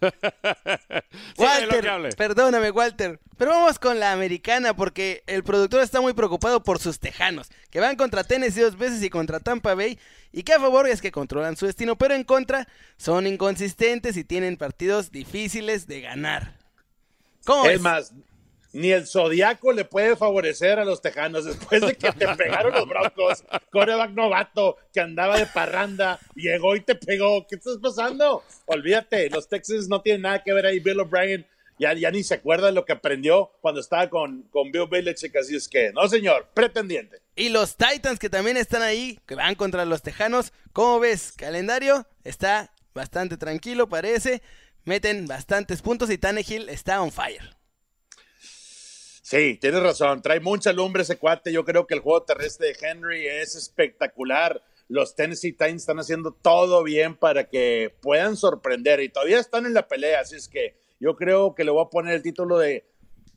Walter, 1.38 2.14
perdóname, 2.16 2.70
Walter. 2.70 3.20
Pero 3.36 3.50
vamos 3.52 3.78
con 3.78 4.00
la 4.00 4.12
americana 4.12 4.74
porque 4.74 5.22
el 5.26 5.44
productor 5.44 5.82
está 5.82 6.00
muy 6.00 6.12
preocupado 6.12 6.62
por 6.62 6.78
sus 6.78 6.98
tejanos, 6.98 7.50
que 7.70 7.80
van 7.80 7.96
contra 7.96 8.24
Tennessee 8.24 8.60
dos 8.60 8.76
veces 8.76 9.02
y 9.02 9.10
contra 9.10 9.40
Tampa 9.40 9.74
Bay, 9.74 9.98
y 10.32 10.42
que 10.42 10.52
a 10.52 10.60
favor 10.60 10.88
es 10.88 11.00
que 11.00 11.12
controlan 11.12 11.56
su 11.56 11.66
destino, 11.66 11.96
pero 11.96 12.14
en 12.14 12.24
contra 12.24 12.68
son 12.96 13.26
inconsistentes 13.26 14.16
y 14.16 14.24
tienen 14.24 14.56
partidos 14.56 15.10
difíciles 15.10 15.86
de 15.86 16.00
ganar. 16.00 16.56
¿Cómo 17.44 17.66
es 17.66 17.80
más, 17.80 18.12
ni 18.74 18.90
el 18.90 19.06
zodiaco 19.06 19.72
le 19.72 19.84
puede 19.84 20.16
favorecer 20.16 20.78
a 20.78 20.84
los 20.84 21.00
tejanos 21.00 21.44
después 21.44 21.80
de 21.80 21.94
que 21.94 22.12
te 22.12 22.28
pegaron 22.34 22.72
los 22.74 22.88
broncos. 22.88 23.44
Coreback 23.70 24.10
novato 24.10 24.76
que 24.92 25.00
andaba 25.00 25.38
de 25.38 25.46
parranda, 25.46 26.18
llegó 26.34 26.74
y 26.74 26.80
te 26.80 26.96
pegó. 26.96 27.46
¿Qué 27.46 27.54
estás 27.54 27.78
pasando? 27.80 28.42
Olvídate, 28.66 29.30
los 29.30 29.48
Texans 29.48 29.88
no 29.88 30.02
tienen 30.02 30.22
nada 30.22 30.42
que 30.42 30.52
ver 30.52 30.66
ahí. 30.66 30.80
Bill 30.80 31.00
O'Brien 31.00 31.46
ya, 31.78 31.92
ya 31.94 32.10
ni 32.10 32.22
se 32.22 32.34
acuerda 32.34 32.66
de 32.66 32.72
lo 32.72 32.84
que 32.84 32.92
aprendió 32.92 33.52
cuando 33.60 33.80
estaba 33.80 34.10
con, 34.10 34.42
con 34.50 34.72
Bill 34.72 34.88
Belichick. 34.88 35.36
Así 35.36 35.54
es 35.54 35.68
que, 35.68 35.92
no, 35.92 36.08
señor, 36.08 36.48
pretendiente. 36.52 37.20
Y 37.36 37.50
los 37.50 37.76
Titans 37.76 38.18
que 38.18 38.30
también 38.30 38.56
están 38.56 38.82
ahí, 38.82 39.20
que 39.26 39.36
van 39.36 39.54
contra 39.54 39.84
los 39.84 40.02
tejanos. 40.02 40.52
¿Cómo 40.72 40.98
ves? 40.98 41.32
Calendario 41.32 42.06
está 42.24 42.72
bastante 42.92 43.36
tranquilo, 43.36 43.88
parece. 43.88 44.42
Meten 44.84 45.26
bastantes 45.26 45.80
puntos 45.80 46.10
y 46.10 46.18
Tannehill 46.18 46.68
está 46.68 47.00
on 47.00 47.10
fire. 47.10 47.56
Sí, 49.34 49.58
tienes 49.60 49.82
razón. 49.82 50.22
Trae 50.22 50.38
mucha 50.38 50.72
lumbre 50.72 51.02
ese 51.02 51.18
cuate. 51.18 51.52
Yo 51.52 51.64
creo 51.64 51.88
que 51.88 51.94
el 51.94 52.00
juego 52.00 52.22
terrestre 52.22 52.68
de 52.68 52.76
Henry 52.80 53.26
es 53.26 53.56
espectacular. 53.56 54.62
Los 54.86 55.16
Tennessee 55.16 55.50
Titans 55.50 55.82
están 55.82 55.98
haciendo 55.98 56.30
todo 56.30 56.84
bien 56.84 57.16
para 57.16 57.48
que 57.48 57.92
puedan 58.00 58.36
sorprender 58.36 59.00
y 59.00 59.08
todavía 59.08 59.40
están 59.40 59.66
en 59.66 59.74
la 59.74 59.88
pelea. 59.88 60.20
Así 60.20 60.36
es 60.36 60.46
que 60.46 60.76
yo 61.00 61.16
creo 61.16 61.56
que 61.56 61.64
le 61.64 61.72
voy 61.72 61.84
a 61.84 61.90
poner 61.90 62.14
el 62.14 62.22
título 62.22 62.58
de 62.60 62.86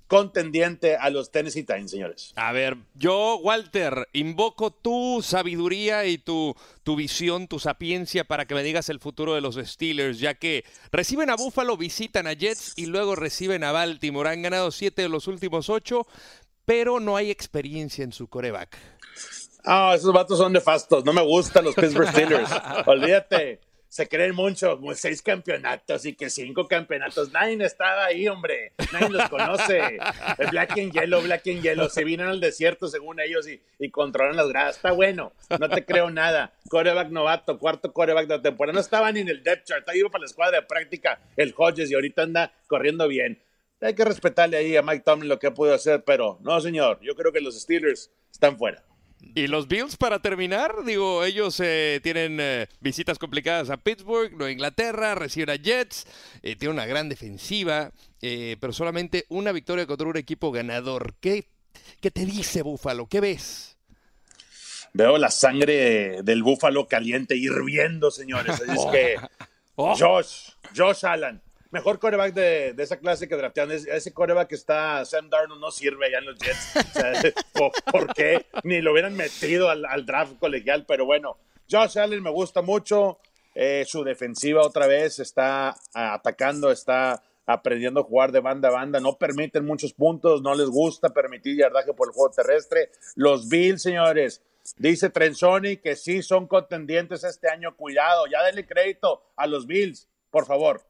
contendiente 0.08 0.96
a 0.96 1.10
los 1.10 1.32
Tennessee 1.32 1.62
Titans, 1.62 1.92
señores. 1.92 2.34
A 2.36 2.52
ver, 2.52 2.78
yo, 2.96 3.38
Walter, 3.38 4.08
invoco 4.14 4.72
tu 4.72 5.22
sabiduría 5.22 6.06
y 6.06 6.18
tu, 6.18 6.56
tu 6.84 6.96
visión, 6.96 7.48
tu 7.48 7.60
sapiencia 7.60 8.24
para 8.24 8.46
que 8.46 8.56
me 8.56 8.64
digas 8.64 8.90
el 8.90 9.00
futuro 9.00 9.36
de 9.36 9.42
los 9.42 9.56
Steelers, 9.56 10.20
ya 10.20 10.34
que 10.34 10.64
reciben 10.92 11.30
a 11.30 11.36
Buffalo, 11.36 11.78
visitan 11.78 12.28
a 12.28 12.34
Jets 12.34 12.74
y 12.78 12.86
luego 12.86 13.16
reciben 13.16 13.64
a 13.64 13.72
Baltimore. 13.72 14.30
Han 14.30 14.42
ganado 14.42 14.72
siete 14.72 15.04
de 15.04 15.10
los 15.10 15.28
últimos 15.28 15.70
ocho, 15.70 16.08
pero 16.66 17.00
no 17.00 17.16
hay 17.18 17.30
experiencia 17.30 18.04
en 18.04 18.14
su 18.14 18.28
coreback. 18.28 18.78
Ah, 19.66 19.94
esos 19.96 20.14
vatos 20.14 20.38
son 20.38 20.54
nefastos. 20.54 21.04
No 21.04 21.12
me 21.12 21.22
gustan 21.22 21.66
los 21.66 21.76
Pittsburgh 21.76 22.10
Steelers. 22.10 22.50
Olvídate 22.86 23.67
se 23.90 24.08
creen 24.08 24.36
mucho, 24.36 24.80
seis 24.94 25.22
campeonatos 25.22 26.06
y 26.06 26.14
que 26.14 26.30
cinco 26.30 26.68
campeonatos. 26.68 27.32
Nadie 27.32 27.64
estaba 27.64 28.06
ahí, 28.06 28.28
hombre. 28.28 28.74
Nadie 28.92 29.10
los 29.10 29.30
conoce. 29.30 29.98
El 30.38 30.48
Black 30.52 30.72
and 30.78 30.92
Yellow, 30.92 31.22
Black 31.22 31.48
and 31.48 31.62
Yellow. 31.62 31.90
Se 31.90 32.04
vienen 32.04 32.28
al 32.28 32.40
desierto 32.40 32.88
según 32.88 33.20
ellos 33.20 33.48
y, 33.48 33.62
y 33.80 33.90
controlan 33.90 34.36
las 34.36 34.50
gradas. 34.50 34.76
Está 34.78 34.92
bueno. 34.92 35.34
No 35.60 35.70
te 35.70 35.86
creo 35.86 36.10
nada. 36.10 36.54
Coreback 36.70 37.10
novato, 37.10 37.58
cuarto 37.58 37.94
coreback 37.94 38.28
de 38.28 38.38
la 38.38 38.42
temporada. 38.42 38.74
No 38.74 38.82
estaba 38.82 39.12
ni 39.12 39.22
en 39.22 39.30
el 39.30 39.44
depth 39.44 39.66
chart. 39.66 39.80
Está 39.80 39.96
ido 39.96 40.10
para 40.10 40.22
la 40.22 40.28
escuadra 40.28 40.60
de 40.60 40.66
práctica 40.66 41.20
el 41.36 41.54
Hodges 41.56 41.90
y 41.92 41.96
ahorita 41.96 42.24
anda 42.24 42.54
corriendo 42.68 43.08
bien. 43.08 43.42
Hay 43.80 43.94
que 43.94 44.06
respetarle 44.06 44.58
ahí 44.58 44.76
a 44.76 44.82
Mike 44.82 45.04
Tomlin 45.06 45.30
lo 45.30 45.38
que 45.38 45.48
ha 45.48 45.54
podido 45.54 45.76
hacer, 45.76 46.04
pero 46.04 46.40
no, 46.42 46.60
señor. 46.62 47.00
Yo 47.02 47.16
creo 47.16 47.32
que 47.32 47.42
los 47.42 47.60
Steelers 47.60 48.12
están 48.32 48.58
fuera. 48.58 48.84
Y 49.20 49.48
los 49.48 49.68
Bills 49.68 49.98
para 49.98 50.20
terminar, 50.20 50.84
digo, 50.86 51.24
ellos 51.24 51.60
eh, 51.60 52.00
tienen 52.04 52.38
eh, 52.40 52.68
visitas 52.80 53.18
complicadas 53.18 53.70
a 53.70 53.78
Pittsburgh, 53.78 54.32
Nueva 54.32 54.52
Inglaterra, 54.52 55.16
reciben 55.16 55.50
a 55.50 55.56
Jets, 55.56 56.06
eh, 56.44 56.56
tienen 56.56 56.78
una 56.78 56.86
gran 56.86 57.10
defensiva, 57.10 57.92
pero 58.20 58.74
solamente 58.74 59.26
una 59.30 59.52
victoria 59.52 59.86
contra 59.86 60.08
un 60.08 60.18
equipo 60.18 60.52
ganador. 60.52 61.16
¿Qué, 61.20 61.48
¿Qué 62.02 62.12
te 62.12 62.26
dice 62.26 62.62
Búfalo? 62.62 63.08
¿Qué 63.08 63.20
ves? 63.20 63.78
Veo 64.94 65.18
la 65.18 65.30
sangre 65.30 66.24
del 66.24 66.44
Búfalo 66.44 66.88
caliente 66.88 67.36
hirviendo, 67.36 68.10
señores. 68.12 68.60
Es 68.60 68.86
que 68.92 69.16
oh. 69.76 69.96
Josh, 69.96 70.52
Josh 70.76 71.06
Allen, 71.06 71.42
mejor 71.72 72.00
coreback 72.00 72.34
de, 72.34 72.76
esa 72.78 72.98
clase 72.98 73.28
que 73.28 73.36
draftean. 73.36 73.72
Ese 73.72 74.14
coreback 74.14 74.50
que 74.50 74.56
está 74.56 75.04
Sam 75.06 75.30
Darnold 75.30 75.62
no 75.62 75.72
sirve 75.72 76.12
ya 76.12 76.20
en 76.20 76.26
los 76.26 76.38
Jets. 76.40 77.34
¿por, 77.92 78.14
qué? 78.14 78.46
Ni 78.64 78.82
lo 78.82 78.92
hubieran 78.92 79.16
metido 79.16 79.70
al, 79.70 80.06
draft 80.06 80.38
colegial, 80.40 80.86
pero 80.88 81.06
bueno. 81.06 81.38
Josh 81.70 81.98
Allen 82.00 82.24
me 82.24 82.32
gusta 82.32 82.62
mucho. 82.62 83.20
Eh, 83.54 83.86
su 83.88 84.04
defensiva 84.04 84.62
otra 84.62 84.86
vez 84.88 85.20
está 85.20 85.76
atacando, 85.94 86.72
está 86.72 87.24
aprendiendo 87.48 88.02
a 88.02 88.04
jugar 88.04 88.32
de 88.32 88.40
banda 88.40 88.70
a 88.70 88.72
banda. 88.72 89.00
No 89.00 89.18
permiten 89.18 89.66
muchos 89.66 89.94
puntos, 89.94 90.42
no 90.42 90.54
les 90.54 90.70
gusta 90.70 91.10
permitir 91.10 91.58
yardaje 91.58 91.94
por 91.94 92.10
el 92.10 92.14
juego 92.14 92.34
terrestre. 92.34 92.92
Los 93.16 93.50
Bills, 93.50 93.82
señores. 93.82 94.44
Dice 94.76 95.10
Trenzoni 95.10 95.78
que 95.78 95.96
sí 95.96 96.22
son 96.22 96.46
contendientes 96.46 97.24
este 97.24 97.50
año. 97.50 97.76
Cuidado, 97.76 98.26
ya 98.28 98.44
denle 98.44 98.68
crédito 98.68 99.24
a 99.36 99.48
los 99.48 99.66
Bills, 99.66 100.10
por 100.30 100.46
favor. 100.46 100.86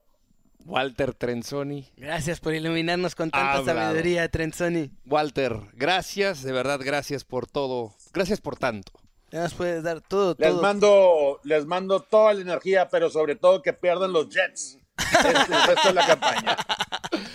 Walter 0.67 1.13
Trenzoni. 1.13 1.87
Gracias 1.95 2.41
por 2.41 2.53
iluminarnos 2.53 3.15
con 3.15 3.31
tanta 3.31 3.63
sabiduría, 3.63 4.27
Trenzoni. 4.27 4.91
Walter, 5.05 5.61
gracias, 5.73 6.43
de 6.43 6.51
verdad, 6.51 6.81
gracias 6.83 7.23
por 7.23 7.47
todo. 7.47 7.93
Gracias 8.13 8.41
por 8.41 8.57
tanto. 8.57 8.91
Ya 9.31 9.43
nos 9.43 9.53
puedes 9.53 9.81
dar 9.83 10.01
todo, 10.01 10.35
les 10.37 10.53
Mando, 10.53 11.39
les 11.43 11.65
mando 11.65 12.01
toda 12.01 12.33
la 12.33 12.41
energía, 12.41 12.89
pero 12.89 13.09
sobre 13.09 13.35
todo 13.35 13.61
que 13.61 13.71
pierdan 13.71 14.11
los 14.11 14.29
Jets. 14.29 14.77
Esto 14.97 15.89
es 15.89 15.93
la 15.95 16.05
campaña. 16.05 16.57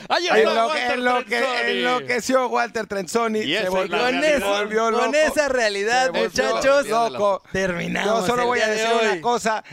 en, 0.34 0.54
lo 0.54 0.72
que, 0.72 0.86
en, 0.86 1.04
lo 1.04 1.24
que, 1.24 1.70
enloqueció 1.70 2.48
Walter 2.48 2.86
Trenzoni. 2.86 3.40
Y 3.40 3.56
se 3.56 3.68
volvió, 3.70 4.90
con, 4.90 4.94
con 4.94 5.14
esa 5.14 5.48
realidad, 5.48 6.12
muchachos, 6.12 6.86
loco. 6.88 7.42
terminamos. 7.50 8.20
Yo 8.20 8.26
solo 8.26 8.46
voy 8.46 8.60
a 8.60 8.68
decir 8.68 8.90
una 9.00 9.20
cosa. 9.22 9.64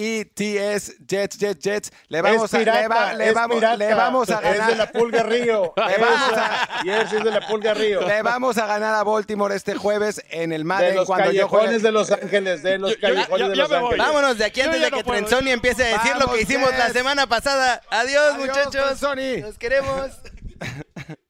J-E-T-S, 0.00 0.96
Jets, 1.06 1.38
Jets, 1.38 1.62
Jets. 1.62 1.92
Le 2.08 2.22
vamos, 2.22 2.54
a, 2.54 2.58
le, 2.58 2.64
le, 2.64 3.32
vamos, 3.32 3.60
le 3.78 3.94
vamos 3.94 4.30
a 4.30 4.40
ganar. 4.40 4.60
Es 4.60 4.66
de 4.68 4.76
la 4.76 4.90
Pulga 4.90 5.22
Río. 5.22 5.74
le 5.88 5.98
vamos 5.98 6.38
a, 6.38 6.82
es 7.02 7.10
de 7.10 7.30
la 7.30 7.46
Pulga 7.46 7.74
Río. 7.74 8.00
Le 8.06 8.22
vamos 8.22 8.56
a 8.58 8.66
ganar 8.66 8.94
a 8.94 9.04
Baltimore 9.04 9.54
este 9.54 9.74
jueves 9.74 10.22
en 10.30 10.52
el 10.52 10.64
Madden. 10.64 10.90
De 10.90 10.94
los 10.96 11.06
cuando 11.06 11.26
callejones 11.26 11.82
de 11.82 11.92
Los 11.92 12.10
Ángeles, 12.10 12.62
de 12.62 12.78
los 12.78 12.96
callejones 12.96 13.48
de 13.50 13.56
Los 13.56 13.70
Ángeles. 13.70 13.98
Vámonos 13.98 14.38
de 14.38 14.44
aquí 14.44 14.60
antes 14.62 14.80
de 14.80 14.90
que 14.90 15.04
Trenzoni 15.04 15.50
empiece 15.50 15.84
a 15.84 15.98
decir 15.98 16.16
lo 16.16 16.32
que 16.32 16.40
hicimos 16.40 16.70
la 16.70 16.90
semana 16.90 17.26
pasada. 17.26 17.82
Adiós, 17.90 18.34
Adiós 18.34 18.38
muchachos. 18.38 18.70
Trenzoni. 18.70 19.40
Los 19.42 19.58
queremos. 19.58 20.10